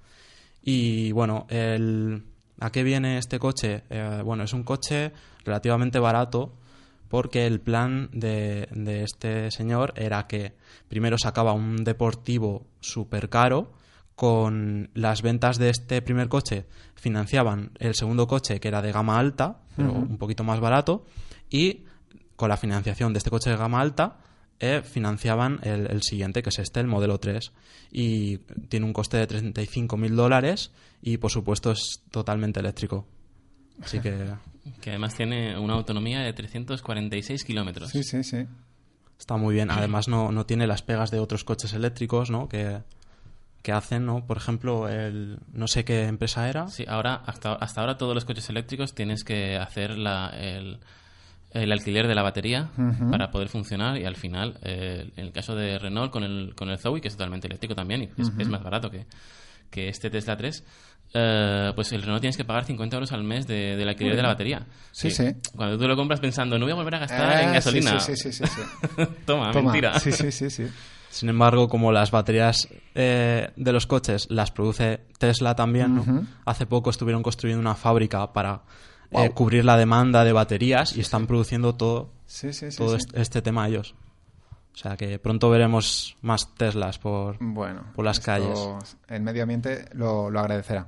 Y 0.64 1.12
bueno, 1.12 1.48
el, 1.50 2.24
¿a 2.62 2.72
qué 2.72 2.84
viene 2.84 3.18
este 3.18 3.40
coche? 3.40 3.84
Eh, 3.90 4.22
bueno, 4.24 4.44
es 4.44 4.54
un 4.54 4.64
coche 4.64 5.12
relativamente 5.44 6.00
barato 6.00 6.54
porque 7.10 7.46
el 7.46 7.60
plan 7.60 8.10
de, 8.14 8.70
de 8.72 9.04
este 9.04 9.52
señor 9.52 9.94
era 9.98 10.28
que 10.28 10.54
primero 10.88 11.18
sacaba 11.18 11.52
un 11.52 11.84
deportivo 11.84 12.66
súper 12.80 13.28
caro 13.28 13.74
con 14.16 14.92
las 14.94 15.24
ventas 15.24 15.58
de 15.58 15.70
este 15.70 16.02
primer 16.02 16.30
coche 16.30 16.68
financiaban 16.96 17.72
el 17.80 17.96
segundo 17.96 18.28
coche 18.28 18.60
que 18.60 18.68
era 18.68 18.82
de 18.82 18.92
gama 18.92 19.18
alta, 19.18 19.62
pero 19.76 19.92
un 19.92 20.18
poquito 20.18 20.44
más 20.44 20.60
barato, 20.60 21.06
y 21.50 21.86
con 22.36 22.50
la 22.50 22.58
financiación 22.58 23.14
de 23.14 23.18
este 23.18 23.32
coche 23.32 23.50
de 23.50 23.58
gama 23.58 23.82
alta 23.82 24.20
eh, 24.62 24.82
financiaban 24.84 25.60
el, 25.64 26.02
siguiente, 26.04 26.42
que 26.42 26.50
es 26.50 26.60
este, 26.60 26.80
el 26.80 26.88
modelo 26.88 27.20
3. 27.20 27.52
Y 27.92 28.38
tiene 28.70 28.86
un 28.86 28.94
coste 28.94 29.18
de 29.18 29.28
35.000 29.28 30.16
dólares 30.16 30.72
y 31.02 31.18
por 31.18 31.32
supuesto 31.32 31.72
es 31.72 32.02
totalmente 32.12 32.60
eléctrico. 32.60 33.06
Así 33.82 34.00
que... 34.00 34.34
que 34.82 34.92
además 34.92 35.16
tiene 35.16 35.58
una 35.58 35.74
autonomía 35.74 36.22
de 36.22 36.34
346 36.34 37.44
kilómetros. 37.44 37.90
Sí, 37.90 38.04
sí, 38.04 38.24
sí. 38.24 38.46
Está 39.20 39.38
muy 39.38 39.54
bien. 39.54 39.70
Además 39.70 40.08
no, 40.08 40.32
no 40.32 40.46
tiene 40.46 40.68
las 40.68 40.82
pegas 40.82 41.12
de 41.12 41.20
otros 41.20 41.44
coches 41.44 41.74
eléctricos, 41.74 42.30
¿no? 42.32 42.48
Que 42.48 42.82
que 43.62 43.72
hacen, 43.72 44.06
¿no? 44.06 44.26
Por 44.26 44.38
ejemplo, 44.38 44.90
el, 44.90 45.40
no 45.54 45.68
sé 45.68 45.86
qué 45.86 46.06
empresa 46.06 46.50
era. 46.50 46.68
Sí, 46.68 46.86
ahora, 46.88 47.22
hasta, 47.26 47.54
hasta 47.54 47.82
ahora 47.82 47.98
todos 47.98 48.16
los 48.16 48.26
coches 48.26 48.50
eléctricos 48.50 48.94
tienes 48.94 49.24
que 49.24 49.58
hacer 49.58 49.98
la, 49.98 50.30
el, 50.30 50.80
el 51.54 51.72
alquiler 51.72 52.08
de 52.08 52.16
la 52.16 52.22
batería 52.22 52.70
para 53.10 53.32
poder 53.32 53.50
funcionar 53.50 53.98
y 53.98 54.06
al 54.06 54.16
final, 54.16 54.58
eh, 54.64 55.12
en 55.16 55.26
el 55.26 55.32
caso 55.32 55.56
de 55.56 55.78
Renault 55.80 56.12
con 56.12 56.24
el, 56.24 56.54
con 56.56 56.70
el 56.70 56.78
Zoe, 56.78 57.02
que 57.02 57.08
es 57.08 57.16
totalmente 57.16 57.48
eléctrico 57.48 57.76
también 57.76 58.04
y 58.04 58.22
es, 58.22 58.48
más 58.48 58.64
barato 58.64 58.90
que, 58.90 59.06
que 59.70 59.90
este 59.90 60.10
Tesla 60.10 60.38
3, 60.38 60.64
eh, 61.14 61.72
pues 61.76 61.92
el 61.92 62.02
Renault 62.02 62.22
tienes 62.22 62.38
que 62.38 62.46
pagar 62.46 62.64
50 62.66 62.96
euros 62.96 63.12
al 63.12 63.24
mes 63.24 63.48
de, 63.48 63.76
del 63.76 63.90
alquiler 63.90 64.16
de 64.16 64.22
la 64.22 64.30
batería. 64.30 64.66
Sí, 64.92 65.12
sí. 65.12 65.36
Cuando 65.56 65.78
tú 65.78 65.88
lo 65.88 65.96
compras 65.96 66.20
pensando, 66.20 66.58
no 66.58 66.66
voy 66.66 66.72
a 66.72 66.76
volver 66.76 66.96
a 66.96 67.00
gastar 67.00 67.42
en 67.42 67.50
ah, 67.50 67.54
gasolina. 67.54 68.00
Sí, 68.00 68.16
sí, 68.16 68.32
sí. 68.32 68.46
sí, 68.46 68.62
Toma, 69.26 69.52
mentira. 69.52 70.00
Sí, 70.00 70.12
sí, 70.12 70.32
sí, 70.32 70.50
sí. 70.50 70.68
Sin 71.10 71.28
embargo, 71.28 71.68
como 71.68 71.92
las 71.92 72.10
baterías 72.10 72.70
eh, 72.96 73.50
de 73.58 73.74
los 73.74 73.86
coches 73.86 74.28
las 74.30 74.52
produce 74.52 75.02
Tesla 75.18 75.56
también, 75.56 76.26
hace 76.46 76.66
poco 76.66 76.90
estuvieron 76.90 77.22
construyendo 77.22 77.60
una 77.60 77.76
fábrica 77.76 78.32
para 78.32 78.62
eh, 79.12 79.30
cubrir 79.32 79.66
la 79.66 79.78
demanda 79.78 80.24
de 80.24 80.32
baterías 80.32 80.96
y 80.96 81.02
están 81.02 81.28
produciendo 81.28 81.76
todo, 81.76 82.10
todo 82.78 82.98
este, 83.14 83.42
tema 83.42 83.68
ellos. 83.68 83.96
O 84.74 84.78
sea 84.78 84.96
que 84.96 85.20
pronto 85.20 85.50
veremos 85.50 86.16
más 86.22 86.54
Teslas 86.56 86.98
por, 86.98 87.38
por 87.94 88.06
las 88.06 88.20
calles. 88.20 88.60
El 89.08 89.22
medio 89.22 89.44
ambiente 89.44 89.86
lo, 89.94 90.28
agradecerá. 90.28 90.88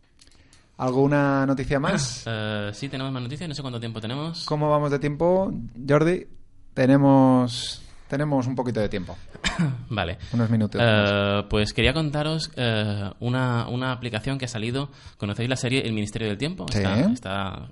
¿Alguna 0.78 1.44
noticia 1.46 1.78
más? 1.78 2.24
Eh, 2.32 2.70
sí, 2.72 2.88
tenemos 2.88 3.12
más 3.12 3.22
noticias. 3.22 3.48
No 3.48 3.54
sé 3.54 3.62
cuánto 3.62 3.80
tiempo 3.80 4.00
tenemos. 4.00 4.44
¿Cómo 4.46 4.70
vamos 4.70 4.90
de 4.90 4.98
tiempo, 4.98 5.52
Jordi? 5.86 6.26
Tenemos 6.72 7.82
tenemos 8.10 8.46
un 8.46 8.56
poquito 8.56 8.80
de 8.80 8.88
tiempo. 8.88 9.16
vale. 9.88 10.18
Unos 10.32 10.50
minutos. 10.50 10.82
Eh, 10.84 11.44
pues 11.48 11.72
quería 11.72 11.94
contaros 11.94 12.50
eh, 12.56 13.10
una, 13.20 13.68
una, 13.68 13.92
aplicación 13.92 14.36
que 14.36 14.44
ha 14.44 14.48
salido. 14.48 14.90
¿Conocéis 15.16 15.48
la 15.48 15.56
serie 15.56 15.82
El 15.86 15.92
Ministerio 15.92 16.28
del 16.28 16.36
Tiempo? 16.36 16.66
Sí. 16.70 16.82
Está, 17.14 17.68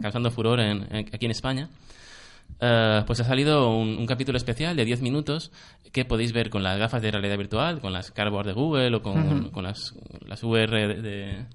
causando 0.00 0.30
furor 0.30 0.60
en, 0.60 0.82
aquí 1.12 1.26
en 1.26 1.30
España. 1.30 1.68
Eh, 2.58 3.02
pues 3.06 3.20
ha 3.20 3.24
salido 3.24 3.76
un, 3.76 4.06
capítulo 4.06 4.38
especial 4.38 4.74
de 4.76 4.84
10 4.84 5.02
minutos 5.02 5.52
que 5.92 6.04
podéis 6.04 6.32
ver 6.32 6.48
con 6.48 6.62
las 6.62 6.78
gafas 6.78 7.02
de 7.02 7.10
realidad 7.10 7.36
virtual, 7.36 7.80
con 7.80 7.92
las 7.92 8.10
Cardboard 8.10 8.46
de 8.46 8.52
Google 8.54 8.96
o 8.96 9.02
con, 9.02 9.50
con 9.50 9.64
las, 9.64 9.94
las 10.26 10.42
VR 10.42 10.88
de, 10.88 11.02
de 11.02 11.46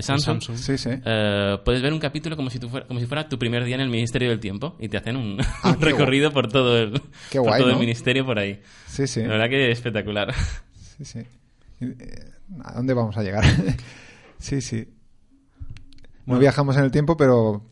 Samsung, 0.00 0.40
Sí, 0.40 0.78
sí. 0.78 0.90
Eh, 1.04 1.58
puedes 1.64 1.82
ver 1.82 1.92
un 1.92 1.98
capítulo 1.98 2.36
como 2.36 2.50
si, 2.50 2.58
tú 2.58 2.68
fuera, 2.68 2.86
como 2.86 3.00
si 3.00 3.06
fuera 3.06 3.28
tu 3.28 3.38
primer 3.38 3.64
día 3.64 3.74
en 3.74 3.82
el 3.82 3.90
Ministerio 3.90 4.30
del 4.30 4.40
Tiempo 4.40 4.76
y 4.80 4.88
te 4.88 4.96
hacen 4.96 5.16
un, 5.16 5.38
ah, 5.62 5.76
recorrido 5.78 6.32
por 6.32 6.48
todo, 6.48 6.78
el, 6.78 7.00
todo 7.30 7.70
el 7.70 7.76
ministerio 7.76 8.24
por 8.24 8.38
ahí. 8.38 8.60
Sí, 8.86 9.06
sí. 9.06 9.22
La 9.22 9.28
verdad 9.28 9.48
que 9.48 9.70
es 9.70 9.78
espectacular. 9.78 10.34
Sí, 10.96 11.04
sí. 11.04 11.18
Eh, 11.80 12.30
¿A 12.62 12.74
dónde 12.74 12.94
vamos 12.94 13.16
a 13.16 13.22
llegar? 13.24 13.42
sí, 14.38 14.60
sí. 14.60 14.86
No 16.24 16.38
viajamos 16.38 16.76
en 16.76 16.84
el 16.84 16.92
tiempo, 16.92 17.16
pero 17.16 17.64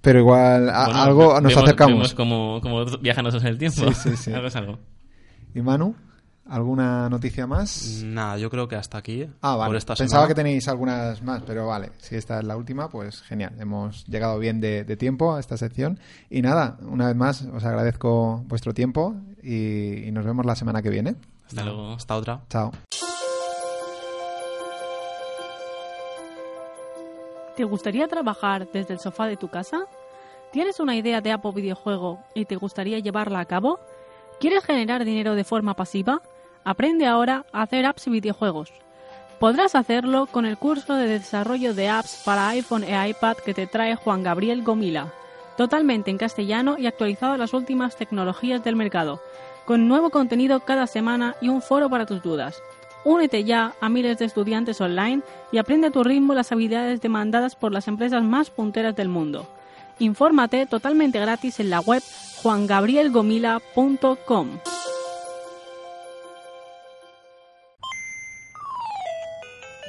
pero 0.00 0.20
igual 0.20 0.70
algo 0.70 1.40
nos 1.40 1.56
acercamos. 1.56 1.94
Vemos 1.94 2.14
como, 2.14 2.60
como 2.60 2.84
viajan 2.98 3.24
nosotros 3.24 3.42
en 3.46 3.48
el 3.48 3.58
tiempo. 3.58 3.92
Sí, 3.92 4.10
sí, 4.10 4.16
sí. 4.16 4.32
algo 4.32 4.46
es 4.46 4.54
algo. 4.54 4.78
¿Y 5.52 5.60
Manu? 5.60 5.96
¿Alguna 6.50 7.08
noticia 7.08 7.46
más? 7.46 8.02
Nada, 8.02 8.36
yo 8.36 8.50
creo 8.50 8.66
que 8.66 8.74
hasta 8.74 8.98
aquí. 8.98 9.24
Ah, 9.40 9.54
vale. 9.54 9.78
Pensaba 9.96 10.26
que 10.26 10.34
tenéis 10.34 10.66
algunas 10.66 11.22
más, 11.22 11.44
pero 11.46 11.68
vale. 11.68 11.92
Si 11.98 12.16
esta 12.16 12.40
es 12.40 12.44
la 12.44 12.56
última, 12.56 12.88
pues 12.88 13.22
genial. 13.22 13.54
Hemos 13.60 14.04
llegado 14.06 14.36
bien 14.40 14.60
de, 14.60 14.84
tiempo 14.96 15.36
a 15.36 15.38
esta 15.38 15.56
sección. 15.56 16.00
Y 16.28 16.42
nada, 16.42 16.76
una 16.82 17.06
vez 17.06 17.14
más, 17.14 17.42
os 17.42 17.64
agradezco 17.64 18.42
vuestro 18.48 18.74
tiempo 18.74 19.14
y, 19.44 20.10
nos 20.10 20.24
vemos 20.24 20.44
la 20.44 20.56
semana 20.56 20.82
que 20.82 20.90
viene. 20.90 21.14
Hasta 21.46 21.62
luego. 21.62 21.92
Hasta 21.92 22.16
otra. 22.16 22.40
Chao. 22.48 22.72
¿Te 27.56 27.62
gustaría 27.62 28.08
trabajar 28.08 28.66
desde 28.72 28.94
el 28.94 28.98
sofá 28.98 29.28
de 29.28 29.36
tu 29.36 29.46
casa? 29.50 29.84
¿Tienes 30.52 30.80
una 30.80 30.96
idea 30.96 31.20
de 31.20 31.30
Apple 31.30 31.52
videojuego 31.54 32.18
y 32.34 32.46
te 32.46 32.56
gustaría 32.56 32.98
llevarla 32.98 33.38
a 33.38 33.44
cabo? 33.44 33.78
¿Quieres 34.40 34.64
generar 34.64 35.04
dinero 35.04 35.36
de 35.36 35.44
forma 35.44 35.74
pasiva? 35.74 36.22
Aprende 36.64 37.06
ahora 37.06 37.44
a 37.52 37.62
hacer 37.62 37.86
apps 37.86 38.06
y 38.06 38.10
videojuegos. 38.10 38.72
Podrás 39.38 39.74
hacerlo 39.74 40.26
con 40.26 40.44
el 40.44 40.58
curso 40.58 40.94
de 40.94 41.08
desarrollo 41.08 41.72
de 41.74 41.88
apps 41.88 42.20
para 42.24 42.48
iPhone 42.48 42.84
e 42.84 43.08
iPad 43.08 43.38
que 43.38 43.54
te 43.54 43.66
trae 43.66 43.96
Juan 43.96 44.22
Gabriel 44.22 44.62
Gomila, 44.62 45.14
totalmente 45.56 46.10
en 46.10 46.18
castellano 46.18 46.76
y 46.78 46.86
actualizado 46.86 47.32
a 47.32 47.38
las 47.38 47.54
últimas 47.54 47.96
tecnologías 47.96 48.62
del 48.62 48.76
mercado, 48.76 49.22
con 49.64 49.88
nuevo 49.88 50.10
contenido 50.10 50.60
cada 50.60 50.86
semana 50.86 51.36
y 51.40 51.48
un 51.48 51.62
foro 51.62 51.88
para 51.88 52.04
tus 52.04 52.22
dudas. 52.22 52.62
Únete 53.04 53.44
ya 53.44 53.72
a 53.80 53.88
miles 53.88 54.18
de 54.18 54.26
estudiantes 54.26 54.82
online 54.82 55.22
y 55.52 55.58
aprende 55.58 55.86
a 55.86 55.90
tu 55.90 56.04
ritmo 56.04 56.34
las 56.34 56.52
habilidades 56.52 57.00
demandadas 57.00 57.56
por 57.56 57.72
las 57.72 57.88
empresas 57.88 58.22
más 58.22 58.50
punteras 58.50 58.94
del 58.94 59.08
mundo. 59.08 59.48
Infórmate 59.98 60.66
totalmente 60.66 61.18
gratis 61.18 61.60
en 61.60 61.70
la 61.70 61.80
web 61.80 62.02
juangabrielgomila.com. 62.42 64.58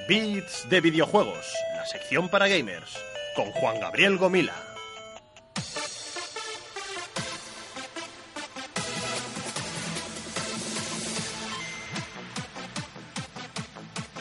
Beats 0.07 0.67
de 0.69 0.81
videojuegos, 0.81 1.53
la 1.75 1.85
sección 1.85 2.27
para 2.29 2.47
gamers, 2.47 2.97
con 3.35 3.51
Juan 3.51 3.79
Gabriel 3.79 4.17
Gomila. 4.17 4.55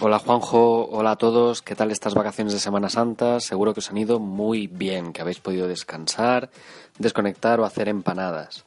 Hola 0.00 0.18
Juanjo, 0.18 0.88
hola 0.90 1.12
a 1.12 1.16
todos, 1.16 1.62
¿qué 1.62 1.74
tal 1.74 1.90
estas 1.90 2.14
vacaciones 2.14 2.52
de 2.52 2.58
Semana 2.58 2.88
Santa? 2.88 3.40
Seguro 3.40 3.72
que 3.72 3.80
os 3.80 3.90
han 3.90 3.98
ido 3.98 4.18
muy 4.18 4.66
bien, 4.66 5.12
que 5.12 5.22
habéis 5.22 5.40
podido 5.40 5.66
descansar, 5.66 6.50
desconectar 6.98 7.58
o 7.60 7.64
hacer 7.64 7.88
empanadas. 7.88 8.64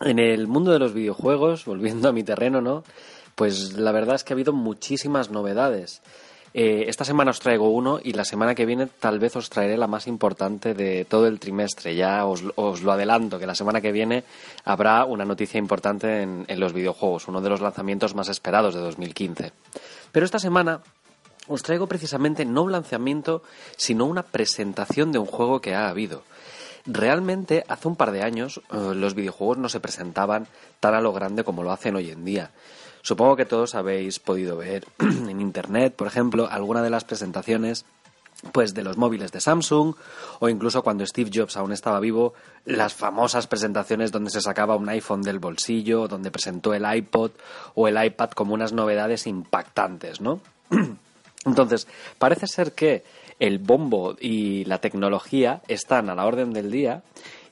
En 0.00 0.18
el 0.18 0.46
mundo 0.46 0.72
de 0.72 0.78
los 0.78 0.94
videojuegos, 0.94 1.64
volviendo 1.66 2.08
a 2.08 2.12
mi 2.12 2.24
terreno, 2.24 2.60
¿no? 2.60 2.82
Pues 3.34 3.74
la 3.74 3.92
verdad 3.92 4.16
es 4.16 4.24
que 4.24 4.32
ha 4.32 4.36
habido 4.36 4.52
muchísimas 4.52 5.30
novedades. 5.30 6.02
Eh, 6.52 6.86
esta 6.88 7.04
semana 7.04 7.30
os 7.30 7.38
traigo 7.38 7.70
uno 7.70 8.00
y 8.02 8.12
la 8.12 8.24
semana 8.24 8.56
que 8.56 8.66
viene 8.66 8.86
tal 8.86 9.20
vez 9.20 9.36
os 9.36 9.50
traeré 9.50 9.76
la 9.76 9.86
más 9.86 10.08
importante 10.08 10.74
de 10.74 11.04
todo 11.04 11.28
el 11.28 11.38
trimestre. 11.38 11.94
Ya 11.94 12.26
os, 12.26 12.42
lo 12.42 12.92
adelanto, 12.92 13.38
que 13.38 13.46
la 13.46 13.54
semana 13.54 13.80
que 13.80 13.92
viene 13.92 14.24
habrá 14.64 15.04
una 15.04 15.24
noticia 15.24 15.58
importante 15.58 16.22
en, 16.22 16.60
los 16.60 16.72
videojuegos, 16.72 17.28
uno 17.28 17.40
de 17.40 17.50
los 17.50 17.60
lanzamientos 17.60 18.14
más 18.14 18.28
esperados 18.28 18.74
de 18.74 18.80
2015. 18.80 19.52
Pero 20.10 20.26
esta 20.26 20.40
semana 20.40 20.80
os 21.46 21.62
traigo 21.62 21.86
precisamente 21.86 22.44
no 22.44 22.62
un 22.62 22.72
lanzamiento, 22.72 23.42
sino 23.76 24.06
una 24.06 24.24
presentación 24.24 25.12
de 25.12 25.18
un 25.18 25.26
juego 25.26 25.60
que 25.60 25.74
ha 25.74 25.88
habido. 25.88 26.24
Realmente, 26.84 27.64
hace 27.68 27.86
un 27.86 27.94
par 27.94 28.10
de 28.10 28.22
años, 28.22 28.60
eh, 28.72 28.94
los 28.94 29.14
videojuegos 29.14 29.58
no 29.58 29.68
se 29.68 29.80
presentaban 29.80 30.48
tan 30.80 30.94
a 30.94 31.00
lo 31.00 31.12
grande 31.12 31.44
como 31.44 31.62
lo 31.62 31.70
hacen 31.70 31.94
hoy 31.94 32.10
en 32.10 32.24
día. 32.24 32.50
Supongo 33.02 33.36
que 33.36 33.46
todos 33.46 33.74
habéis 33.74 34.18
podido 34.18 34.56
ver 34.56 34.86
en 34.98 35.40
Internet, 35.40 35.94
por 35.94 36.06
ejemplo, 36.06 36.48
alguna 36.50 36.82
de 36.82 36.90
las 36.90 37.04
presentaciones 37.04 37.84
pues 38.52 38.72
de 38.72 38.82
los 38.82 38.96
móviles 38.96 39.32
de 39.32 39.40
Samsung 39.40 39.94
o 40.38 40.48
incluso 40.48 40.82
cuando 40.82 41.04
Steve 41.06 41.30
Jobs 41.32 41.56
aún 41.56 41.72
estaba 41.72 42.00
vivo, 42.00 42.32
las 42.64 42.94
famosas 42.94 43.46
presentaciones 43.46 44.12
donde 44.12 44.30
se 44.30 44.40
sacaba 44.40 44.76
un 44.76 44.88
iPhone 44.88 45.22
del 45.22 45.38
bolsillo, 45.38 46.08
donde 46.08 46.30
presentó 46.30 46.72
el 46.72 46.84
iPod 46.90 47.32
o 47.74 47.88
el 47.88 48.02
iPad 48.02 48.30
como 48.30 48.54
unas 48.54 48.72
novedades 48.72 49.26
impactantes, 49.26 50.20
¿no? 50.20 50.40
Entonces, 51.44 51.86
parece 52.18 52.46
ser 52.46 52.72
que 52.72 53.04
el 53.38 53.58
bombo 53.58 54.16
y 54.20 54.64
la 54.66 54.78
tecnología 54.78 55.62
están 55.68 56.10
a 56.10 56.14
la 56.14 56.26
orden 56.26 56.52
del 56.52 56.70
día 56.70 57.02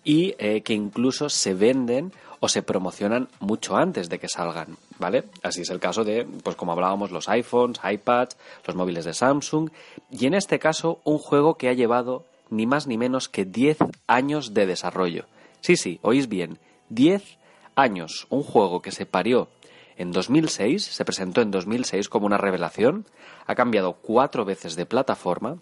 y 0.04 0.34
eh, 0.38 0.62
que 0.62 0.74
incluso 0.74 1.28
se 1.28 1.54
venden 1.54 2.12
o 2.40 2.48
se 2.48 2.62
promocionan 2.62 3.28
mucho 3.40 3.76
antes 3.76 4.08
de 4.08 4.18
que 4.18 4.28
salgan, 4.28 4.76
¿vale? 4.98 5.24
Así 5.42 5.62
es 5.62 5.70
el 5.70 5.80
caso 5.80 6.04
de, 6.04 6.26
pues 6.42 6.56
como 6.56 6.72
hablábamos, 6.72 7.10
los 7.10 7.28
iPhones, 7.28 7.80
iPads, 7.82 8.36
los 8.66 8.76
móviles 8.76 9.04
de 9.04 9.14
Samsung 9.14 9.70
y 10.10 10.26
en 10.26 10.34
este 10.34 10.58
caso 10.58 11.00
un 11.04 11.18
juego 11.18 11.54
que 11.54 11.68
ha 11.68 11.72
llevado 11.72 12.24
ni 12.50 12.66
más 12.66 12.86
ni 12.86 12.96
menos 12.96 13.28
que 13.28 13.44
10 13.44 13.78
años 14.06 14.54
de 14.54 14.66
desarrollo. 14.66 15.26
Sí, 15.60 15.76
sí, 15.76 15.98
oís 16.02 16.28
bien, 16.28 16.58
10 16.88 17.38
años. 17.74 18.26
Un 18.30 18.42
juego 18.42 18.80
que 18.80 18.92
se 18.92 19.06
parió 19.06 19.48
en 19.96 20.12
2006, 20.12 20.84
se 20.84 21.04
presentó 21.04 21.40
en 21.40 21.50
2006 21.50 22.08
como 22.08 22.26
una 22.26 22.38
revelación, 22.38 23.06
ha 23.46 23.54
cambiado 23.54 23.94
cuatro 23.94 24.44
veces 24.44 24.76
de 24.76 24.86
plataforma 24.86 25.58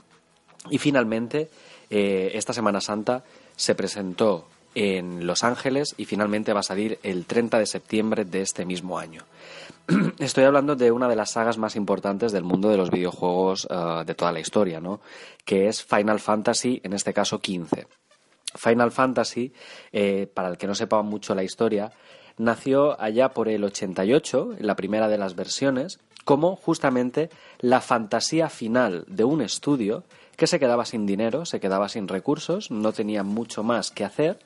y 0.71 0.79
finalmente 0.79 1.49
eh, 1.91 2.33
esta 2.35 2.53
Semana 2.53 2.81
Santa 2.81 3.25
se 3.57 3.75
presentó 3.75 4.47
en 4.77 5.27
Los 5.27 5.43
Ángeles 5.43 5.95
y 5.97 6.05
finalmente 6.05 6.53
va 6.53 6.61
a 6.61 6.63
salir 6.63 7.01
el 7.03 7.25
30 7.25 7.59
de 7.59 7.67
septiembre 7.67 8.25
de 8.27 8.43
este 8.43 8.67
mismo 8.67 8.99
año. 8.99 9.23
Estoy 10.19 10.45
hablando 10.45 10.77
de 10.77 10.93
una 10.93 11.09
de 11.09 11.17
las 11.17 11.31
sagas 11.31 11.57
más 11.57 11.77
importantes 11.77 12.31
del 12.31 12.45
mundo 12.45 12.69
de 12.69 12.77
los 12.77 12.91
videojuegos 12.91 13.67
eh, 13.71 14.05
de 14.05 14.15
toda 14.15 14.33
la 14.33 14.41
historia, 14.41 14.79
¿no? 14.79 15.01
Que 15.47 15.69
es 15.69 15.83
Final 15.83 16.21
Fantasy, 16.21 16.81
en 16.85 16.93
este 16.93 17.15
caso 17.15 17.41
15. 17.41 17.87
Final 18.55 18.93
Fantasy, 18.93 19.53
eh, 19.93 20.31
para 20.33 20.49
el 20.49 20.59
que 20.59 20.67
no 20.67 20.75
sepa 20.75 21.01
mucho 21.01 21.35
la 21.35 21.43
historia, 21.43 21.91
nació 22.37 23.01
allá 23.01 23.31
por 23.31 23.49
el 23.49 23.65
88, 23.65 24.57
en 24.59 24.67
la 24.67 24.77
primera 24.77 25.09
de 25.09 25.17
las 25.17 25.37
versiones, 25.37 26.01
como 26.27 26.55
justamente 26.57 27.31
la 27.61 27.81
fantasía 27.81 28.51
final 28.51 29.05
de 29.09 29.25
un 29.25 29.41
estudio 29.41 30.05
que 30.37 30.47
se 30.47 30.61
quedaba 30.61 30.85
sin 30.85 31.07
dinero, 31.07 31.47
se 31.47 31.61
quedaba 31.61 31.89
sin 31.89 32.09
recursos, 32.09 32.71
no 32.71 32.93
tenía 32.93 33.23
mucho 33.23 33.63
más 33.63 33.91
que 33.91 34.05
hacer 34.05 34.39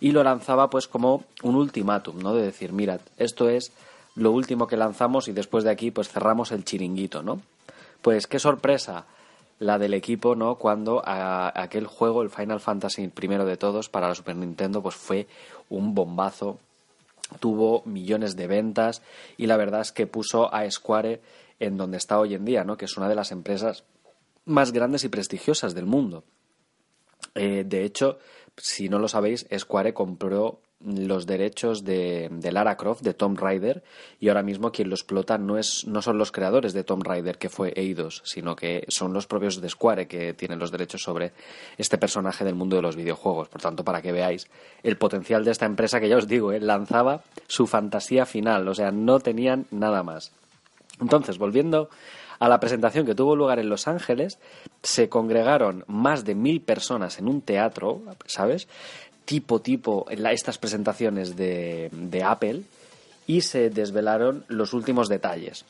y 0.00 0.12
lo 0.12 0.22
lanzaba 0.22 0.70
pues 0.70 0.88
como 0.88 1.24
un 1.42 1.54
ultimátum, 1.54 2.18
¿no? 2.20 2.34
De 2.34 2.42
decir, 2.42 2.72
mira, 2.72 3.00
esto 3.16 3.48
es 3.48 3.72
lo 4.14 4.30
último 4.30 4.66
que 4.66 4.76
lanzamos 4.76 5.28
y 5.28 5.32
después 5.32 5.64
de 5.64 5.70
aquí 5.70 5.90
pues 5.90 6.08
cerramos 6.08 6.52
el 6.52 6.64
chiringuito, 6.64 7.22
¿no? 7.22 7.40
Pues 8.02 8.26
qué 8.26 8.38
sorpresa 8.38 9.06
la 9.58 9.78
del 9.78 9.94
equipo, 9.94 10.34
¿no? 10.34 10.56
Cuando 10.56 11.02
aquel 11.04 11.86
juego, 11.86 12.22
el 12.22 12.30
Final 12.30 12.60
Fantasy 12.60 13.08
primero 13.08 13.44
de 13.44 13.56
todos 13.56 13.88
para 13.88 14.08
la 14.08 14.14
Super 14.14 14.36
Nintendo, 14.36 14.82
pues 14.82 14.94
fue 14.94 15.26
un 15.70 15.94
bombazo, 15.94 16.58
tuvo 17.40 17.82
millones 17.86 18.36
de 18.36 18.46
ventas 18.46 19.02
y 19.36 19.46
la 19.46 19.56
verdad 19.56 19.80
es 19.80 19.92
que 19.92 20.06
puso 20.06 20.52
a 20.52 20.70
Square 20.70 21.20
en 21.60 21.76
donde 21.76 21.96
está 21.96 22.18
hoy 22.18 22.34
en 22.34 22.44
día, 22.44 22.64
¿no? 22.64 22.76
Que 22.76 22.84
es 22.84 22.96
una 22.96 23.08
de 23.08 23.14
las 23.14 23.32
empresas 23.32 23.84
más 24.44 24.72
grandes 24.72 25.04
y 25.04 25.08
prestigiosas 25.08 25.74
del 25.74 25.86
mundo. 25.86 26.24
Eh, 27.34 27.64
de 27.66 27.84
hecho, 27.84 28.18
si 28.56 28.88
no 28.88 28.98
lo 28.98 29.08
sabéis, 29.08 29.46
Square 29.56 29.94
compró 29.94 30.60
los 30.84 31.26
derechos 31.26 31.82
de, 31.84 32.28
Lara 32.52 32.76
Croft, 32.76 33.02
de 33.02 33.14
Tom 33.14 33.36
Raider, 33.36 33.82
y 34.20 34.28
ahora 34.28 34.42
mismo 34.42 34.70
quien 34.70 34.90
lo 34.90 34.94
explota 34.94 35.38
no, 35.38 35.56
es, 35.56 35.86
no 35.86 36.02
son 36.02 36.18
los 36.18 36.30
creadores 36.30 36.72
de 36.74 36.84
Tom 36.84 37.00
Raider, 37.00 37.38
que 37.38 37.48
fue 37.48 37.72
Eidos, 37.74 38.22
sino 38.24 38.54
que 38.54 38.84
son 38.88 39.12
los 39.14 39.26
propios 39.26 39.60
de 39.60 39.68
Square 39.68 40.06
que 40.06 40.34
tienen 40.34 40.58
los 40.58 40.70
derechos 40.70 41.02
sobre 41.02 41.32
este 41.78 41.96
personaje 41.96 42.44
del 42.44 42.54
mundo 42.54 42.76
de 42.76 42.82
los 42.82 42.96
videojuegos. 42.96 43.48
Por 43.48 43.62
tanto, 43.62 43.82
para 43.82 44.02
que 44.02 44.12
veáis 44.12 44.48
el 44.82 44.98
potencial 44.98 45.44
de 45.44 45.52
esta 45.52 45.66
empresa 45.66 46.00
que 46.00 46.08
ya 46.08 46.18
os 46.18 46.28
digo, 46.28 46.52
¿eh? 46.52 46.60
lanzaba 46.60 47.22
su 47.46 47.66
fantasía 47.66 48.26
final, 48.26 48.68
o 48.68 48.74
sea, 48.74 48.90
no 48.90 49.20
tenían 49.20 49.66
nada 49.70 50.02
más. 50.02 50.32
Entonces, 51.00 51.38
volviendo 51.38 51.88
a 52.38 52.48
la 52.48 52.60
presentación 52.60 53.06
que 53.06 53.14
tuvo 53.14 53.36
lugar 53.36 53.58
en 53.58 53.68
Los 53.68 53.88
Ángeles, 53.88 54.38
se 54.82 55.08
congregaron 55.08 55.84
más 55.86 56.24
de 56.24 56.34
mil 56.34 56.60
personas 56.60 57.18
en 57.18 57.28
un 57.28 57.40
teatro, 57.40 58.02
¿sabes? 58.26 58.68
Tipo, 59.24 59.60
tipo, 59.60 60.06
estas 60.10 60.58
presentaciones 60.58 61.36
de 61.36 62.22
Apple, 62.24 62.62
y 63.26 63.40
se 63.40 63.70
desvelaron 63.70 64.44
los 64.48 64.72
últimos 64.74 65.08
detalles. 65.08 65.64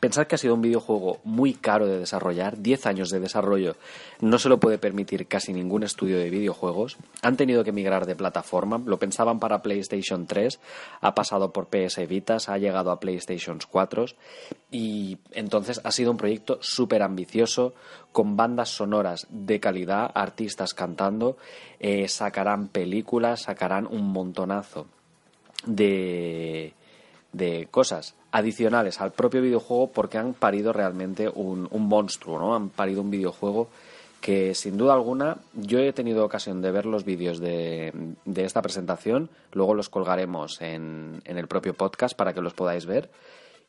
Pensar 0.00 0.26
que 0.26 0.34
ha 0.34 0.38
sido 0.38 0.54
un 0.54 0.62
videojuego 0.62 1.20
muy 1.22 1.54
caro 1.54 1.86
de 1.86 2.00
desarrollar, 2.00 2.58
10 2.58 2.86
años 2.86 3.08
de 3.10 3.20
desarrollo, 3.20 3.76
no 4.20 4.38
se 4.38 4.48
lo 4.48 4.58
puede 4.58 4.78
permitir 4.78 5.28
casi 5.28 5.52
ningún 5.52 5.84
estudio 5.84 6.18
de 6.18 6.28
videojuegos. 6.28 6.96
Han 7.22 7.36
tenido 7.36 7.62
que 7.62 7.70
migrar 7.70 8.04
de 8.04 8.16
plataforma, 8.16 8.82
lo 8.84 8.98
pensaban 8.98 9.38
para 9.38 9.62
PlayStation 9.62 10.26
3, 10.26 10.58
ha 11.00 11.14
pasado 11.14 11.52
por 11.52 11.68
PS 11.68 12.06
Vitas, 12.08 12.48
ha 12.48 12.58
llegado 12.58 12.90
a 12.90 12.98
PlayStation 12.98 13.60
4 13.70 14.06
y 14.72 15.18
entonces 15.30 15.80
ha 15.84 15.92
sido 15.92 16.10
un 16.10 16.16
proyecto 16.16 16.58
súper 16.60 17.02
ambicioso, 17.02 17.72
con 18.10 18.36
bandas 18.36 18.70
sonoras 18.70 19.28
de 19.30 19.60
calidad, 19.60 20.10
artistas 20.14 20.74
cantando, 20.74 21.36
eh, 21.78 22.08
sacarán 22.08 22.68
películas, 22.68 23.42
sacarán 23.42 23.86
un 23.86 24.10
montonazo 24.12 24.88
de, 25.64 26.74
de 27.32 27.68
cosas 27.70 28.16
adicionales 28.36 29.00
al 29.00 29.12
propio 29.12 29.40
videojuego 29.40 29.90
porque 29.92 30.18
han 30.18 30.34
parido 30.34 30.70
realmente 30.70 31.26
un, 31.26 31.68
monstruo, 31.72 32.38
¿no? 32.38 32.54
Han 32.54 32.68
parido 32.68 33.00
un 33.00 33.10
videojuego 33.10 33.70
que 34.20 34.54
sin 34.54 34.76
duda 34.76 34.92
alguna 34.92 35.38
yo 35.54 35.78
he 35.78 35.92
tenido 35.94 36.22
ocasión 36.22 36.60
de 36.60 36.70
ver 36.70 36.84
los 36.84 37.04
vídeos 37.04 37.40
de, 37.40 37.92
de 38.26 38.44
esta 38.44 38.60
presentación, 38.60 39.30
luego 39.52 39.72
los 39.72 39.88
colgaremos 39.88 40.60
en, 40.60 41.22
en 41.24 41.38
el 41.38 41.48
propio 41.48 41.72
podcast 41.72 42.14
para 42.14 42.34
que 42.34 42.42
los 42.42 42.52
podáis 42.52 42.84
ver 42.84 43.08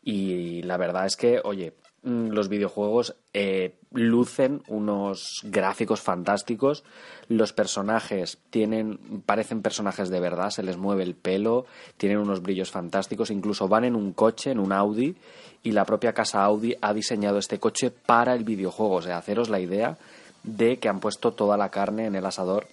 y 0.04 0.64
la 0.64 0.76
verdad 0.76 1.06
es 1.06 1.16
que, 1.16 1.40
oye, 1.46 1.74
los 2.04 2.48
videojuegos 2.48 3.16
eh, 3.34 3.76
lucen 3.92 4.62
unos 4.68 5.42
gráficos 5.44 6.02
fantásticos, 6.02 6.84
los 7.28 7.54
personajes 7.54 8.38
tienen, 8.50 9.22
parecen 9.26 9.62
personajes 9.62 10.10
de 10.10 10.20
verdad, 10.20 10.50
se 10.52 10.64
les 10.64 10.78
mueve 10.78 11.04
el 11.04 11.16
pelo, 11.16 11.66
tienen 11.98 12.20
unos 12.20 12.42
brillos 12.42 12.72
fantásticos, 12.72 13.32
incluso 13.32 13.68
van 13.68 13.84
en 13.84 13.96
un 13.96 14.14
coche, 14.14 14.52
en 14.52 14.60
un 14.60 14.72
Audi, 14.72 15.16
y 15.64 15.72
la 15.72 15.86
propia 15.86 16.14
casa 16.14 16.44
Audi 16.44 16.76
ha 16.82 16.94
diseñado 16.94 17.40
este 17.40 17.60
coche 17.60 17.92
para 17.92 18.34
el 18.34 18.44
videojuego, 18.44 18.96
o 18.96 19.02
sea, 19.02 19.18
haceros 19.18 19.50
la 19.50 19.60
idea 19.60 19.98
de 20.44 20.78
que 20.78 20.90
han 20.90 21.00
puesto 21.00 21.34
toda 21.34 21.58
la 21.58 21.70
carne 21.70 22.06
en 22.06 22.16
el 22.16 22.26
asador 22.26 22.68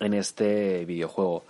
en 0.00 0.14
este 0.14 0.84
videojuego. 0.84 1.44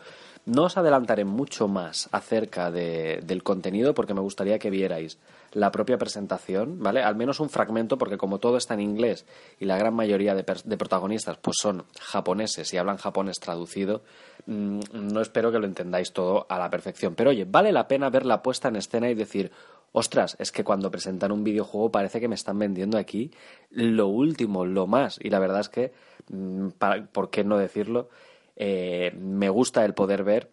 No 0.46 0.64
os 0.64 0.76
adelantaré 0.76 1.24
mucho 1.24 1.68
más 1.68 2.08
acerca 2.12 2.70
del 2.70 3.42
contenido 3.42 3.94
porque 3.94 4.14
me 4.14 4.20
gustaría 4.20 4.58
que 4.58 4.70
vierais 4.70 5.18
la 5.52 5.70
propia 5.70 5.98
presentación, 5.98 6.78
¿vale? 6.80 7.02
Al 7.02 7.16
menos 7.16 7.40
un 7.40 7.50
fragmento, 7.50 7.98
porque 7.98 8.16
como 8.16 8.38
todo 8.38 8.56
está 8.56 8.74
en 8.74 8.80
inglés 8.80 9.26
y 9.58 9.64
la 9.64 9.76
gran 9.76 9.94
mayoría 9.94 10.34
de, 10.34 10.44
protagonistas 10.44 11.38
pues 11.38 11.56
son 11.60 11.84
japoneses 12.00 12.72
y 12.72 12.78
hablan 12.78 12.96
japonés 12.96 13.40
traducido, 13.40 14.02
mm, 14.46 14.80
no 14.92 15.20
espero 15.20 15.50
que 15.50 15.58
lo 15.58 15.66
entendáis 15.66 16.12
todo 16.12 16.46
a 16.48 16.58
la 16.58 16.70
perfección. 16.70 17.14
Pero 17.14 17.30
oye, 17.30 17.44
vale 17.44 17.72
la 17.72 17.88
pena 17.88 18.10
ver 18.10 18.26
la 18.26 18.42
puesta 18.42 18.68
en 18.68 18.76
escena 18.76 19.10
y 19.10 19.14
decir, 19.14 19.50
ostras, 19.92 20.36
es 20.38 20.52
que 20.52 20.64
cuando 20.64 20.90
presentan 20.90 21.32
un 21.32 21.44
videojuego 21.44 21.90
parece 21.90 22.20
que 22.20 22.28
me 22.28 22.34
están 22.36 22.58
vendiendo 22.58 22.98
aquí 22.98 23.30
lo 23.70 24.06
último, 24.06 24.64
lo 24.64 24.86
más. 24.86 25.18
Y 25.20 25.30
la 25.30 25.38
verdad 25.38 25.60
es 25.60 25.68
que, 25.68 25.92
mm, 26.28 26.68
¿por 27.12 27.30
qué 27.30 27.44
no 27.44 27.58
decirlo? 27.58 28.08
Eh, 28.56 29.12
me 29.18 29.48
gusta 29.48 29.84
el 29.84 29.94
poder 29.94 30.22
ver 30.22 30.50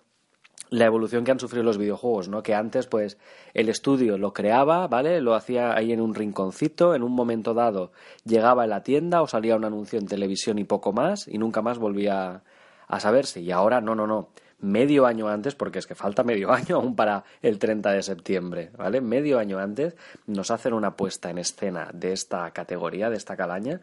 la 0.69 0.85
evolución 0.85 1.23
que 1.23 1.31
han 1.31 1.39
sufrido 1.39 1.63
los 1.63 1.77
videojuegos, 1.77 2.27
¿no? 2.29 2.43
Que 2.43 2.53
antes, 2.53 2.87
pues, 2.87 3.17
el 3.53 3.69
estudio 3.69 4.17
lo 4.17 4.33
creaba, 4.33 4.87
¿vale? 4.87 5.21
Lo 5.21 5.35
hacía 5.35 5.75
ahí 5.75 5.93
en 5.93 6.01
un 6.01 6.13
rinconcito, 6.13 6.95
en 6.95 7.03
un 7.03 7.13
momento 7.13 7.53
dado 7.53 7.91
llegaba 8.25 8.63
a 8.63 8.67
la 8.67 8.83
tienda 8.83 9.21
o 9.21 9.27
salía 9.27 9.55
un 9.55 9.65
anuncio 9.65 9.99
en 9.99 10.07
televisión 10.07 10.59
y 10.59 10.63
poco 10.63 10.91
más, 10.91 11.27
y 11.27 11.37
nunca 11.37 11.61
más 11.61 11.77
volvía 11.77 12.43
a 12.87 12.99
saberse. 12.99 13.41
Y 13.41 13.51
ahora, 13.51 13.81
no, 13.81 13.95
no, 13.95 14.07
no. 14.07 14.29
Medio 14.59 15.05
año 15.05 15.27
antes, 15.27 15.53
porque 15.53 15.79
es 15.79 15.87
que 15.87 15.95
falta 15.95 16.23
medio 16.23 16.51
año 16.53 16.77
aún 16.77 16.95
para 16.95 17.23
el 17.41 17.59
30 17.59 17.91
de 17.91 18.01
septiembre, 18.03 18.71
¿vale? 18.77 19.01
Medio 19.01 19.39
año 19.39 19.59
antes 19.59 19.95
nos 20.25 20.51
hacen 20.51 20.73
una 20.73 20.95
puesta 20.95 21.29
en 21.29 21.37
escena 21.37 21.89
de 21.93 22.11
esta 22.13 22.49
categoría, 22.51 23.09
de 23.09 23.17
esta 23.17 23.37
calaña, 23.37 23.81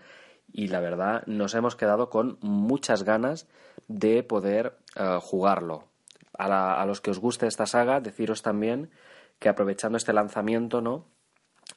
y 0.53 0.69
la 0.69 0.81
verdad 0.81 1.23
nos 1.27 1.55
hemos 1.55 1.77
quedado 1.77 2.11
con 2.11 2.39
muchas 2.41 3.05
ganas 3.05 3.49
de 3.89 4.23
poder 4.23 4.77
eh, 4.97 5.19
jugarlo 5.21 5.94
a, 6.39 6.85
los 6.87 7.01
que 7.01 7.11
os 7.11 7.19
guste 7.19 7.47
esta 7.47 7.67
saga, 7.67 8.01
deciros 8.01 8.43
también 8.43 8.91
que 9.39 9.49
aprovechando 9.49 9.97
este 9.97 10.13
lanzamiento, 10.13 10.81
¿no? 10.81 11.07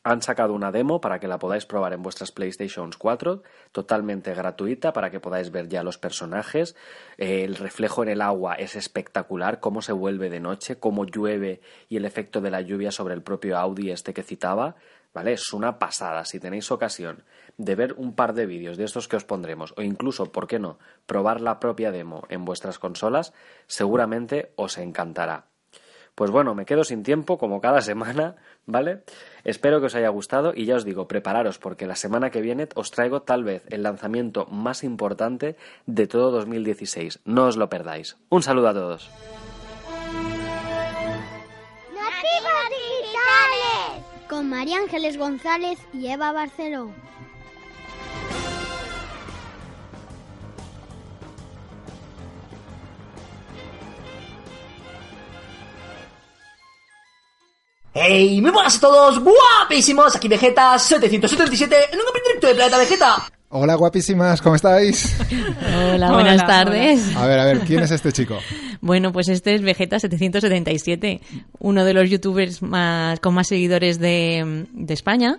han 0.03 0.21
sacado 0.21 0.53
una 0.53 0.71
demo 0.71 1.01
para 1.01 1.19
que 1.19 1.27
la 1.27 1.39
podáis 1.39 1.65
probar 1.65 1.93
en 1.93 2.03
vuestras 2.03 2.31
PlayStation 2.31 2.91
4, 2.97 3.43
totalmente 3.71 4.33
gratuita 4.33 4.93
para 4.93 5.09
que 5.11 5.19
podáis 5.19 5.51
ver 5.51 5.67
ya 5.69 5.83
los 5.83 5.97
personajes. 5.97 6.75
Eh, 7.17 7.43
el 7.43 7.55
reflejo 7.55 8.03
en 8.03 8.09
el 8.09 8.21
agua 8.21 8.55
es 8.55 8.75
espectacular, 8.75 9.59
cómo 9.59 9.81
se 9.81 9.93
vuelve 9.93 10.29
de 10.29 10.39
noche, 10.39 10.79
cómo 10.79 11.05
llueve 11.05 11.61
y 11.89 11.97
el 11.97 12.05
efecto 12.05 12.41
de 12.41 12.51
la 12.51 12.61
lluvia 12.61 12.91
sobre 12.91 13.13
el 13.13 13.21
propio 13.21 13.57
Audi 13.57 13.91
este 13.91 14.13
que 14.13 14.23
citaba. 14.23 14.75
Es 15.25 15.53
una 15.53 15.79
pasada. 15.79 16.25
Si 16.25 16.39
tenéis 16.39 16.69
ocasión 16.71 17.23
de 17.57 17.75
ver 17.75 17.93
un 17.93 18.13
par 18.13 18.33
de 18.33 18.45
vídeos 18.45 18.77
de 18.77 18.83
estos 18.83 19.07
que 19.07 19.15
os 19.15 19.23
pondremos, 19.23 19.73
o 19.77 19.81
incluso, 19.81 20.31
¿por 20.31 20.47
qué 20.47 20.59
no?, 20.59 20.77
probar 21.05 21.41
la 21.41 21.59
propia 21.59 21.91
demo 21.91 22.25
en 22.29 22.45
vuestras 22.45 22.77
consolas, 22.77 23.33
seguramente 23.65 24.51
os 24.55 24.77
encantará. 24.77 25.45
Pues 26.17 26.31
bueno, 26.31 26.55
me 26.55 26.65
quedo 26.65 26.83
sin 26.83 27.03
tiempo 27.03 27.37
como 27.37 27.61
cada 27.61 27.81
semana, 27.91 28.35
¿vale? 28.65 29.03
Espero 29.43 29.79
que 29.79 29.85
os 29.85 29.95
haya 29.95 30.09
gustado 30.09 30.51
y 30.55 30.65
ya 30.65 30.75
os 30.75 30.83
digo, 30.83 31.07
prepararos 31.07 31.59
porque 31.59 31.85
la 31.85 31.95
semana 31.95 32.31
que 32.31 32.41
viene 32.41 32.67
os 32.73 32.91
traigo 32.91 33.21
tal 33.21 33.43
vez 33.43 33.63
el 33.69 33.83
lanzamiento 33.83 34.47
más 34.47 34.83
importante 34.83 35.55
de 35.85 36.07
todo 36.07 36.31
2016. 36.31 37.19
No 37.25 37.45
os 37.45 37.55
lo 37.55 37.69
perdáis. 37.69 38.17
Un 38.29 38.41
saludo 38.41 38.69
a 38.69 38.73
todos. 38.73 39.11
Con 44.29 44.49
María 44.49 44.79
Ángeles 44.79 45.17
González 45.17 45.79
y 45.93 46.07
Eva 46.07 46.33
Barceló. 46.33 46.91
¡Hey! 57.93 58.41
Muy 58.41 58.51
buenas 58.51 58.77
a 58.77 58.79
todos, 58.81 59.19
guapísimos. 59.19 60.15
Aquí 60.15 60.27
Vegeta 60.27 60.77
777 60.77 61.93
en 61.93 61.99
un 61.99 62.05
directo 62.23 62.47
de 62.47 62.55
Planeta 62.55 62.77
Vegeta. 62.77 63.36
Hola, 63.49 63.75
guapísimas, 63.75 64.41
¿cómo 64.41 64.55
estáis? 64.55 65.17
Hola, 65.93 66.11
buenas 66.11 66.45
tardes. 66.45 67.15
A 67.15 67.25
ver, 67.25 67.39
a 67.39 67.45
ver, 67.45 67.59
¿quién 67.61 67.81
es 67.81 67.91
este 67.91 68.11
chico? 68.11 68.37
Bueno, 68.81 69.13
pues 69.13 69.29
este 69.29 69.55
es 69.55 69.61
Vegeta 69.61 69.99
777, 69.99 71.21
uno 71.59 71.85
de 71.85 71.93
los 71.93 72.09
youtubers 72.09 72.61
más, 72.61 73.21
con 73.21 73.33
más 73.33 73.47
seguidores 73.47 73.99
de, 73.99 74.67
España, 74.89 75.37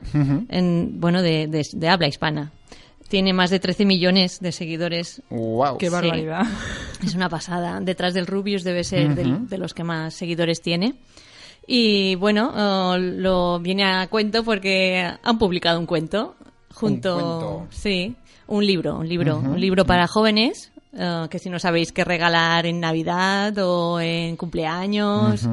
en, 0.49 0.99
bueno, 0.99 1.21
de, 1.21 1.67
habla 1.87 2.09
hispana. 2.09 2.51
Tiene 3.09 3.35
más 3.35 3.51
de 3.51 3.61
13 3.61 3.85
millones 3.85 4.41
de 4.41 4.53
seguidores. 4.53 5.21
¡Wow! 5.29 5.77
¡Qué 5.77 5.91
barbaridad! 5.91 6.47
Es 7.05 7.15
una 7.15 7.29
pasada. 7.29 7.79
Detrás 7.81 8.15
del 8.15 8.27
Rubius 8.27 8.65
debe 8.65 8.85
ser 8.85 9.15
de 9.15 9.59
los 9.59 9.75
que 9.75 9.85
más 9.85 10.15
seguidores 10.15 10.63
tiene. 10.63 10.95
Y 11.67 12.15
bueno, 12.15 12.95
eh, 12.97 12.99
lo 12.99 13.61
viene 13.61 13.85
a 13.85 14.07
cuento 14.07 14.43
porque 14.43 15.07
han 15.23 15.39
publicado 15.39 15.79
un 15.79 15.85
cuento 15.85 16.35
junto, 16.79 17.67
sí, 17.71 18.15
un 18.47 18.65
libro, 18.65 18.99
un 18.99 19.09
libro, 19.09 19.39
un 19.39 19.61
libro 19.61 19.85
para 19.85 20.07
jóvenes 20.07 20.71
eh, 20.93 21.27
que 21.31 21.39
si 21.39 21.51
no 21.51 21.59
sabéis 21.59 21.93
qué 21.93 22.05
regalar 22.05 22.67
en 22.67 22.81
Navidad 22.81 23.57
o 23.59 24.01
en 24.01 24.37
cumpleaños, 24.37 25.49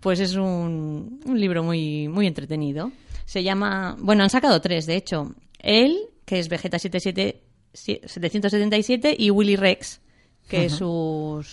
pues 0.00 0.20
es 0.20 0.34
un, 0.34 1.20
un, 1.24 1.40
libro 1.40 1.62
muy 1.62 2.08
muy 2.08 2.26
entretenido. 2.26 2.92
Se 3.24 3.42
llama, 3.42 3.96
bueno, 3.98 4.24
han 4.24 4.30
sacado 4.30 4.60
tres, 4.60 4.86
de 4.86 4.96
hecho, 4.96 5.34
él 5.58 5.96
que 6.24 6.38
es 6.38 6.48
Vegeta 6.48 6.78
77 6.78 7.42
777 7.72 9.16
y 9.18 9.30
Willy 9.30 9.56
Rex, 9.56 10.00
que 10.48 10.66
es 10.66 10.72
su, 10.72 11.44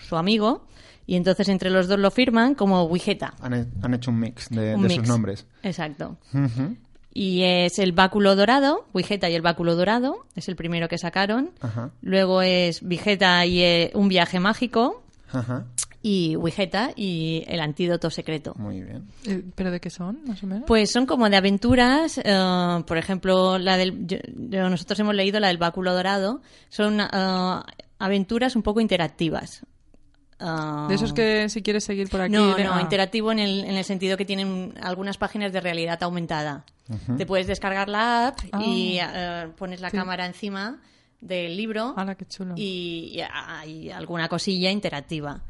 su 0.00 0.16
amigo. 0.16 0.66
Y 1.08 1.14
entonces 1.14 1.48
entre 1.48 1.70
los 1.70 1.86
dos 1.86 2.00
lo 2.00 2.10
firman 2.10 2.56
como 2.56 2.82
Wigeta. 2.84 3.34
Han, 3.40 3.94
hecho 3.94 4.10
un 4.10 4.18
mix 4.18 4.48
de, 4.50 4.76
sus 4.90 5.06
nombres. 5.06 5.46
Exacto. 5.62 6.18
Y 7.18 7.44
es 7.44 7.78
el 7.78 7.92
báculo 7.92 8.36
dorado, 8.36 8.84
Wigeta 8.92 9.30
y 9.30 9.34
el 9.34 9.40
báculo 9.40 9.74
dorado, 9.74 10.26
es 10.34 10.50
el 10.50 10.54
primero 10.54 10.86
que 10.86 10.98
sacaron. 10.98 11.50
Luego 12.02 12.42
es 12.42 12.86
Vigeta 12.86 13.46
y 13.46 13.62
eh, 13.62 13.90
un 13.94 14.08
viaje 14.08 14.38
mágico. 14.38 15.02
Y 16.02 16.36
Wigeta 16.36 16.90
y 16.94 17.42
el 17.48 17.60
antídoto 17.60 18.10
secreto. 18.10 18.52
Muy 18.58 18.82
bien. 18.82 19.08
Eh, 19.24 19.42
¿Pero 19.54 19.70
de 19.70 19.80
qué 19.80 19.88
son, 19.88 20.18
más 20.26 20.42
o 20.42 20.46
menos? 20.46 20.64
Pues 20.66 20.90
son 20.92 21.06
como 21.06 21.30
de 21.30 21.36
aventuras. 21.38 22.20
Eh, 22.22 22.84
por 22.86 22.98
ejemplo, 22.98 23.58
la 23.58 23.78
del, 23.78 24.06
nosotros 24.50 25.00
hemos 25.00 25.14
leído 25.14 25.40
la 25.40 25.48
del 25.48 25.56
báculo 25.56 25.94
dorado. 25.94 26.42
Son 26.68 27.00
aventuras 27.98 28.56
un 28.56 28.62
poco 28.62 28.82
interactivas 28.82 29.64
de 30.38 30.94
esos 30.94 31.12
que 31.12 31.48
si 31.48 31.62
quieres 31.62 31.84
seguir 31.84 32.08
por 32.08 32.20
aquí. 32.20 32.32
No, 32.32 32.58
no, 32.58 32.80
interactivo 32.80 33.32
en 33.32 33.38
el, 33.38 33.64
en 33.64 33.76
el 33.76 33.84
sentido 33.84 34.16
que 34.16 34.24
tienen 34.24 34.74
algunas 34.82 35.16
páginas 35.16 35.52
de 35.52 35.60
realidad 35.60 36.02
aumentada. 36.02 36.64
Te 37.16 37.26
puedes 37.26 37.46
descargar 37.46 37.88
la 37.88 38.28
app 38.28 38.38
y 38.60 38.98
ah. 38.98 39.44
eh, 39.44 39.48
pones 39.56 39.80
la 39.80 39.90
cámara 39.90 40.24
encima 40.24 40.78
del 41.20 41.56
libro 41.56 41.94
y 42.54 43.20
hay 43.32 43.90
alguna 43.90 44.28
cosilla 44.28 44.70
interactiva. 44.70 45.42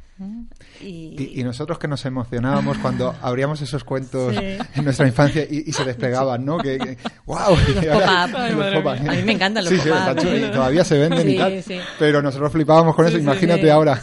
Y... 0.80 1.42
nosotros 1.44 1.78
que 1.78 1.88
nos 1.88 2.04
emocionábamos 2.06 2.78
cuando 2.78 3.14
abríamos 3.22 3.60
esos 3.60 3.84
cuentos 3.84 4.34
en 4.36 4.84
nuestra 4.84 5.06
infancia 5.06 5.46
y, 5.48 5.70
se 5.72 5.84
desplegaban, 5.84 6.44
¿no? 6.44 6.56
Que, 6.58 6.96
¡Wow! 7.26 7.38
a 7.38 9.12
mí 9.14 9.22
me 9.22 9.32
encantan 9.32 9.64
los 9.64 9.74
sí, 9.74 9.88
pop 9.88 10.52
todavía 10.52 10.84
se 10.84 10.98
venden 10.98 11.28
y 11.28 11.36
tal. 11.36 11.62
Pero 11.98 12.22
nosotros 12.22 12.50
flipábamos 12.50 12.94
con 12.96 13.06
eso, 13.06 13.18
imagínate 13.18 13.70
ahora. 13.70 14.00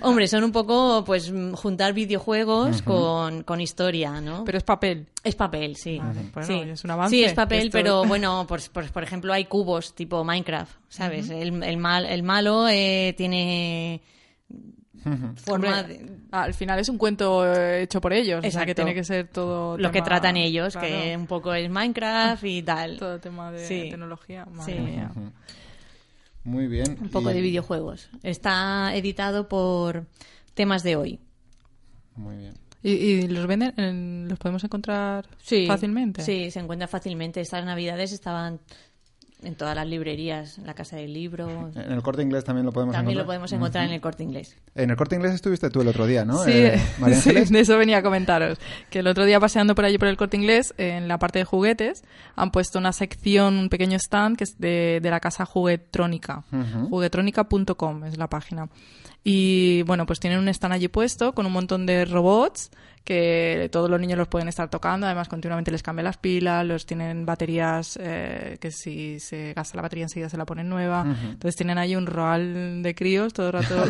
Hombre, 0.00 0.26
son 0.26 0.42
un 0.42 0.52
poco, 0.52 1.04
pues, 1.04 1.32
juntar 1.54 1.92
videojuegos 1.92 2.82
con, 2.82 3.44
con, 3.44 3.60
historia, 3.60 4.20
¿no? 4.20 4.44
Pero 4.44 4.58
es 4.58 4.64
papel. 4.64 5.06
Es 5.22 5.34
papel, 5.34 5.76
sí. 5.76 6.00
sí. 6.42 6.54
es 6.54 6.84
un 6.84 6.90
avance. 6.90 7.16
Sí, 7.16 7.24
es 7.24 7.34
papel, 7.34 7.70
pero 7.70 8.04
bueno, 8.06 8.46
por, 8.48 8.60
por, 8.70 9.02
ejemplo, 9.02 9.32
hay 9.32 9.46
cubos 9.46 9.94
tipo 9.94 10.24
Minecraft, 10.24 10.72
¿sabes? 10.88 11.30
el, 11.30 11.62
el, 11.62 11.76
mal, 11.76 12.06
el 12.06 12.22
malo 12.22 12.68
eh, 12.68 13.14
tiene 13.16 14.02
forma 15.36 15.86
Al 16.30 16.54
final 16.54 16.78
es 16.78 16.88
un 16.88 16.98
cuento 16.98 17.46
eh, 17.46 17.82
hecho 17.82 18.00
por 18.00 18.12
ellos, 18.12 18.44
o 18.44 18.50
sea 18.50 18.66
que 18.66 18.74
tiene 18.74 18.94
que 18.94 19.04
ser 19.04 19.28
todo... 19.28 19.78
Lo 19.78 19.90
que 19.90 20.02
tratan 20.02 20.36
ellos, 20.36 20.76
que 20.76 21.16
un 21.16 21.26
poco 21.26 21.54
es 21.54 21.70
Minecraft 21.70 22.44
y 22.44 22.62
tal. 22.62 22.98
Todo 22.98 23.18
tema 23.20 23.52
de 23.52 23.66
tecnología, 23.66 24.46
Muy 26.44 26.66
bien. 26.68 26.98
Un 27.00 27.08
poco 27.08 27.30
de 27.30 27.40
videojuegos. 27.40 28.08
Está 28.22 28.94
editado 28.94 29.48
por 29.48 30.06
Temas 30.54 30.82
de 30.82 30.96
Hoy. 30.96 31.20
Muy 32.14 32.36
bien. 32.36 32.54
¿Y, 32.82 33.26
los 33.26 33.46
venden? 33.48 34.28
¿Los 34.28 34.38
podemos 34.38 34.62
encontrar 34.62 35.26
fácilmente? 35.66 36.22
Sí, 36.22 36.52
se 36.52 36.60
encuentra 36.60 36.86
fácilmente. 36.86 37.40
Estas 37.40 37.64
navidades 37.64 38.12
estaban 38.12 38.60
en 39.42 39.54
todas 39.54 39.76
las 39.76 39.86
librerías, 39.86 40.58
en 40.58 40.66
la 40.66 40.74
Casa 40.74 40.96
del 40.96 41.12
Libro. 41.12 41.70
En 41.74 41.92
el 41.92 42.02
Corte 42.02 42.22
Inglés 42.22 42.44
también 42.44 42.64
lo 42.64 42.72
podemos 42.72 42.94
encontrar. 42.94 43.04
También 43.04 43.18
lo 43.18 43.26
podemos 43.26 43.52
encontrar 43.52 43.84
en 43.84 43.92
el 43.92 44.00
Corte 44.00 44.22
Inglés. 44.22 44.56
En 44.74 44.90
el 44.90 44.96
Corte 44.96 45.16
Inglés 45.16 45.34
estuviste 45.34 45.68
tú 45.70 45.82
el 45.82 45.88
otro 45.88 46.06
día, 46.06 46.24
¿no? 46.24 46.42
Sí, 46.42 46.52
eh, 46.52 46.80
de 46.98 47.60
eso 47.60 47.76
venía 47.76 47.98
a 47.98 48.02
comentaros. 48.02 48.58
Que 48.90 49.00
el 49.00 49.06
otro 49.06 49.24
día 49.24 49.38
paseando 49.38 49.74
por 49.74 49.84
allí 49.84 49.98
por 49.98 50.08
el 50.08 50.16
Corte 50.16 50.36
Inglés, 50.36 50.74
en 50.78 51.06
la 51.08 51.18
parte 51.18 51.38
de 51.38 51.44
juguetes, 51.44 52.02
han 52.34 52.50
puesto 52.50 52.78
una 52.78 52.92
sección, 52.92 53.56
un 53.58 53.68
pequeño 53.68 53.98
stand 53.98 54.36
que 54.38 54.44
es 54.44 54.58
de, 54.58 55.00
la 55.02 55.20
casa 55.20 55.44
Juguetrónica. 55.44 56.44
Juguetrónica.com 56.90 58.04
es 58.04 58.16
la 58.16 58.28
página. 58.28 58.68
Y 59.22 59.82
bueno, 59.82 60.06
pues 60.06 60.20
tienen 60.20 60.38
un 60.38 60.48
stand 60.48 60.74
allí 60.74 60.88
puesto 60.88 61.34
con 61.34 61.46
un 61.46 61.52
montón 61.52 61.84
de 61.84 62.04
robots 62.04 62.70
que 63.06 63.68
todos 63.70 63.88
los 63.88 64.00
niños 64.00 64.18
los 64.18 64.26
pueden 64.26 64.48
estar 64.48 64.68
tocando, 64.68 65.06
además 65.06 65.28
continuamente 65.28 65.70
les 65.70 65.80
cambian 65.80 66.06
las 66.06 66.16
pilas, 66.16 66.66
los 66.66 66.86
tienen 66.86 67.24
baterías 67.24 67.96
eh, 68.02 68.58
que 68.60 68.72
si 68.72 69.20
se 69.20 69.52
gasta 69.54 69.76
la 69.76 69.82
batería 69.82 70.06
enseguida 70.06 70.28
se 70.28 70.36
la 70.36 70.44
ponen 70.44 70.68
nueva, 70.68 71.06
entonces 71.22 71.54
tienen 71.54 71.78
ahí 71.78 71.94
un 71.94 72.06
roal 72.06 72.82
de 72.82 72.94
críos 72.96 73.32
todo 73.32 73.46
el 73.46 73.52
rato. 73.52 73.76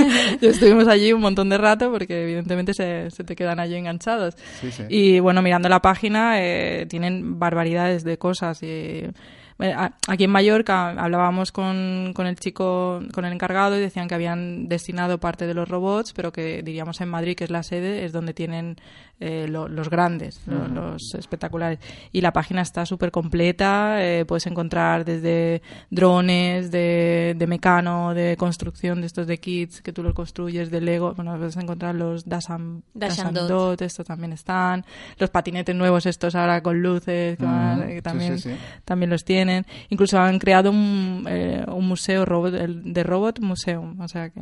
estuvimos 0.40 0.88
allí 0.88 1.12
un 1.12 1.20
montón 1.20 1.50
de 1.50 1.58
rato 1.58 1.92
porque 1.92 2.22
evidentemente 2.22 2.72
se, 2.72 3.10
se 3.10 3.24
te 3.24 3.36
quedan 3.36 3.60
allí 3.60 3.74
enganchados. 3.74 4.34
Y 4.88 5.20
bueno, 5.20 5.42
mirando 5.42 5.68
la 5.68 5.82
página 5.82 6.40
eh, 6.40 6.86
tienen 6.88 7.38
barbaridades 7.38 8.04
de 8.04 8.16
cosas 8.16 8.62
y 8.62 9.04
Aquí 9.58 10.24
en 10.24 10.30
Mallorca 10.30 10.90
hablábamos 10.90 11.50
con, 11.50 12.12
con 12.14 12.26
el 12.26 12.36
chico, 12.36 13.00
con 13.14 13.24
el 13.24 13.32
encargado 13.32 13.76
y 13.76 13.80
decían 13.80 14.06
que 14.06 14.14
habían 14.14 14.68
destinado 14.68 15.18
parte 15.18 15.46
de 15.46 15.54
los 15.54 15.66
robots, 15.66 16.12
pero 16.12 16.30
que 16.30 16.62
diríamos 16.62 17.00
en 17.00 17.08
Madrid, 17.08 17.36
que 17.36 17.44
es 17.44 17.50
la 17.50 17.62
sede, 17.62 18.04
es 18.04 18.12
donde 18.12 18.34
tienen 18.34 18.76
eh, 19.18 19.46
los 19.48 19.88
grandes, 19.88 20.42
los, 20.46 21.14
espectaculares. 21.14 21.78
Y 22.12 22.20
la 22.20 22.34
página 22.34 22.60
está 22.60 22.84
súper 22.84 23.10
completa, 23.10 24.04
eh, 24.04 24.26
puedes 24.26 24.46
encontrar 24.46 25.06
desde 25.06 25.62
drones, 25.88 26.70
de, 26.70 27.34
de, 27.34 27.46
mecano, 27.46 28.12
de 28.12 28.36
construcción 28.36 29.00
de 29.00 29.06
estos 29.06 29.26
de 29.26 29.38
kits 29.38 29.80
que 29.80 29.94
tú 29.94 30.02
los 30.02 30.12
construyes, 30.12 30.70
de 30.70 30.82
Lego, 30.82 31.14
bueno, 31.14 31.34
puedes 31.38 31.56
encontrar 31.56 31.94
los 31.94 32.28
Dash 32.28 32.44
Dot, 33.32 33.80
estos 33.80 34.04
también 34.04 34.34
están, 34.34 34.84
los 35.18 35.30
patinetes 35.30 35.74
nuevos 35.74 36.04
estos 36.04 36.34
ahora 36.34 36.62
con 36.62 36.82
luces, 36.82 37.38
que 37.38 38.02
también, 38.02 38.36
también 38.84 39.08
los 39.08 39.24
tienen 39.24 39.45
tienen. 39.46 39.66
Incluso 39.90 40.18
han 40.18 40.38
creado 40.38 40.70
un, 40.70 41.24
eh, 41.28 41.64
un 41.68 41.86
museo 41.86 42.24
robot, 42.24 42.54
el 42.54 42.92
de 42.92 43.02
Robot 43.02 43.40
Museum, 43.40 44.00
o 44.00 44.08
sea 44.08 44.30
que, 44.30 44.40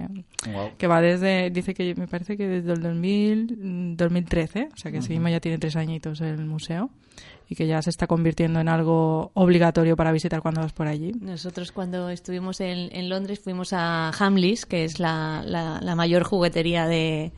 que 0.78 0.86
va 0.86 1.00
desde, 1.00 1.50
dice 1.50 1.74
que 1.74 1.94
me 1.94 2.08
parece 2.08 2.36
que 2.36 2.46
desde 2.46 2.72
el 2.72 2.82
2000, 2.82 3.96
2013, 3.96 4.68
o 4.72 4.76
sea 4.76 4.92
que 4.92 5.02
seguimos 5.02 5.30
ya 5.30 5.40
tiene 5.40 5.58
tres 5.58 5.76
añitos 5.76 6.20
el 6.20 6.44
museo 6.46 6.90
y 7.48 7.54
que 7.54 7.66
ya 7.66 7.80
se 7.82 7.90
está 7.90 8.06
convirtiendo 8.06 8.60
en 8.60 8.68
algo 8.68 9.30
obligatorio 9.34 9.96
para 9.96 10.12
visitar 10.12 10.40
cuando 10.40 10.62
vas 10.62 10.72
por 10.72 10.86
allí. 10.86 11.12
Nosotros 11.20 11.72
cuando 11.72 12.08
estuvimos 12.08 12.60
en, 12.60 12.94
en 12.96 13.08
Londres 13.08 13.40
fuimos 13.40 13.72
a 13.72 14.10
Hamleys, 14.18 14.66
que 14.66 14.84
es 14.84 14.98
la, 14.98 15.42
la 15.44 15.94
mayor 15.94 16.24
juguetería 16.24 16.86
de, 16.86 17.32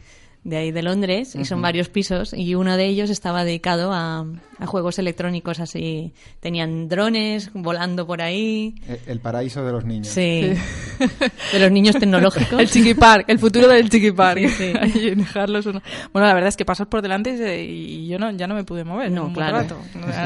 de 0.46 0.56
ahí 0.56 0.70
de 0.70 0.80
Londres 0.80 1.34
y 1.34 1.44
son 1.44 1.60
varios 1.60 1.88
pisos 1.88 2.32
y 2.32 2.54
uno 2.54 2.76
de 2.76 2.86
ellos 2.86 3.10
estaba 3.10 3.42
dedicado 3.42 3.92
a, 3.92 4.24
a, 4.60 4.66
juegos 4.66 5.00
electrónicos 5.00 5.58
así. 5.58 6.12
Tenían 6.38 6.88
drones 6.88 7.50
volando 7.52 8.06
por 8.06 8.22
ahí. 8.22 8.76
El, 9.06 9.18
paraíso 9.18 9.64
de 9.64 9.72
los 9.72 9.84
niños. 9.84 10.06
Sí. 10.06 10.52
de 11.52 11.58
los 11.58 11.72
niños 11.72 11.96
tecnológicos. 11.96 12.60
el 12.60 12.70
Chiqui 12.70 12.94
Park, 12.94 13.24
el 13.26 13.40
futuro 13.40 13.66
del 13.66 13.90
Chiqui 13.90 14.12
Park. 14.12 14.48
Sí, 14.48 14.72
Bueno, 16.12 16.28
la 16.28 16.34
verdad 16.34 16.48
es 16.48 16.56
que 16.56 16.64
pasas 16.64 16.86
por 16.86 17.02
delante 17.02 17.64
y, 17.64 18.06
yo 18.06 18.18
no, 18.18 18.30
ya 18.30 18.46
no 18.46 18.54
me 18.54 18.62
pude 18.62 18.84
mover. 18.84 19.10
No, 19.10 19.32
claro. 19.32 19.58
Rato. 19.58 19.78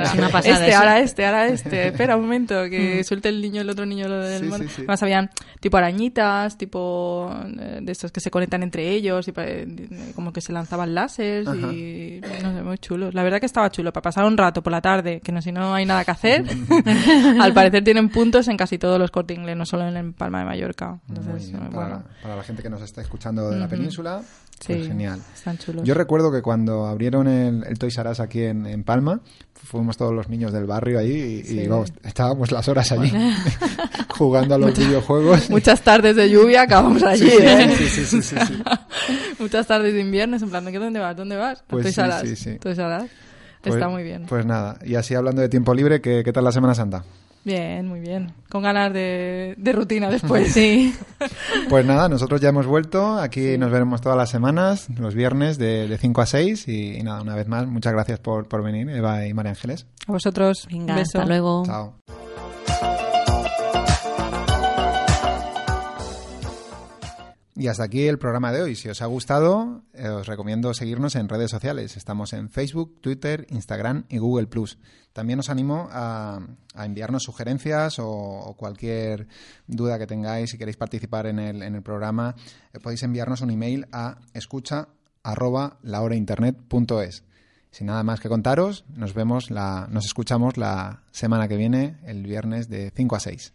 Es 0.03 0.15
una 0.15 0.29
pasada. 0.29 0.67
Este, 0.67 0.75
ahora 0.75 1.01
este, 1.01 1.27
ahora 1.27 1.49
este. 1.49 1.87
Espera 1.89 2.17
un 2.17 2.23
momento, 2.23 2.69
que 2.69 3.01
mm. 3.01 3.05
suelte 3.05 3.31
el 3.31 3.41
niño, 3.41 3.63
el 3.63 3.71
otro 3.71 3.87
niño 3.87 4.07
lo 4.07 4.19
del 4.19 4.69
sí, 4.69 4.83
Más 4.83 5.03
habían 5.03 5.31
tipo 5.61 5.79
arañitas, 5.79 6.59
tipo 6.59 7.35
eh, 7.59 7.79
de 7.81 7.93
estos 7.93 8.13
que 8.13 8.21
se 8.21 8.31
conectan 8.31 8.63
entre 8.63 8.91
ellos 8.91 9.27
y 9.29 9.33
como 10.15 10.33
que 10.33 10.41
se 10.41 10.53
lanzaban 10.53 10.95
láseres 10.95 11.49
y 11.73 12.21
no 12.43 12.55
sé, 12.55 12.63
muy 12.63 12.79
chulo. 12.79 13.11
La 13.13 13.23
verdad 13.23 13.41
que 13.41 13.47
estaba 13.47 13.71
chulo 13.71 13.93
para 13.93 14.03
pasar 14.03 14.25
un 14.25 14.37
rato 14.37 14.63
por 14.63 14.71
la 14.71 14.81
tarde, 14.81 15.21
que 15.21 15.33
no 15.33 15.41
si 15.41 15.53
no 15.53 15.75
hay 15.75 15.87
nada 15.87 16.05
que 16.05 16.11
hacer. 16.11 16.45
Al 17.41 17.53
parecer 17.53 17.85
tienen 17.85 18.09
puntos 18.09 18.49
en 18.49 18.57
casi 18.57 18.79
todos 18.79 18.99
los 18.99 19.11
cortes 19.11 19.31
no 19.39 19.67
solo 19.67 19.87
en 19.89 20.13
Palma 20.13 20.41
de 20.41 20.45
Mallorca. 20.45 20.99
Entonces, 21.09 21.53
para, 21.73 22.03
la 22.25 22.43
gente 22.43 22.63
que 22.63 22.71
nos 22.71 22.83
está 22.83 23.01
escuchando 23.01 23.51
de 23.51 23.59
la 23.59 23.69
península, 23.69 24.23
pues 24.67 24.83
sí, 24.83 24.89
genial. 24.89 25.21
Están 25.35 25.59
chulos. 25.59 25.85
Yo 25.85 25.95
recuerdo 25.95 26.31
que 26.31 26.43
cuando 26.43 26.87
abrieron 26.87 27.29
el, 27.29 27.65
el 27.67 27.79
Toys 27.79 27.97
R 27.97 28.11
Us 28.11 28.21
aquí 28.21 28.43
en, 28.43 28.67
en, 28.67 28.85
Palma, 28.85 29.21
fuimos 29.55 29.97
todos 29.97 30.13
los 30.13 30.29
niños 30.29 30.53
del 30.53 30.67
barrio 30.67 30.99
ahí 30.99 31.43
y, 31.47 31.67
vamos, 31.67 31.93
estábamos 32.03 32.51
las 32.51 32.69
horas 32.69 32.91
allí 32.93 33.13
jugando 34.19 34.55
a 34.55 34.59
los 34.59 34.77
videojuegos. 34.77 35.49
Muchas 35.51 35.81
tardes 35.83 36.17
de 36.17 36.29
lluvia 36.29 36.63
acabamos 36.63 37.03
allí, 37.03 37.31
¿eh? 37.31 37.75
Sí, 37.77 38.05
sí, 38.05 38.23
sí, 38.23 38.37
Muchas 39.39 39.67
tardes 39.67 39.95
de 39.95 40.01
invierno, 40.01 40.37
en 40.37 40.51
plan, 40.51 40.65
¿dónde 40.65 41.01
vas? 41.01 41.17
¿Dónde 41.17 41.37
vas? 41.37 41.63
Pues 41.67 41.85
Toys 41.85 41.99
R 41.99 42.33
Us. 42.33 42.61
Toys 42.61 42.79
R 42.79 43.05
Us. 43.05 43.11
Está 43.65 43.89
muy 43.89 44.03
bien. 44.03 44.27
Pues 44.27 44.47
nada, 44.47 44.79
y 44.85 44.95
así 44.95 45.15
hablando 45.15 45.43
de 45.43 45.49
tiempo 45.49 45.75
libre, 45.75 46.01
¿qué, 46.01 46.23
qué 46.25 46.33
tal 46.33 46.45
la 46.45 46.53
Semana 46.53 46.75
Santa? 46.75 47.05
Bien, 47.43 47.89
muy 47.89 48.01
bien. 48.01 48.35
Con 48.51 48.63
ganas 48.63 48.93
de, 48.93 49.55
de 49.57 49.73
rutina 49.73 50.11
después, 50.11 50.53
sí. 50.53 50.95
Pues 51.69 51.87
nada, 51.87 52.09
nosotros 52.09 52.41
ya 52.41 52.51
hemos 52.51 52.67
vuelto. 52.67 53.19
Aquí 53.19 53.57
nos 53.57 53.71
veremos 53.71 54.01
todas 54.01 54.19
las 54.19 54.31
semanas, 54.31 54.89
los 54.99 55.15
viernes 55.15 55.57
de, 55.57 55.89
de 55.89 55.99
5 55.99 56.21
a 56.21 56.27
6. 56.27 56.69
Y, 56.69 57.03
nada, 57.03 57.23
una 57.23 57.35
vez 57.35 57.49
más, 57.49 57.67
muchas 57.67 57.93
gracias 57.93 58.19
por, 58.19 58.47
por 58.49 58.63
venir, 58.63 58.89
Eva 58.91 59.27
y 59.27 59.33
María 59.33 59.51
Ángeles. 59.51 59.87
A 60.07 60.13
vosotros. 60.13 60.67
Venga, 60.71 60.97
hasta 60.97 61.25
luego. 61.25 61.65
Chao. 61.65 61.95
Y 67.57 67.67
hasta 67.67 67.85
aquí 67.85 68.07
el 68.07 68.19
programa 68.19 68.53
de 68.53 68.63
hoy. 68.63 68.77
Si 68.77 68.89
os 68.89 69.03
ha 69.03 69.07
gustado, 69.07 69.83
eh, 69.93 70.09
os 70.09 70.27
recomiendo 70.27 70.73
seguirnos 70.73 71.17
en 71.17 71.29
redes 71.29 71.51
sociales. 71.51 71.97
Estamos 71.97 72.33
en 72.33 72.49
Facebook, 72.49 73.01
Twitter, 73.01 73.47
Instagram 73.51 74.05
y 74.09 74.19
Google 74.19 74.47
Plus. 74.47 74.79
También 75.13 75.41
os 75.41 75.51
animo 75.51 75.89
a, 75.91 76.41
enviarnos 76.77 77.25
sugerencias 77.25 77.99
o, 77.99 78.55
cualquier 78.57 79.27
duda 79.67 79.99
que 79.99 80.07
tengáis 80.07 80.51
si 80.51 80.59
queréis 80.59 80.77
participar 80.77 81.27
en 81.27 81.41
el, 81.41 81.63
en 81.63 81.75
el 81.75 81.83
programa. 81.83 82.37
Eh, 82.73 82.79
podéis 82.79 83.03
enviarnos 83.03 83.41
un 83.41 83.51
email 83.51 83.87
a 83.93 84.19
escucha 84.33 84.89
Sin 87.73 87.87
nada 87.87 88.03
más 88.03 88.21
que 88.21 88.29
contaros, 88.29 88.85
nos 88.95 89.15
vemos 89.15 89.51
la, 89.51 89.87
nos 89.91 90.07
escuchamos 90.07 90.57
la 90.57 91.03
semana 91.11 91.49
que 91.49 91.57
viene, 91.57 91.99
el 92.05 92.23
viernes 92.23 92.69
de 92.69 92.91
5 92.95 93.17
a 93.17 93.21
6. 93.21 93.55